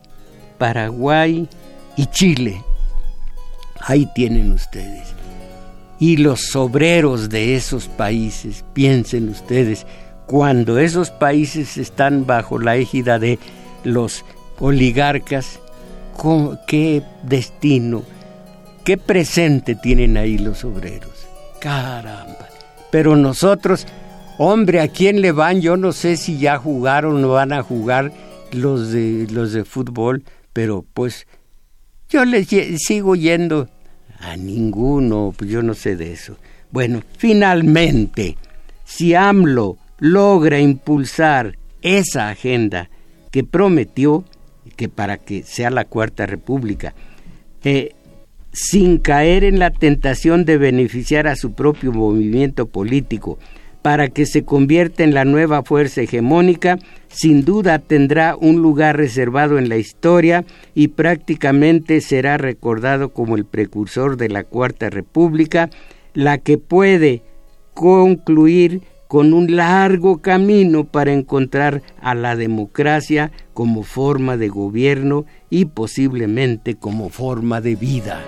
Paraguay, 0.59 1.49
y 1.99 2.07
Chile. 2.07 2.65
Ahí 3.81 4.09
tienen 4.15 4.53
ustedes. 4.53 5.09
Y 5.99 6.17
los 6.17 6.55
obreros 6.55 7.29
de 7.29 7.57
esos 7.57 7.89
países, 7.89 8.65
piensen 8.73 9.29
ustedes, 9.29 9.85
cuando 10.29 10.79
esos 10.79 11.11
países 11.11 11.79
están 11.79 12.27
bajo 12.27 12.59
la 12.59 12.77
égida 12.77 13.19
de 13.19 13.39
los 13.83 14.27
oligarcas, 14.61 15.59
¿qué 16.67 17.03
destino, 17.23 18.03
qué 18.85 18.99
presente 18.99 19.75
tienen 19.75 20.19
ahí 20.19 20.37
los 20.37 20.65
obreros? 20.65 21.27
Caramba. 21.61 22.47
Pero 22.91 23.17
nosotros, 23.17 23.87
hombre, 24.37 24.83
¿a 24.83 24.89
quién 24.89 25.23
le 25.23 25.33
van? 25.33 25.63
Yo 25.63 25.79
no 25.79 25.93
sé 25.93 26.19
si 26.19 26.39
ya 26.39 26.59
jugaron 26.59 27.25
o 27.25 27.31
van 27.31 27.55
a 27.55 27.63
jugar 27.63 28.13
los 28.53 28.93
de, 28.93 29.27
los 29.31 29.55
de 29.55 29.65
fútbol, 29.65 30.25
pero 30.53 30.85
pues 30.93 31.27
yo 32.11 32.27
les 32.27 32.49
sigo 32.77 33.17
yendo 33.17 33.71
a 34.21 34.37
ninguno, 34.37 35.33
pues 35.35 35.51
yo 35.51 35.63
no 35.63 35.73
sé 35.73 35.97
de 35.97 36.13
eso. 36.13 36.37
Bueno, 36.71 37.01
finalmente, 37.17 38.37
si 38.85 39.15
AMLO 39.15 39.79
logra 39.99 40.61
impulsar 40.61 41.59
esa 41.83 42.29
agenda 42.29 42.91
que 43.31 43.45
prometió, 43.45 44.25
que 44.77 44.89
para 44.89 45.19
que 45.19 45.43
sea 45.43 45.71
la 45.71 45.85
Cuarta 45.85 46.27
República, 46.27 46.95
eh, 47.65 47.95
sin 48.53 48.99
caer 48.99 49.45
en 49.45 49.59
la 49.59 49.71
tentación 49.71 50.45
de 50.45 50.59
beneficiar 50.59 51.27
a 51.27 51.37
su 51.37 51.53
propio 51.53 51.93
movimiento 51.93 52.67
político, 52.67 53.39
para 53.83 54.09
que 54.09 54.27
se 54.27 54.45
convierta 54.45 55.05
en 55.05 55.15
la 55.15 55.25
nueva 55.25 55.63
fuerza 55.63 56.03
hegemónica, 56.03 56.79
sin 57.09 57.45
duda 57.45 57.79
tendrá 57.79 58.37
un 58.37 58.61
lugar 58.61 58.97
reservado 58.97 59.59
en 59.59 59.69
la 59.69 59.77
historia 59.77 60.45
y 60.75 60.89
prácticamente 60.89 62.01
será 62.01 62.39
recordado 62.39 63.11
como 63.11 63.37
el 63.37 63.45
precursor 63.45 64.17
de 64.17 64.29
la 64.29 64.45
Cuarta 64.45 64.91
República, 64.91 65.71
la 66.13 66.39
que 66.39 66.59
puede 66.59 67.23
concluir 67.73 68.83
con 69.09 69.33
un 69.33 69.57
largo 69.57 70.21
camino 70.21 70.85
para 70.85 71.13
encontrar 71.13 71.83
a 72.01 72.15
la 72.15 72.37
democracia 72.37 73.33
como 73.55 73.83
forma 73.83 74.37
de 74.37 74.49
gobierno 74.49 75.25
y 75.49 75.65
posiblemente 75.65 76.77
como 76.77 77.09
forma 77.09 77.63
de 77.63 77.75
vida. 77.75 78.23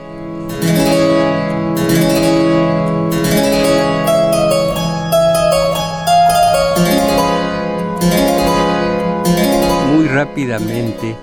Muy 9.95 10.09
rápidamente, 10.09 11.15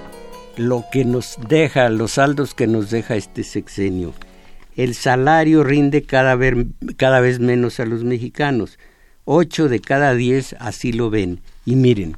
lo 0.55 0.85
que 0.91 1.03
nos 1.03 1.39
deja, 1.49 1.89
los 1.89 2.11
saldos 2.13 2.53
que 2.53 2.67
nos 2.67 2.91
deja 2.91 3.15
este 3.15 3.43
sexenio. 3.43 4.13
El 4.75 4.93
salario 4.93 5.63
rinde 5.63 6.03
cada 6.03 6.35
vez, 6.35 6.53
cada 6.97 7.19
vez 7.19 7.39
menos 7.39 7.79
a 7.79 7.87
los 7.87 8.03
mexicanos. 8.03 8.77
Ocho 9.29 9.67
de 9.67 9.81
cada 9.81 10.13
diez 10.15 10.55
así 10.57 10.93
lo 10.93 11.09
ven. 11.09 11.41
Y 11.65 11.75
miren, 11.75 12.15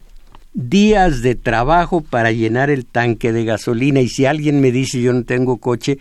días 0.53 1.23
de 1.23 1.33
trabajo 1.33 2.01
para 2.01 2.31
llenar 2.31 2.69
el 2.69 2.85
tanque 2.85 3.31
de 3.31 3.45
gasolina. 3.45 3.99
Y 3.99 4.09
si 4.09 4.27
alguien 4.27 4.61
me 4.61 4.71
dice 4.71 5.01
yo 5.01 5.11
no 5.11 5.23
tengo 5.23 5.57
coche, 5.57 5.97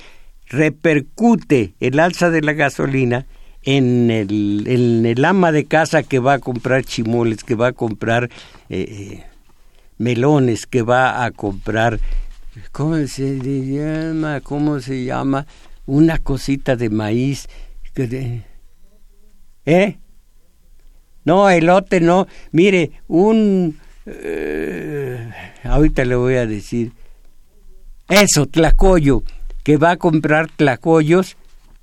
repercute 0.49 1.73
el 1.81 1.99
alza 1.99 2.29
de 2.29 2.43
la 2.43 2.53
gasolina 2.53 3.25
en 3.63 4.11
el, 4.11 4.65
en 4.67 5.07
el 5.07 5.25
ama 5.25 5.51
de 5.51 5.65
casa 5.65 6.03
que 6.03 6.19
va 6.19 6.35
a 6.35 6.39
comprar 6.41 6.85
chimoles, 6.85 7.43
que 7.43 7.55
va 7.55 7.69
a 7.69 7.73
comprar 7.73 8.29
eh, 8.69 9.25
melones, 9.97 10.67
que 10.67 10.83
va 10.83 11.25
a 11.25 11.31
comprar, 11.31 12.01
¿cómo 12.71 12.99
se 13.07 13.39
llama? 13.41 14.43
¿Cómo 14.43 14.81
se 14.81 15.05
llama? 15.05 15.47
Una 15.87 16.19
cosita 16.19 16.77
de 16.77 16.91
maíz. 16.91 17.49
¿Eh? 19.65 19.97
No, 21.29 21.51
elote 21.51 22.01
no. 22.01 22.27
Mire, 22.53 22.93
un... 23.07 23.79
Eh, 24.07 25.31
ahorita 25.63 26.07
le 26.07 26.17
voy 26.17 26.37
a 26.37 26.47
decir. 26.47 26.93
Eso, 28.09 28.47
tlacoyo 28.47 29.23
que 29.69 29.77
va 29.77 29.91
a 29.91 29.97
comprar 29.99 30.49
tlacoyos, 30.51 31.37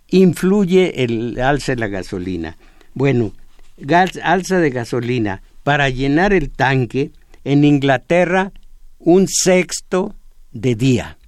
influye 0.09 1.03
el 1.03 1.39
alza 1.39 1.73
de 1.73 1.79
la 1.79 1.87
gasolina. 1.87 2.57
Bueno, 2.95 3.33
gas, 3.77 4.19
alza 4.23 4.57
de 4.57 4.71
gasolina 4.71 5.43
para 5.61 5.89
llenar 5.89 6.33
el 6.33 6.49
tanque 6.49 7.11
en 7.43 7.63
Inglaterra 7.63 8.51
un 8.97 9.27
sexto 9.27 10.15
de 10.51 10.73
día. 10.73 11.19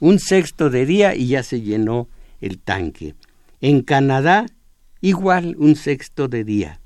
Un 0.00 0.18
sexto 0.18 0.70
de 0.70 0.86
día 0.86 1.14
y 1.14 1.26
ya 1.26 1.42
se 1.42 1.60
llenó 1.60 2.08
el 2.40 2.58
tanque. 2.58 3.14
En 3.60 3.82
Canadá 3.82 4.46
igual 5.02 5.56
un 5.58 5.76
sexto 5.76 6.26
de 6.26 6.44
día. 6.44 6.80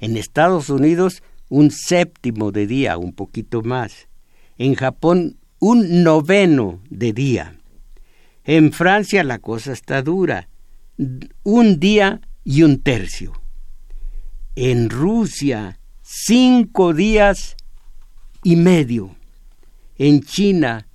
En 0.00 0.16
Estados 0.16 0.70
Unidos 0.70 1.22
un 1.48 1.70
séptimo 1.70 2.52
de 2.52 2.66
día, 2.66 2.96
un 2.96 3.12
poquito 3.12 3.62
más. 3.62 4.08
En 4.56 4.74
Japón 4.74 5.36
un 5.58 6.02
noveno 6.02 6.80
de 6.88 7.12
día. 7.12 7.58
En 8.44 8.72
Francia 8.72 9.22
la 9.24 9.38
cosa 9.38 9.72
está 9.72 10.02
dura. 10.02 10.48
Un 11.42 11.78
día 11.78 12.20
y 12.44 12.62
un 12.62 12.80
tercio. 12.80 13.32
En 14.56 14.90
Rusia, 14.90 15.78
cinco 16.02 16.94
días 16.94 17.56
y 18.42 18.56
medio. 18.56 19.16
En 19.96 20.22
China, 20.22 20.86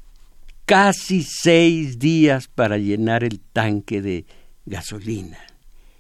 casi 0.65 1.23
seis 1.23 1.99
días 1.99 2.47
para 2.47 2.77
llenar 2.77 3.23
el 3.23 3.39
tanque 3.39 4.01
de 4.01 4.25
gasolina. 4.65 5.39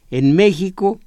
En 0.09 0.35
México 0.35 0.99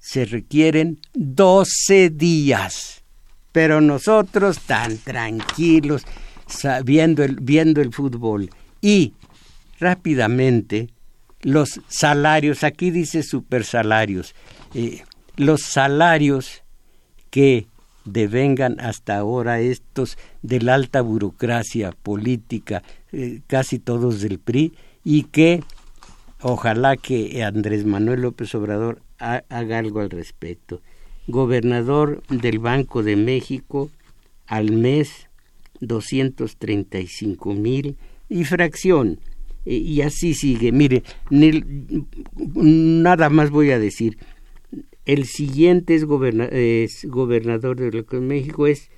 se 0.00 0.24
requieren 0.24 0.98
doce 1.12 2.10
días. 2.10 3.04
Pero 3.52 3.80
nosotros 3.80 4.60
tan 4.60 4.96
tranquilos, 4.98 6.02
viendo 6.84 7.22
el, 7.22 7.36
viendo 7.36 7.80
el 7.80 7.92
fútbol. 7.92 8.50
Y 8.80 9.14
rápidamente 9.78 10.88
los 11.42 11.80
salarios, 11.88 12.64
aquí 12.64 12.90
dice 12.90 13.22
supersalarios, 13.22 14.34
eh, 14.74 15.02
los 15.36 15.62
salarios 15.62 16.62
que 17.30 17.66
devengan 18.04 18.80
hasta 18.80 19.18
ahora 19.18 19.60
estos 19.60 20.16
de 20.42 20.60
la 20.60 20.74
alta 20.74 21.02
burocracia 21.02 21.92
política, 21.92 22.82
eh, 23.12 23.40
casi 23.46 23.78
todos 23.78 24.20
del 24.20 24.38
PRI, 24.38 24.74
y 25.04 25.24
que 25.24 25.62
ojalá 26.40 26.96
que 26.96 27.42
Andrés 27.42 27.84
Manuel 27.84 28.22
López 28.22 28.54
Obrador 28.54 29.02
haga 29.20 29.78
algo 29.78 30.00
al 30.00 30.10
respecto. 30.10 30.82
Gobernador 31.26 32.22
del 32.28 32.58
Banco 32.58 33.02
de 33.02 33.16
México, 33.16 33.90
al 34.46 34.72
mes 34.72 35.28
235 35.80 37.54
mil 37.54 37.96
y 38.28 38.44
fracción 38.44 39.18
eh, 39.64 39.76
y 39.76 40.02
así 40.02 40.34
sigue. 40.34 40.72
Mire, 40.72 41.02
nada 42.54 43.30
más 43.30 43.50
voy 43.50 43.70
a 43.70 43.78
decir. 43.78 44.18
El 45.06 45.24
siguiente 45.24 45.94
es, 45.94 46.04
gobernador 46.04 47.76
de 47.76 48.04
México, 48.20 48.66
es, 48.66 48.90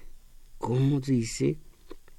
¿cómo 0.59 0.99
dice? 1.01 1.59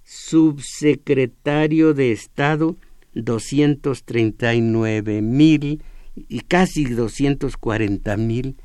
Subsecretario 0.04 1.94
de 1.94 2.12
Estado, 2.12 2.76
239 3.14 5.22
mil 5.22 5.82
y 6.16 6.42
casi 6.42 6.86
240 6.86 8.18
mil 8.18 8.58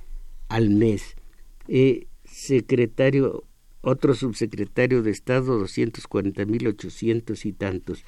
al 0.49 0.71
mes. 0.71 1.17
Eh, 1.69 2.07
secretario, 2.25 3.45
otro 3.81 4.15
subsecretario 4.15 5.03
de 5.03 5.11
Estado, 5.11 5.59
240 5.59 6.45
mil 6.47 6.67
800 6.67 7.47
y 7.47 7.53
tantos 7.53 8.05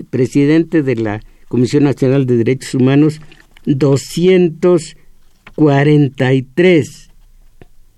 presidente 0.09 0.83
de 0.83 0.95
la 0.95 1.21
Comisión 1.47 1.83
Nacional 1.83 2.25
de 2.25 2.37
Derechos 2.37 2.73
Humanos 2.75 3.19
200 3.65 4.95
43 5.59 7.09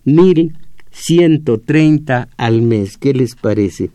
mil 0.06 0.58
130 0.90 2.28
al 2.38 2.62
mes. 2.64 2.98
¿Qué 2.98 3.14
les 3.14 3.36
parece? 3.36 3.92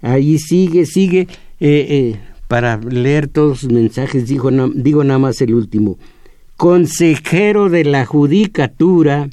Ahí 0.00 0.38
sigue, 0.38 0.86
sigue. 0.86 1.26
Eh, 1.58 1.86
eh, 1.88 2.20
para 2.46 2.78
leer 2.78 3.26
todos 3.26 3.60
sus 3.60 3.72
mensajes, 3.72 4.28
digo, 4.28 4.50
digo 4.74 5.02
nada 5.02 5.18
más 5.18 5.40
el 5.40 5.54
último. 5.54 5.98
Consejero 6.56 7.68
de 7.68 7.84
la 7.84 8.06
Judicatura, 8.06 9.28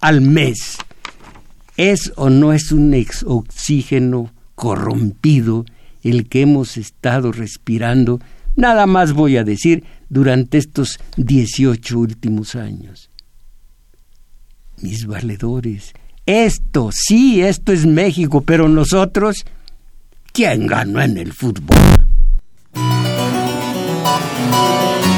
al 0.00 0.20
mes. 0.20 0.76
¿Es 1.76 2.12
o 2.16 2.28
no 2.30 2.52
es 2.52 2.72
un 2.72 2.94
ex 2.94 3.22
oxígeno 3.22 4.32
corrompido 4.54 5.64
el 6.02 6.28
que 6.28 6.42
hemos 6.42 6.76
estado 6.76 7.32
respirando, 7.32 8.20
nada 8.56 8.86
más 8.86 9.12
voy 9.12 9.36
a 9.36 9.44
decir, 9.44 9.84
durante 10.08 10.58
estos 10.58 10.98
18 11.16 11.98
últimos 11.98 12.56
años? 12.56 13.10
Mis 14.80 15.06
valedores, 15.06 15.92
esto, 16.26 16.90
sí, 16.92 17.40
esto 17.42 17.72
es 17.72 17.86
México, 17.86 18.42
pero 18.42 18.68
nosotros, 18.68 19.44
¿quién 20.32 20.66
ganó 20.66 21.00
en 21.00 21.18
el 21.18 21.32
fútbol? 21.32 22.07
Thank 22.74 23.06
you. 25.06 25.17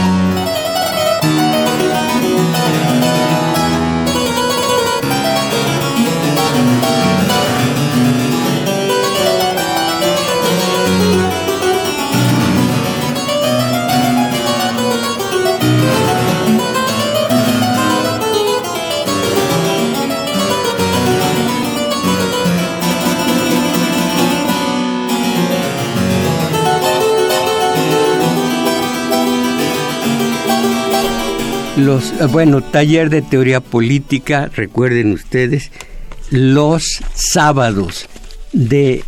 Los, 31.80 32.12
eh, 32.20 32.26
bueno, 32.26 32.60
taller 32.60 33.08
de 33.08 33.22
teoría 33.22 33.60
política, 33.60 34.50
recuerden 34.54 35.12
ustedes, 35.12 35.72
los 36.30 37.00
sábados 37.14 38.06
de 38.52 39.02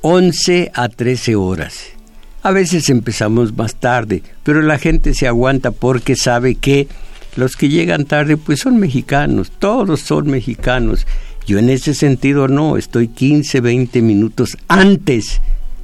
11 0.00 0.70
a 0.72 0.88
13 0.88 1.34
horas. 1.34 1.86
A 2.44 2.52
veces 2.52 2.88
empezamos 2.88 3.56
más 3.56 3.74
tarde, 3.74 4.22
pero 4.44 4.62
la 4.62 4.78
gente 4.78 5.12
se 5.12 5.26
aguanta 5.26 5.72
porque 5.72 6.14
sabe 6.14 6.54
que 6.54 6.86
los 7.34 7.56
que 7.56 7.68
llegan 7.68 8.04
tarde 8.04 8.36
pues 8.36 8.60
son 8.60 8.78
mexicanos, 8.78 9.50
todos 9.58 10.00
son 10.00 10.28
mexicanos. 10.28 11.04
Yo 11.48 11.58
en 11.58 11.68
ese 11.68 11.94
sentido 11.94 12.46
no, 12.46 12.76
estoy 12.76 13.08
15, 13.08 13.60
20 13.60 14.02
minutos 14.02 14.56
antes 14.68 15.40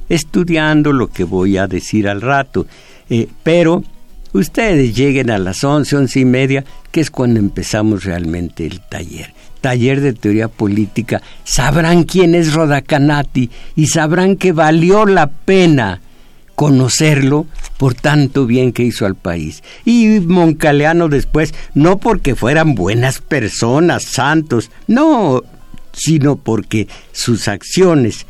estudiando 0.07 0.93
lo 0.93 1.09
que 1.09 1.25
voy 1.25 1.57
a 1.57 1.67
decir 1.67 2.07
al 2.07 2.21
rato. 2.21 2.67
Eh, 3.09 3.27
pero 3.43 3.83
ustedes 4.33 4.95
lleguen 4.95 5.29
a 5.29 5.37
las 5.37 5.63
11, 5.63 5.95
11 5.95 6.19
y 6.19 6.25
media, 6.25 6.65
que 6.91 7.01
es 7.01 7.09
cuando 7.09 7.39
empezamos 7.39 8.03
realmente 8.03 8.65
el 8.65 8.81
taller. 8.81 9.33
Taller 9.61 10.01
de 10.01 10.13
teoría 10.13 10.49
política. 10.49 11.21
Sabrán 11.43 12.03
quién 12.03 12.35
es 12.35 12.53
Rodacanati 12.53 13.49
y 13.75 13.87
sabrán 13.87 14.35
que 14.35 14.51
valió 14.51 15.05
la 15.05 15.27
pena 15.27 16.01
conocerlo 16.55 17.47
por 17.77 17.95
tanto 17.95 18.45
bien 18.45 18.71
que 18.71 18.83
hizo 18.83 19.05
al 19.05 19.15
país. 19.15 19.63
Y 19.85 20.19
Moncaleano 20.19 21.09
después, 21.09 21.53
no 21.73 21.97
porque 21.97 22.35
fueran 22.35 22.75
buenas 22.75 23.19
personas, 23.19 24.03
santos, 24.03 24.69
no, 24.87 25.41
sino 25.93 26.35
porque 26.35 26.87
sus 27.11 27.47
acciones 27.47 28.25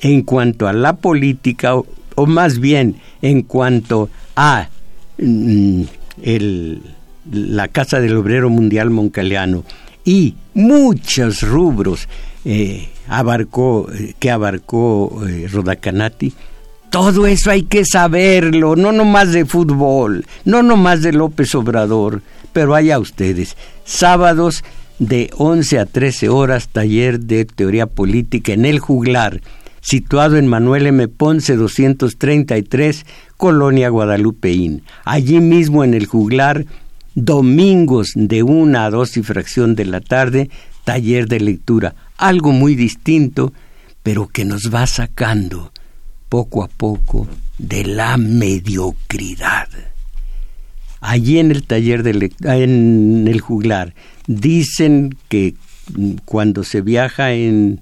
en 0.00 0.22
cuanto 0.22 0.68
a 0.68 0.72
la 0.72 0.96
política, 0.96 1.74
o, 1.76 1.86
más 2.26 2.58
bien 2.58 2.96
en 3.22 3.42
cuanto 3.42 4.10
a 4.36 4.68
el, 5.22 6.82
la 7.30 7.68
Casa 7.68 8.00
del 8.00 8.16
Obrero 8.16 8.50
Mundial 8.50 8.90
Moncaleano 8.90 9.64
y 10.04 10.34
muchos 10.54 11.42
rubros 11.42 12.08
eh, 12.44 12.88
abarcó, 13.08 13.88
eh, 13.92 14.14
que 14.18 14.30
abarcó 14.30 15.22
eh, 15.26 15.48
Rodacanati, 15.50 16.32
todo 16.90 17.26
eso 17.26 17.50
hay 17.50 17.62
que 17.62 17.84
saberlo, 17.84 18.76
no 18.76 18.92
nomás 18.92 19.32
de 19.32 19.46
fútbol, 19.46 20.26
no 20.44 20.62
nomás 20.62 21.02
de 21.02 21.12
López 21.12 21.54
Obrador, 21.54 22.20
pero 22.52 22.74
allá 22.74 22.98
ustedes. 22.98 23.56
Sábados 23.84 24.62
de 24.98 25.30
11 25.38 25.78
a 25.78 25.86
13 25.86 26.28
horas, 26.28 26.68
taller 26.68 27.20
de 27.20 27.46
teoría 27.46 27.86
política 27.86 28.52
en 28.52 28.66
el 28.66 28.78
juglar, 28.78 29.40
situado 29.82 30.38
en 30.38 30.46
Manuel 30.46 30.86
M. 30.86 31.08
Ponce 31.08 31.56
233, 31.56 33.04
Colonia 33.36 33.90
Guadalupeín. 33.90 34.82
Allí 35.04 35.40
mismo 35.40 35.84
en 35.84 35.92
el 35.92 36.06
juglar, 36.06 36.64
domingos 37.14 38.12
de 38.14 38.42
una 38.42 38.86
a 38.86 38.90
dos 38.90 39.16
y 39.18 39.22
fracción 39.22 39.74
de 39.74 39.84
la 39.84 40.00
tarde, 40.00 40.48
taller 40.84 41.28
de 41.28 41.40
lectura. 41.40 41.94
Algo 42.16 42.52
muy 42.52 42.74
distinto, 42.76 43.52
pero 44.02 44.28
que 44.28 44.44
nos 44.44 44.72
va 44.72 44.86
sacando 44.86 45.72
poco 46.28 46.62
a 46.64 46.68
poco 46.68 47.26
de 47.58 47.84
la 47.84 48.16
mediocridad. 48.16 49.68
Allí 51.00 51.38
en 51.38 51.50
el 51.50 51.64
taller 51.64 52.04
de 52.04 52.32
en 52.44 53.26
el 53.26 53.40
juglar 53.40 53.92
dicen 54.28 55.16
que 55.28 55.54
cuando 56.24 56.62
se 56.62 56.80
viaja 56.80 57.32
en 57.32 57.80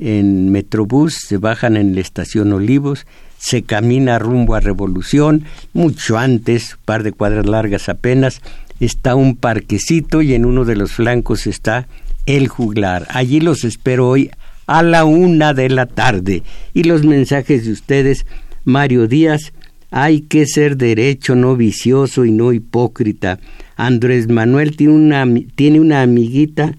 en 0.00 0.50
Metrobús, 0.50 1.18
se 1.26 1.36
bajan 1.36 1.76
en 1.76 1.94
la 1.94 2.00
estación 2.00 2.52
Olivos, 2.52 3.06
se 3.38 3.62
camina 3.62 4.18
rumbo 4.18 4.54
a 4.54 4.60
Revolución, 4.60 5.44
mucho 5.72 6.18
antes, 6.18 6.76
par 6.84 7.02
de 7.02 7.12
cuadras 7.12 7.46
largas 7.46 7.88
apenas, 7.88 8.40
está 8.80 9.14
un 9.14 9.36
parquecito 9.36 10.22
y 10.22 10.34
en 10.34 10.46
uno 10.46 10.64
de 10.64 10.76
los 10.76 10.92
flancos 10.92 11.46
está 11.46 11.86
el 12.26 12.48
juglar. 12.48 13.06
Allí 13.10 13.40
los 13.40 13.64
espero 13.64 14.08
hoy 14.08 14.30
a 14.66 14.82
la 14.82 15.04
una 15.04 15.52
de 15.52 15.68
la 15.68 15.86
tarde. 15.86 16.42
Y 16.74 16.84
los 16.84 17.04
mensajes 17.04 17.64
de 17.66 17.72
ustedes, 17.72 18.24
Mario 18.64 19.06
Díaz, 19.06 19.52
hay 19.90 20.20
que 20.20 20.46
ser 20.46 20.76
derecho, 20.76 21.34
no 21.34 21.56
vicioso 21.56 22.24
y 22.24 22.30
no 22.30 22.52
hipócrita. 22.52 23.38
Andrés 23.76 24.28
Manuel 24.28 24.76
tiene 24.76 24.94
una, 24.94 25.26
tiene 25.54 25.80
una 25.80 26.02
amiguita 26.02 26.76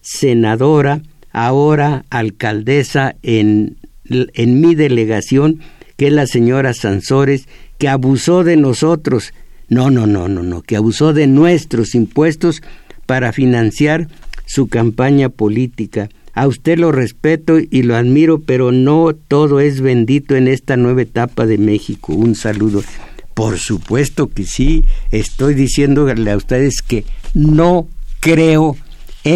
senadora, 0.00 1.02
ahora 1.38 2.04
alcaldesa 2.10 3.14
en, 3.22 3.76
en 4.08 4.60
mi 4.60 4.74
delegación, 4.74 5.60
que 5.96 6.08
es 6.08 6.12
la 6.12 6.26
señora 6.26 6.74
Sansores, 6.74 7.46
que 7.78 7.88
abusó 7.88 8.42
de 8.42 8.56
nosotros. 8.56 9.32
No, 9.68 9.88
no, 9.90 10.08
no, 10.08 10.26
no, 10.26 10.42
no, 10.42 10.62
que 10.62 10.74
abusó 10.74 11.12
de 11.12 11.28
nuestros 11.28 11.94
impuestos 11.94 12.60
para 13.06 13.32
financiar 13.32 14.08
su 14.46 14.66
campaña 14.66 15.28
política. 15.28 16.08
A 16.32 16.48
usted 16.48 16.76
lo 16.76 16.90
respeto 16.90 17.58
y 17.58 17.82
lo 17.82 17.94
admiro, 17.94 18.40
pero 18.40 18.72
no 18.72 19.12
todo 19.14 19.60
es 19.60 19.80
bendito 19.80 20.34
en 20.34 20.48
esta 20.48 20.76
nueva 20.76 21.02
etapa 21.02 21.46
de 21.46 21.58
México. 21.58 22.14
Un 22.14 22.34
saludo. 22.34 22.82
Por 23.34 23.58
supuesto 23.58 24.28
que 24.28 24.44
sí, 24.44 24.84
estoy 25.12 25.54
diciéndole 25.54 26.32
a 26.32 26.36
ustedes 26.36 26.82
que 26.82 27.04
no 27.32 27.86
creo 28.18 28.76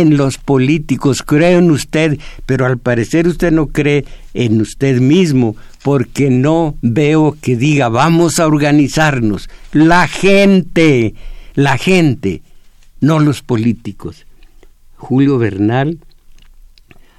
en 0.00 0.16
los 0.16 0.38
políticos, 0.38 1.22
creo 1.22 1.58
en 1.58 1.70
usted, 1.70 2.18
pero 2.46 2.64
al 2.64 2.78
parecer 2.78 3.28
usted 3.28 3.52
no 3.52 3.66
cree 3.66 4.06
en 4.32 4.60
usted 4.60 5.00
mismo, 5.00 5.54
porque 5.82 6.30
no 6.30 6.76
veo 6.80 7.36
que 7.40 7.56
diga 7.56 7.88
vamos 7.88 8.38
a 8.38 8.46
organizarnos. 8.46 9.50
La 9.72 10.08
gente, 10.08 11.14
la 11.54 11.76
gente, 11.76 12.40
no 13.00 13.18
los 13.18 13.42
políticos. 13.42 14.26
Julio 14.96 15.36
Bernal 15.36 15.98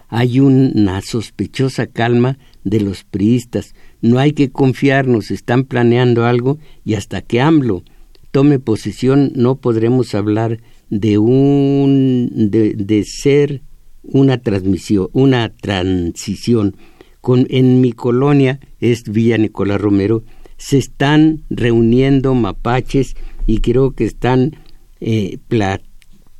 hay 0.09 0.39
una 0.39 1.01
sospechosa 1.01 1.85
calma 1.85 2.37
de 2.63 2.79
los 2.79 3.03
priistas. 3.03 3.75
No 4.01 4.17
hay 4.17 4.33
que 4.33 4.51
confiarnos, 4.51 5.29
están 5.29 5.65
planeando 5.65 6.25
algo 6.25 6.57
y 6.83 6.95
hasta 6.95 7.21
que 7.21 7.39
AMLO 7.39 7.83
tome 8.31 8.57
posesión 8.57 9.31
no 9.35 9.57
podremos 9.57 10.15
hablar 10.15 10.59
de 10.99 11.17
un 11.17 12.29
de, 12.51 13.03
ser 13.03 13.61
una 14.03 14.37
transmisión, 14.37 15.09
una 15.13 15.49
transición. 15.49 16.75
Con, 17.19 17.47
en 17.49 17.81
mi 17.81 17.93
colonia, 17.93 18.59
es 18.79 19.03
Villa 19.03 19.37
Nicolás 19.37 19.79
Romero, 19.79 20.23
se 20.57 20.77
están 20.77 21.43
reuniendo 21.49 22.35
mapaches 22.35 23.15
y 23.47 23.59
creo 23.59 23.91
que 23.91 24.03
están 24.03 24.57
eh, 24.99 25.37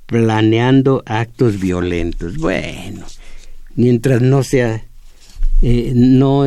planeando 0.06 1.04
actos 1.06 1.60
violentos. 1.60 2.38
Bueno, 2.38 3.06
mientras 3.76 4.22
no 4.22 4.44
sea, 4.44 4.86
eh, 5.62 5.94
no 5.96 6.46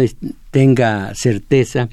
tenga 0.50 1.14
certeza, 1.14 1.88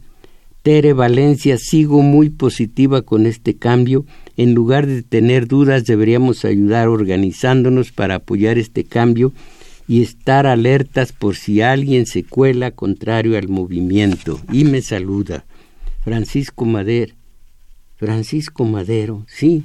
Tere 0.64 0.94
Valencia, 0.94 1.58
sigo 1.58 2.02
muy 2.02 2.30
positiva 2.30 3.04
con 3.04 3.28
este 3.28 3.56
cambio. 3.56 4.06
En 4.38 4.56
lugar 4.56 4.88
de 4.88 5.04
tener 5.04 5.48
dudas, 5.48 5.86
deberíamos 5.86 6.46
ayudar 6.46 6.88
organizándonos 6.88 7.92
para 7.92 8.16
apoyar 8.16 8.58
este 8.58 8.84
cambio 8.84 9.32
y 9.88 10.02
estar 10.02 10.48
alertas 10.48 11.12
por 11.12 11.36
si 11.36 11.62
alguien 11.62 12.06
se 12.06 12.24
cuela 12.24 12.72
contrario 12.72 13.38
al 13.38 13.50
movimiento. 13.50 14.40
Y 14.52 14.64
me 14.64 14.82
saluda. 14.82 15.46
Francisco 16.04 16.66
Madero. 16.66 17.14
Francisco 17.98 18.66
Madero, 18.66 19.26
sí, 19.28 19.64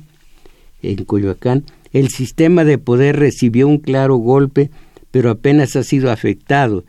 en 0.83 1.05
Coyoacán. 1.05 1.65
El 1.93 2.11
sistema 2.11 2.65
de 2.65 2.77
poder 2.77 3.17
recibió 3.17 3.67
un 3.67 3.79
claro 3.79 4.17
golpe 4.17 4.71
pero 5.11 5.31
apenas 5.31 5.77
ha 5.77 5.83
sido 5.83 6.11
afectado. 6.11 6.85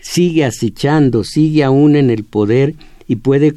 Sigue 0.00 0.44
acechando, 0.44 1.24
sigue 1.24 1.64
aún 1.64 1.96
en 1.96 2.10
el 2.10 2.24
poder 2.24 2.74
y 3.08 3.16
puede 3.16 3.52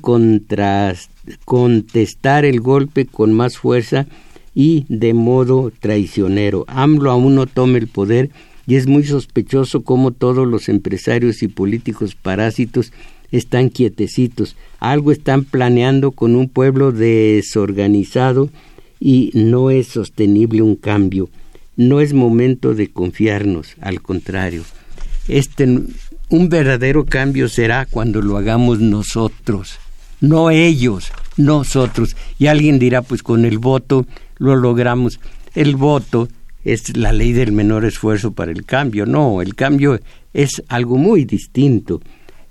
contestar 1.45 2.45
el 2.45 2.61
golpe 2.61 3.05
con 3.05 3.33
más 3.33 3.57
fuerza 3.57 4.07
y 4.55 4.85
de 4.89 5.13
modo 5.13 5.71
traicionero. 5.79 6.65
AMLO 6.67 7.11
aún 7.11 7.35
no 7.35 7.45
toma 7.45 7.77
el 7.77 7.87
poder 7.87 8.31
y 8.65 8.75
es 8.75 8.87
muy 8.87 9.03
sospechoso 9.03 9.83
cómo 9.83 10.11
todos 10.11 10.47
los 10.47 10.69
empresarios 10.69 11.43
y 11.43 11.49
políticos 11.49 12.15
parásitos 12.15 12.91
están 13.31 13.69
quietecitos. 13.69 14.55
Algo 14.79 15.11
están 15.11 15.43
planeando 15.43 16.11
con 16.11 16.35
un 16.35 16.49
pueblo 16.49 16.91
desorganizado 16.91 18.49
y 18.99 19.31
no 19.33 19.69
es 19.69 19.87
sostenible 19.87 20.63
un 20.63 20.75
cambio 20.75 21.29
no 21.75 22.01
es 22.01 22.13
momento 22.13 22.73
de 22.73 22.89
confiarnos, 22.89 23.75
al 23.81 24.01
contrario. 24.01 24.63
Este 25.27 25.67
un 26.31 26.47
verdadero 26.47 27.05
cambio 27.05 27.49
será 27.49 27.85
cuando 27.85 28.21
lo 28.21 28.37
hagamos 28.37 28.79
nosotros, 28.79 29.77
no 30.21 30.49
ellos, 30.49 31.11
nosotros. 31.35 32.15
Y 32.39 32.47
alguien 32.47 32.79
dirá, 32.79 33.01
pues 33.01 33.21
con 33.21 33.43
el 33.43 33.57
voto 33.57 34.05
lo 34.37 34.55
logramos. 34.55 35.19
El 35.53 35.75
voto 35.75 36.29
es 36.63 36.95
la 36.95 37.11
ley 37.11 37.33
del 37.33 37.51
menor 37.51 37.83
esfuerzo 37.83 38.31
para 38.31 38.51
el 38.51 38.65
cambio. 38.65 39.05
No, 39.05 39.41
el 39.41 39.55
cambio 39.55 39.99
es 40.33 40.63
algo 40.69 40.97
muy 40.97 41.25
distinto. 41.25 42.01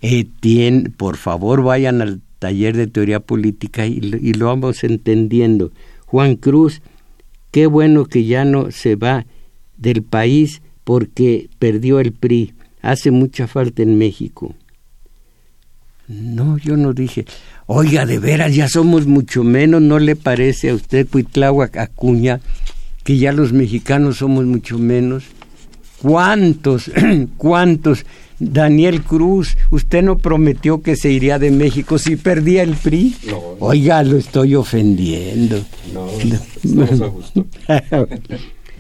Etienne, 0.03 0.91
por 0.91 1.17
favor, 1.17 1.63
vayan 1.63 2.03
al 2.03 2.21
taller 2.39 2.77
de 2.77 2.87
teoría 2.87 3.21
política 3.21 3.87
y, 3.87 3.99
y 4.21 4.35
lo 4.35 4.47
vamos 4.47 4.85
entendiendo. 4.85 5.73
Juan 6.05 6.37
Cruz, 6.37 6.83
qué 7.51 7.67
bueno 7.67 8.05
que 8.05 8.27
ya 8.27 8.45
no 8.45 8.71
se 8.73 8.97
va 8.97 9.25
del 9.79 10.03
país 10.03 10.61
porque 10.85 11.49
perdió 11.59 11.99
el 11.99 12.13
PRI. 12.13 12.53
Hace 12.83 13.11
mucha 13.11 13.47
falta 13.47 13.83
en 13.83 13.99
México. 13.99 14.55
No, 16.09 16.59
yo 16.59 16.77
no 16.77 16.93
dije. 16.93 17.25
Oiga, 17.67 18.05
de 18.05 18.19
veras, 18.19 18.55
ya 18.55 18.69
somos 18.69 19.07
mucho 19.07 19.45
menos, 19.45 19.81
¿no 19.81 19.99
le 19.99 20.17
parece 20.17 20.71
a 20.71 20.75
usted, 20.75 21.07
Cuitláhuac 21.07 21.77
Acuña, 21.77 22.41
que 23.05 23.17
ya 23.17 23.33
los 23.33 23.53
mexicanos 23.53 24.17
somos 24.17 24.45
mucho 24.45 24.79
menos? 24.79 25.25
¿Cuántos, 26.03 26.91
cuántos? 27.37 28.05
Daniel 28.41 29.03
Cruz, 29.03 29.57
usted 29.71 30.03
no 30.03 30.17
prometió 30.17 30.81
que 30.81 30.97
se 30.97 31.13
iría 31.13 31.39
de 31.39 31.51
México 31.51 31.99
si 31.99 32.17
perdía 32.17 32.63
el 32.63 32.75
PRI. 32.75 33.15
Oiga, 33.61 34.03
lo 34.03 34.17
estoy 34.17 34.55
ofendiendo. 34.55 35.63
No, 35.93 36.09
no, 36.89 38.07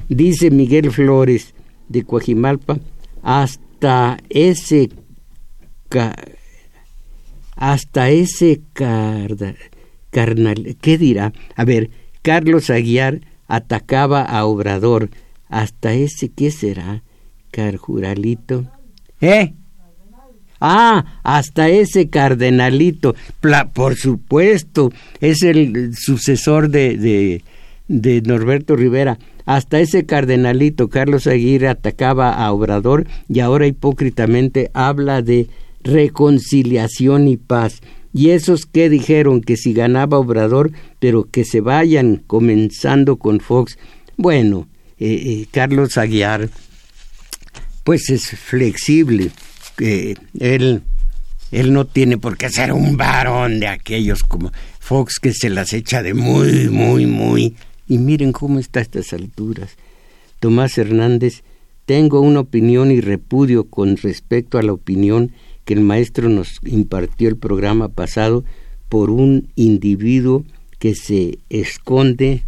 Dice 0.08 0.50
Miguel 0.50 0.90
Flores 0.90 1.54
de 1.88 2.02
Coajimalpa, 2.04 2.78
hasta 3.22 3.69
ese 4.28 4.90
hasta 7.56 8.10
ese 8.10 8.60
carnal, 10.10 10.76
¿qué 10.80 10.98
dirá? 10.98 11.32
A 11.56 11.64
ver, 11.64 11.90
Carlos 12.22 12.70
Aguiar 12.70 13.20
atacaba 13.48 14.22
a 14.22 14.44
Obrador, 14.46 15.10
hasta 15.48 15.92
ese, 15.94 16.30
¿qué 16.30 16.50
será? 16.50 17.02
Carjuralito. 17.50 18.66
¿Eh? 19.20 19.54
Ah, 20.60 21.20
hasta 21.22 21.68
ese 21.68 22.08
cardenalito, 22.08 23.14
por 23.72 23.96
supuesto, 23.96 24.92
es 25.20 25.42
el 25.42 25.94
sucesor 25.96 26.68
de, 26.70 27.42
de, 27.90 28.22
Norberto 28.22 28.76
Rivera. 28.76 29.18
Hasta 29.44 29.80
ese 29.80 30.06
cardenalito, 30.06 30.88
Carlos 30.88 31.26
Aguirre, 31.26 31.68
atacaba 31.68 32.32
a 32.32 32.52
Obrador 32.52 33.06
y 33.28 33.40
ahora 33.40 33.66
hipócritamente 33.66 34.70
habla 34.74 35.22
de 35.22 35.48
reconciliación 35.82 37.26
y 37.26 37.36
paz. 37.36 37.80
Y 38.12 38.30
esos 38.30 38.66
que 38.66 38.88
dijeron 38.88 39.40
que 39.40 39.56
si 39.56 39.72
ganaba 39.72 40.18
Obrador, 40.18 40.70
pero 41.00 41.28
que 41.30 41.44
se 41.44 41.60
vayan 41.60 42.22
comenzando 42.26 43.16
con 43.16 43.40
Fox. 43.40 43.76
Bueno, 44.16 44.68
eh, 44.98 45.22
eh, 45.24 45.46
Carlos 45.50 45.98
Aguiar, 45.98 46.48
pues 47.82 48.08
es 48.10 48.30
flexible. 48.30 49.30
él, 49.78 50.82
él 51.50 51.72
no 51.72 51.86
tiene 51.86 52.18
por 52.18 52.36
qué 52.36 52.50
ser 52.50 52.72
un 52.72 52.96
varón 52.96 53.58
de 53.58 53.68
aquellos 53.68 54.22
como 54.22 54.52
Fox 54.78 55.18
que 55.20 55.32
se 55.32 55.50
las 55.50 55.72
echa 55.72 56.02
de 56.02 56.14
muy, 56.14 56.68
muy, 56.68 57.06
muy. 57.06 57.56
Y 57.90 57.98
miren 57.98 58.30
cómo 58.30 58.60
está 58.60 58.78
a 58.78 58.82
estas 58.84 59.12
alturas. 59.12 59.76
Tomás 60.38 60.78
Hernández, 60.78 61.42
tengo 61.86 62.20
una 62.20 62.38
opinión 62.38 62.92
y 62.92 63.00
repudio 63.00 63.64
con 63.64 63.96
respecto 63.96 64.58
a 64.58 64.62
la 64.62 64.72
opinión 64.72 65.32
que 65.64 65.74
el 65.74 65.80
maestro 65.80 66.28
nos 66.28 66.60
impartió 66.64 67.28
el 67.28 67.36
programa 67.36 67.88
pasado 67.88 68.44
por 68.88 69.10
un 69.10 69.48
individuo 69.56 70.44
que 70.78 70.94
se 70.94 71.40
esconde 71.48 72.44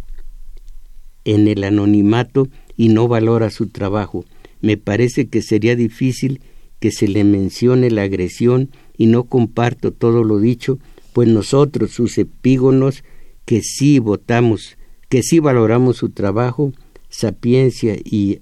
en 1.25 1.49
el 1.49 1.65
anonimato 1.65 2.47
y 2.77 2.87
no 2.87 3.09
valora 3.09 3.49
su 3.49 3.67
trabajo. 3.67 4.23
Me 4.61 4.77
parece 4.77 5.27
que 5.27 5.41
sería 5.41 5.75
difícil 5.75 6.39
que 6.79 6.91
se 6.93 7.09
le 7.09 7.25
mencione 7.25 7.91
la 7.91 8.03
agresión 8.03 8.69
y 8.97 9.07
no 9.07 9.25
comparto 9.25 9.91
todo 9.91 10.23
lo 10.23 10.39
dicho, 10.39 10.79
pues 11.11 11.27
nosotros, 11.27 11.91
sus 11.91 12.17
epígonos, 12.17 13.03
que 13.43 13.61
sí 13.61 13.99
votamos, 13.99 14.77
que 15.13 15.21
sí 15.21 15.37
valoramos 15.37 15.97
su 15.97 16.09
trabajo, 16.09 16.73
sapiencia 17.07 17.95
y 18.03 18.41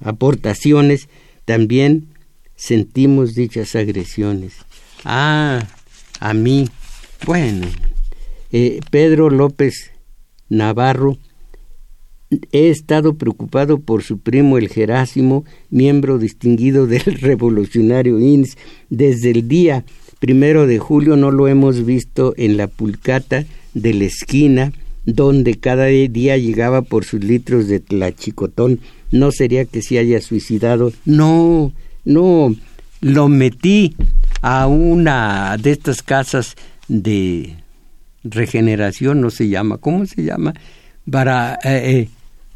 aportaciones, 0.00 1.10
también 1.44 2.06
sentimos 2.56 3.34
dichas 3.34 3.76
agresiones. 3.76 4.54
Ah, 5.04 5.68
a 6.18 6.32
mí. 6.32 6.66
Bueno, 7.26 7.66
eh, 8.52 8.80
Pedro 8.90 9.28
López 9.28 9.90
Navarro, 10.48 11.18
he 12.52 12.70
estado 12.70 13.18
preocupado 13.18 13.80
por 13.80 14.02
su 14.02 14.16
primo 14.16 14.56
el 14.56 14.70
Gerásimo, 14.70 15.44
miembro 15.68 16.16
distinguido 16.16 16.86
del 16.86 17.02
revolucionario 17.20 18.18
INS. 18.18 18.56
Desde 18.88 19.32
el 19.32 19.46
día 19.46 19.84
primero 20.22 20.68
de 20.68 20.78
julio 20.78 21.16
no 21.16 21.32
lo 21.32 21.48
hemos 21.48 21.84
visto 21.84 22.32
en 22.36 22.56
la 22.56 22.68
pulcata 22.68 23.44
de 23.74 23.92
la 23.92 24.04
esquina, 24.04 24.72
donde 25.04 25.56
cada 25.56 25.86
día 25.86 26.36
llegaba 26.36 26.82
por 26.82 27.04
sus 27.04 27.24
litros 27.24 27.66
de 27.66 27.80
tlachicotón 27.80 28.78
no 29.10 29.32
sería 29.32 29.64
que 29.64 29.82
se 29.82 29.98
haya 29.98 30.20
suicidado. 30.20 30.92
No, 31.04 31.72
no, 32.04 32.54
lo 33.00 33.28
metí 33.28 33.96
a 34.42 34.68
una 34.68 35.56
de 35.56 35.72
estas 35.72 36.04
casas 36.04 36.54
de 36.86 37.56
regeneración, 38.22 39.20
no 39.20 39.30
se 39.30 39.48
llama, 39.48 39.78
¿cómo 39.78 40.06
se 40.06 40.22
llama? 40.22 40.54
Para, 41.10 41.54
eh, 41.64 41.98
eh, 41.98 42.08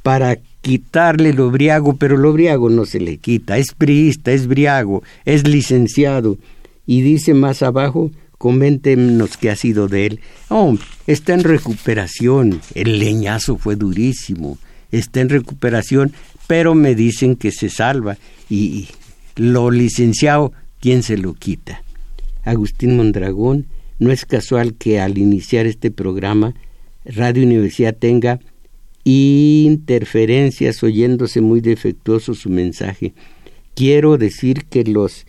para 0.05 0.39
quitarle 0.61 1.33
lo 1.33 1.51
briago, 1.51 1.97
pero 1.97 2.17
lo 2.17 2.33
briago 2.33 2.71
no 2.71 2.85
se 2.87 3.01
le 3.01 3.17
quita, 3.17 3.59
es 3.59 3.75
priista, 3.75 4.31
es 4.31 4.47
briago, 4.47 5.03
es 5.25 5.49
licenciado. 5.49 6.39
Y 6.87 7.03
dice 7.03 7.35
más 7.35 7.63
abajo, 7.63 8.11
coméntenos 8.39 9.37
qué 9.37 9.51
ha 9.51 9.57
sido 9.57 9.89
de 9.89 10.07
él. 10.07 10.21
Oh, 10.49 10.77
está 11.07 11.35
en 11.35 11.45
recuperación, 11.45 12.61
el 12.75 12.99
leñazo 12.99 13.57
fue 13.59 13.77
durísimo, 13.77 14.59
está 14.93 15.21
en 15.21 15.29
recuperación, 15.29 16.13
pero 16.47 16.75
me 16.75 16.95
dicen 16.95 17.37
que 17.37 17.51
se 17.51 17.69
salva 17.69 18.19
y 18.49 18.89
lo 19.35 19.71
licenciado, 19.71 20.53
¿quién 20.81 21.03
se 21.03 21.19
lo 21.19 21.35
quita? 21.35 21.83
Agustín 22.45 22.97
Mondragón, 22.97 23.67
no 23.99 24.13
es 24.13 24.25
casual 24.25 24.75
que 24.75 25.01
al 25.01 25.19
iniciar 25.19 25.67
este 25.67 25.91
programa 25.91 26.55
Radio 27.05 27.45
Universidad 27.45 27.97
tenga 27.97 28.41
interferencias 29.05 30.83
oyéndose 30.83 31.41
muy 31.41 31.61
defectuoso 31.61 32.35
su 32.35 32.51
mensaje. 32.51 33.15
Quiero 33.75 34.19
decir 34.19 34.65
que 34.65 34.85
los 34.85 35.27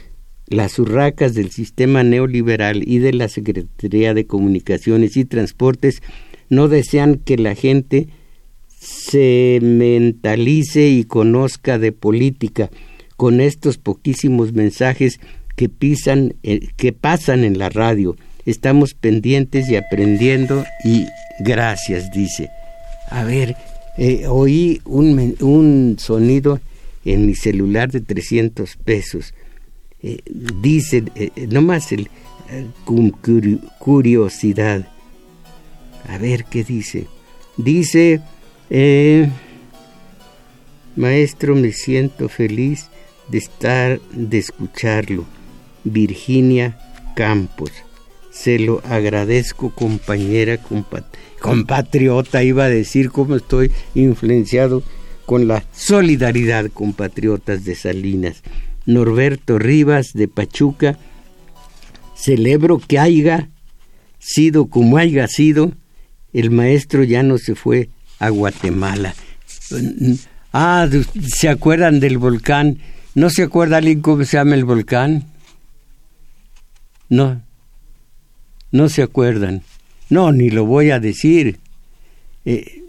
las 0.48 0.80
urracas 0.80 1.34
del 1.34 1.52
sistema 1.52 2.04
neoliberal 2.04 2.88
y 2.88 3.00
de 3.00 3.14
la 3.14 3.28
Secretaría 3.28 4.14
de 4.14 4.26
Comunicaciones 4.26 5.18
y 5.18 5.26
Transportes 5.26 6.02
no 6.50 6.68
desean 6.68 7.16
que 7.16 7.38
la 7.38 7.56
gente 7.56 8.08
se 8.80 9.60
mentalice 9.62 10.88
y 10.88 11.04
conozca 11.04 11.78
de 11.78 11.92
política 11.92 12.70
con 13.18 13.42
estos 13.42 13.78
poquísimos 13.78 14.54
mensajes 14.54 15.20
que 15.56 15.70
pisan 15.70 16.36
eh, 16.44 16.68
que 16.78 16.94
pasan 16.94 17.44
en 17.44 17.58
la 17.58 17.70
radio. 17.70 18.16
Estamos 18.46 18.94
pendientes 18.94 19.70
y 19.70 19.76
aprendiendo 19.76 20.64
y 20.86 21.06
gracias, 21.40 22.12
dice. 22.12 22.50
A 23.10 23.24
ver, 23.24 23.56
eh, 23.98 24.28
oí 24.28 24.82
un, 24.86 25.36
un, 25.42 25.98
sonido 26.00 26.62
en 27.04 27.26
mi 27.26 27.36
celular 27.36 27.92
de 27.92 28.02
300 28.02 28.78
pesos. 28.78 29.34
Eh, 30.02 30.20
dice, 30.62 31.04
nomás 31.50 31.92
el 31.92 32.10
curiosidad. 33.80 34.88
A 36.08 36.18
ver 36.18 36.46
qué 36.46 36.64
dice. 36.64 37.08
Dice 37.58 38.22
eh, 38.70 39.30
maestro, 40.96 41.56
me 41.56 41.72
siento 41.72 42.30
feliz 42.30 42.90
de 43.30 43.40
estar, 43.40 44.00
de 44.12 44.38
escucharlo. 44.38 45.26
Virginia 45.84 46.78
Campos. 47.16 47.72
Se 48.32 48.60
lo 48.60 48.82
agradezco, 48.86 49.72
compañera, 49.74 50.60
compatriota, 51.40 52.44
iba 52.44 52.66
a 52.66 52.70
decir 52.70 53.10
cómo 53.10 53.36
estoy 53.36 53.72
influenciado 53.96 54.84
con 55.26 55.48
la 55.48 55.64
solidaridad 55.72 56.70
compatriotas 56.72 57.66
de 57.66 57.76
Salinas. 57.76 58.44
Norberto 58.88 59.60
Rivas 59.60 60.14
de 60.14 60.28
Pachuca, 60.28 60.98
celebro 62.16 62.80
que 62.80 62.98
haya 62.98 63.50
sido 64.18 64.66
como 64.68 64.98
haya 64.98 65.28
sido, 65.28 65.74
el 66.34 66.50
maestro 66.50 67.04
ya 67.04 67.22
no 67.22 67.38
se 67.38 67.54
fue 67.54 67.90
a 68.20 68.30
Guatemala. 68.30 69.14
Ah, 70.52 70.88
¿se 71.28 71.50
acuerdan 71.50 72.00
del 72.00 72.18
volcán? 72.18 72.80
¿No 73.14 73.30
se 73.30 73.44
acuerda 73.44 73.78
alguien 73.78 74.02
cómo 74.02 74.24
se 74.24 74.38
llama 74.38 74.56
el 74.56 74.66
volcán? 74.66 75.26
No, 77.10 77.42
no 78.72 78.90
se 78.90 79.02
acuerdan. 79.02 79.64
No, 80.10 80.32
ni 80.32 80.50
lo 80.50 80.66
voy 80.66 80.92
a 80.92 81.00
decir. 81.00 81.60
Eh, 82.46 82.84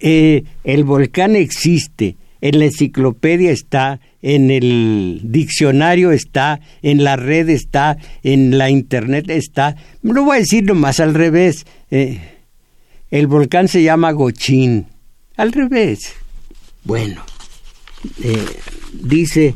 eh, 0.00 0.44
el 0.64 0.84
volcán 0.84 1.36
existe, 1.36 2.16
en 2.42 2.58
la 2.58 2.66
enciclopedia 2.66 3.52
está, 3.52 4.00
en 4.20 4.50
el 4.50 5.20
diccionario 5.22 6.10
está, 6.10 6.60
en 6.82 7.04
la 7.04 7.14
red 7.16 7.48
está, 7.48 7.96
en 8.24 8.58
la 8.58 8.68
internet 8.68 9.30
está. 9.30 9.76
Lo 10.02 10.24
voy 10.24 10.36
a 10.36 10.40
decir 10.40 10.64
nomás 10.64 10.98
al 10.98 11.14
revés. 11.14 11.64
Eh, 11.92 12.20
el 13.12 13.28
volcán 13.28 13.68
se 13.68 13.84
llama 13.84 14.10
Gochín. 14.10 14.86
Al 15.36 15.52
revés. 15.52 16.14
Bueno, 16.82 17.22
eh, 18.24 18.44
dice 18.92 19.54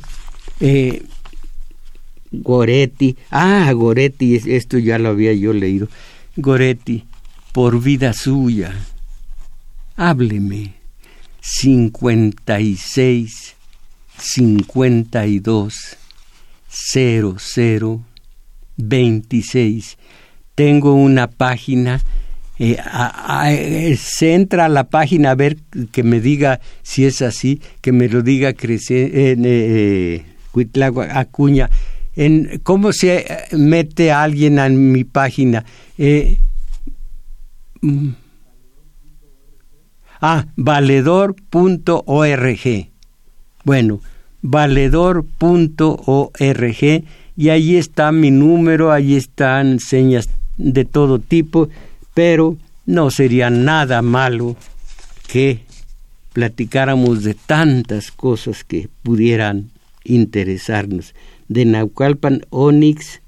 eh, 0.60 1.02
Goretti. 2.30 3.16
Ah, 3.32 3.70
Goretti, 3.72 4.36
esto 4.46 4.78
ya 4.78 4.98
lo 5.00 5.08
había 5.08 5.32
yo 5.32 5.52
leído. 5.52 5.88
Goretti, 6.36 7.04
por 7.52 7.82
vida 7.82 8.12
suya, 8.12 8.72
hábleme. 9.96 10.85
56 11.46 13.54
52 14.18 15.96
00 16.68 18.04
26. 18.76 19.96
Tengo 20.54 20.94
una 20.94 21.28
página. 21.28 22.00
Eh, 22.58 22.78
eh, 23.48 23.96
se 24.00 24.34
entra 24.34 24.64
a 24.64 24.68
la 24.68 24.88
página 24.88 25.30
a 25.30 25.34
ver 25.34 25.58
que 25.92 26.02
me 26.02 26.20
diga 26.20 26.60
si 26.82 27.04
es 27.04 27.22
así, 27.22 27.60
que 27.80 27.92
me 27.92 28.08
lo 28.08 28.22
diga 28.22 28.50
en 28.50 29.42
eh, 29.44 30.24
Acuña. 31.12 31.70
En, 32.16 32.60
¿Cómo 32.62 32.92
se 32.92 33.26
mete 33.52 34.10
a 34.10 34.22
alguien 34.22 34.58
en 34.58 34.90
mi 34.90 35.04
página? 35.04 35.64
Mm, 37.82 38.08
Ah, 40.20 40.46
valedor.org. 40.56 41.36
Bueno, 43.64 44.00
valedor.org 44.42 45.24
y 47.36 47.48
ahí 47.50 47.76
está 47.76 48.12
mi 48.12 48.30
número, 48.30 48.92
ahí 48.92 49.14
están 49.14 49.78
señas 49.80 50.28
de 50.56 50.84
todo 50.84 51.18
tipo, 51.18 51.68
pero 52.14 52.56
no 52.86 53.10
sería 53.10 53.50
nada 53.50 54.00
malo 54.00 54.56
que 55.28 55.60
platicáramos 56.32 57.24
de 57.24 57.34
tantas 57.34 58.10
cosas 58.10 58.64
que 58.64 58.88
pudieran 59.02 59.70
interesarnos. 60.04 61.14
De 61.48 61.64
Naucalpan, 61.64 62.42
Onix, 62.50 63.20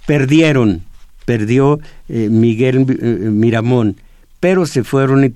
perdieron, 0.07 0.83
perdió 1.25 1.79
eh, 2.09 2.29
Miguel 2.29 2.87
eh, 3.01 3.31
Miramón, 3.31 3.97
pero 4.41 4.67
se 4.67 4.83
fueron 4.83 5.25
y, 5.25 5.33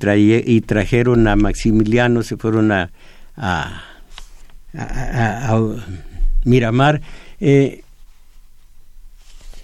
y, 0.46 0.60
trajeron 0.62 1.28
a 1.28 1.36
Maximiliano, 1.36 2.22
se 2.22 2.36
fueron 2.36 2.72
a, 2.72 2.90
a, 3.36 3.82
Miramar. 6.44 7.00
Eh, 7.40 7.82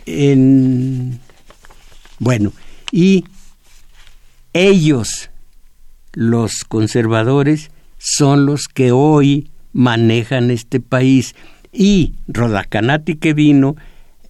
en, 0.07 1.18
bueno, 2.18 2.53
y 2.93 3.24
ellos, 4.53 5.30
los 6.12 6.64
conservadores, 6.64 7.70
son 7.99 8.47
los 8.47 8.68
que 8.68 8.93
hoy 8.93 9.51
manejan 9.72 10.51
este 10.51 10.80
país 10.80 11.34
y 11.72 12.14
Rodacanati 12.28 13.16
que 13.16 13.34
vino 13.34 13.76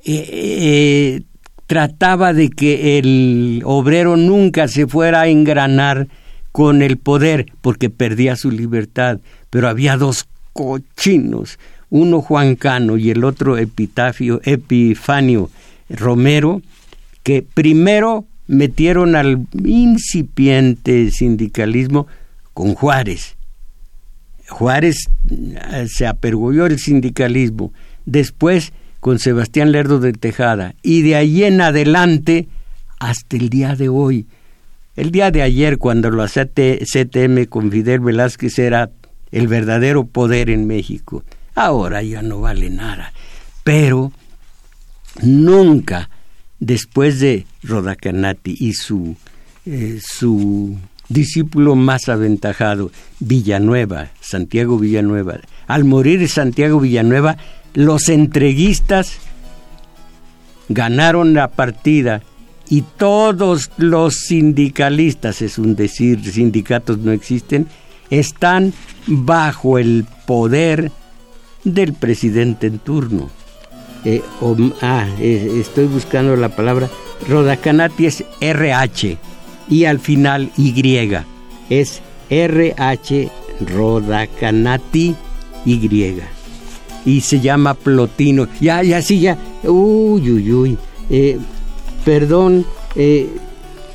eh, 0.05 0.29
eh, 0.31 1.23
trataba 1.67 2.33
de 2.33 2.51
que 2.51 2.99
el 2.99 3.63
obrero 3.65 4.17
nunca 4.17 4.69
se 4.69 4.87
fuera 4.87 5.23
a 5.23 5.29
engranar 5.29 6.09
con 6.53 6.83
el 6.83 6.97
poder 6.97 7.47
porque 7.61 7.91
perdía 7.91 8.37
su 8.37 8.51
libertad, 8.51 9.21
pero 9.51 9.69
había 9.69 9.97
dos 9.97 10.27
cochinos, 10.53 11.59
uno 11.89 12.23
Juan 12.23 12.57
Cano 12.57 12.97
y 12.97 13.11
el 13.11 13.25
otro 13.25 13.57
Epitafio, 13.57 14.41
Epifanio 14.45 15.51
Romero, 15.89 16.61
que 17.23 17.43
primero 17.43 18.25
metieron 18.47 19.15
al 19.15 19.47
incipiente 19.65 21.11
sindicalismo 21.13 22.09
con 22.53 22.75
Juárez 22.75 23.37
Juárez 24.51 25.09
eh, 25.31 25.87
se 25.89 26.07
apergolló 26.07 26.67
el 26.67 26.79
sindicalismo, 26.79 27.73
después 28.05 28.73
con 28.99 29.19
Sebastián 29.19 29.73
Lerdo 29.73 30.01
de 30.01 30.13
Tejada, 30.13 30.75
y 30.83 31.03
de 31.03 31.17
ahí 31.17 31.45
en 31.45 31.61
adelante 31.61 32.49
hasta 32.99 33.37
el 33.37 33.49
día 33.49 33.77
de 33.77 33.89
hoy. 33.89 34.27
El 34.97 35.13
día 35.13 35.31
de 35.31 35.43
ayer, 35.43 35.79
cuando 35.79 36.11
lo 36.11 36.27
CTM 36.27 37.47
con 37.49 37.71
Fidel 37.71 38.01
Velázquez 38.01 38.59
era 38.59 38.91
el 39.31 39.47
verdadero 39.47 40.05
poder 40.05 40.51
en 40.51 40.67
México, 40.67 41.25
ahora 41.55 42.03
ya 42.03 42.21
no 42.21 42.41
vale 42.41 42.69
nada. 42.69 43.13
Pero 43.65 44.13
nunca, 45.23 46.11
después 46.59 47.21
de 47.21 47.47
Rodacanati 47.63 48.57
y 48.59 48.75
su, 48.75 49.17
eh, 49.65 50.01
su 50.03 50.77
discípulo 51.11 51.75
más 51.75 52.09
aventajado, 52.09 52.91
Villanueva, 53.19 54.09
Santiago 54.21 54.79
Villanueva. 54.79 55.41
Al 55.67 55.85
morir 55.85 56.27
Santiago 56.29 56.81
Villanueva, 56.81 57.37
los 57.75 58.09
entreguistas 58.09 59.19
ganaron 60.69 61.35
la 61.35 61.49
partida 61.49 62.23
y 62.71 62.83
todos 62.97 63.71
los 63.77 64.15
sindicalistas, 64.15 65.43
es 65.43 65.59
un 65.59 65.75
decir, 65.75 66.25
sindicatos 66.25 66.99
no 66.99 67.11
existen, 67.11 67.67
están 68.09 68.73
bajo 69.07 69.79
el 69.79 70.07
poder 70.27 70.93
del 71.65 71.93
presidente 71.93 72.69
en 72.69 72.79
turno. 72.79 73.29
Eh, 74.05 74.23
ah, 74.81 75.09
eh, 75.19 75.59
estoy 75.61 75.87
buscando 75.87 76.37
la 76.37 76.51
palabra. 76.51 76.89
Rodacanati 77.29 78.07
es 78.07 78.25
RH 78.41 79.30
y 79.71 79.85
al 79.85 80.01
final 80.01 80.51
Y. 80.59 80.75
Es 81.71 82.03
RH 82.29 83.31
Rodacanati 83.67 85.15
Y. 85.65 86.17
Y 87.07 87.21
se 87.23 87.41
llama 87.41 87.75
Plotino. 87.75 88.49
Ya, 88.61 88.83
ya, 88.83 89.01
sí, 89.01 89.21
ya. 89.21 89.39
Uy, 89.63 90.31
uy, 90.31 90.53
uy. 90.53 90.79
Eh, 91.09 91.39
perdón, 92.05 92.67
eh, 92.95 93.29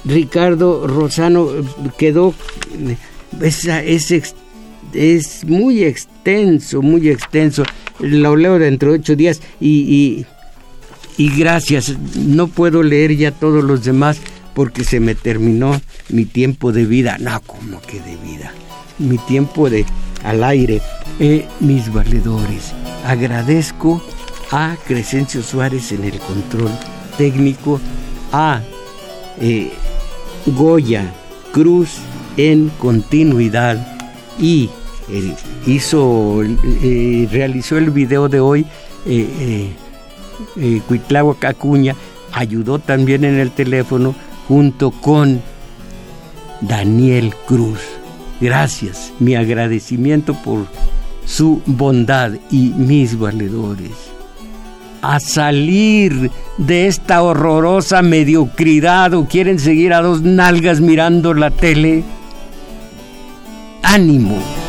Ricardo 0.06 0.88
Rosano 0.88 1.50
quedó 1.98 2.34
es, 3.42 3.66
es, 3.66 4.36
es 4.94 5.46
muy 5.46 5.84
extenso, 5.84 6.82
muy 6.82 7.10
extenso. 7.10 7.64
Lo 8.00 8.36
leo 8.36 8.60
dentro 8.60 8.92
de 8.92 9.00
ocho 9.00 9.16
días 9.16 9.42
y, 9.60 10.26
y, 11.18 11.38
gracias. 11.38 11.96
No 12.18 12.48
puedo 12.48 12.84
leer 12.84 13.16
ya 13.16 13.32
todos 13.32 13.64
los 13.64 13.84
demás 13.84 14.20
porque 14.56 14.84
se 14.84 15.00
me 15.00 15.14
terminó 15.14 15.80
mi 16.10 16.26
tiempo 16.26 16.72
de 16.72 16.86
vida. 16.86 17.18
No, 17.20 17.40
como 17.42 17.80
que 17.82 18.00
de 18.00 18.16
vida. 18.16 18.52
Mi 18.98 19.20
tiempo 19.20 19.70
de 19.70 19.86
al 20.24 20.44
aire. 20.44 20.82
Eh, 21.20 21.46
mis 21.60 21.94
valedores, 21.94 22.74
agradezco 23.06 24.02
a 24.52 24.76
Crescencio 24.88 25.42
Suárez 25.44 25.92
en 25.92 26.04
el 26.04 26.20
control 26.20 26.72
técnico, 27.18 27.80
a 28.34 28.62
eh, 29.40 29.72
Goya 30.46 31.14
Cruz 31.54 32.00
en 32.36 32.70
continuidad 32.80 33.98
y 34.38 34.70
eh, 35.10 35.34
hizo, 35.66 36.44
eh, 36.44 37.28
realizó 37.32 37.78
el 37.78 37.92
video 37.92 38.28
de 38.28 38.40
hoy, 38.40 38.66
eh, 39.06 39.72
eh, 40.58 40.82
Acuña, 41.48 41.96
ayudó 42.34 42.80
también 42.80 43.24
en 43.24 43.36
el 43.36 43.52
teléfono 43.52 44.16
junto 44.48 44.92
con 44.92 45.42
Daniel 46.62 47.34
Cruz. 47.48 47.80
Gracias, 48.42 49.14
mi 49.20 49.36
agradecimiento 49.36 50.34
por 50.34 50.66
su 51.26 51.62
bondad 51.66 52.34
y 52.52 52.70
mis 52.76 53.18
valedores. 53.18 53.92
A 55.02 55.20
salir 55.20 56.32
de 56.58 56.88
esta 56.88 57.22
horrorosa 57.22 58.02
mediocridad 58.02 59.14
o 59.14 59.26
quieren 59.26 59.60
seguir 59.60 59.94
a 59.94 60.02
dos 60.02 60.22
nalgas 60.22 60.82
mirando 60.82 61.34
la 61.34 61.52
tele, 61.52 62.04
ánimo. 63.84 64.65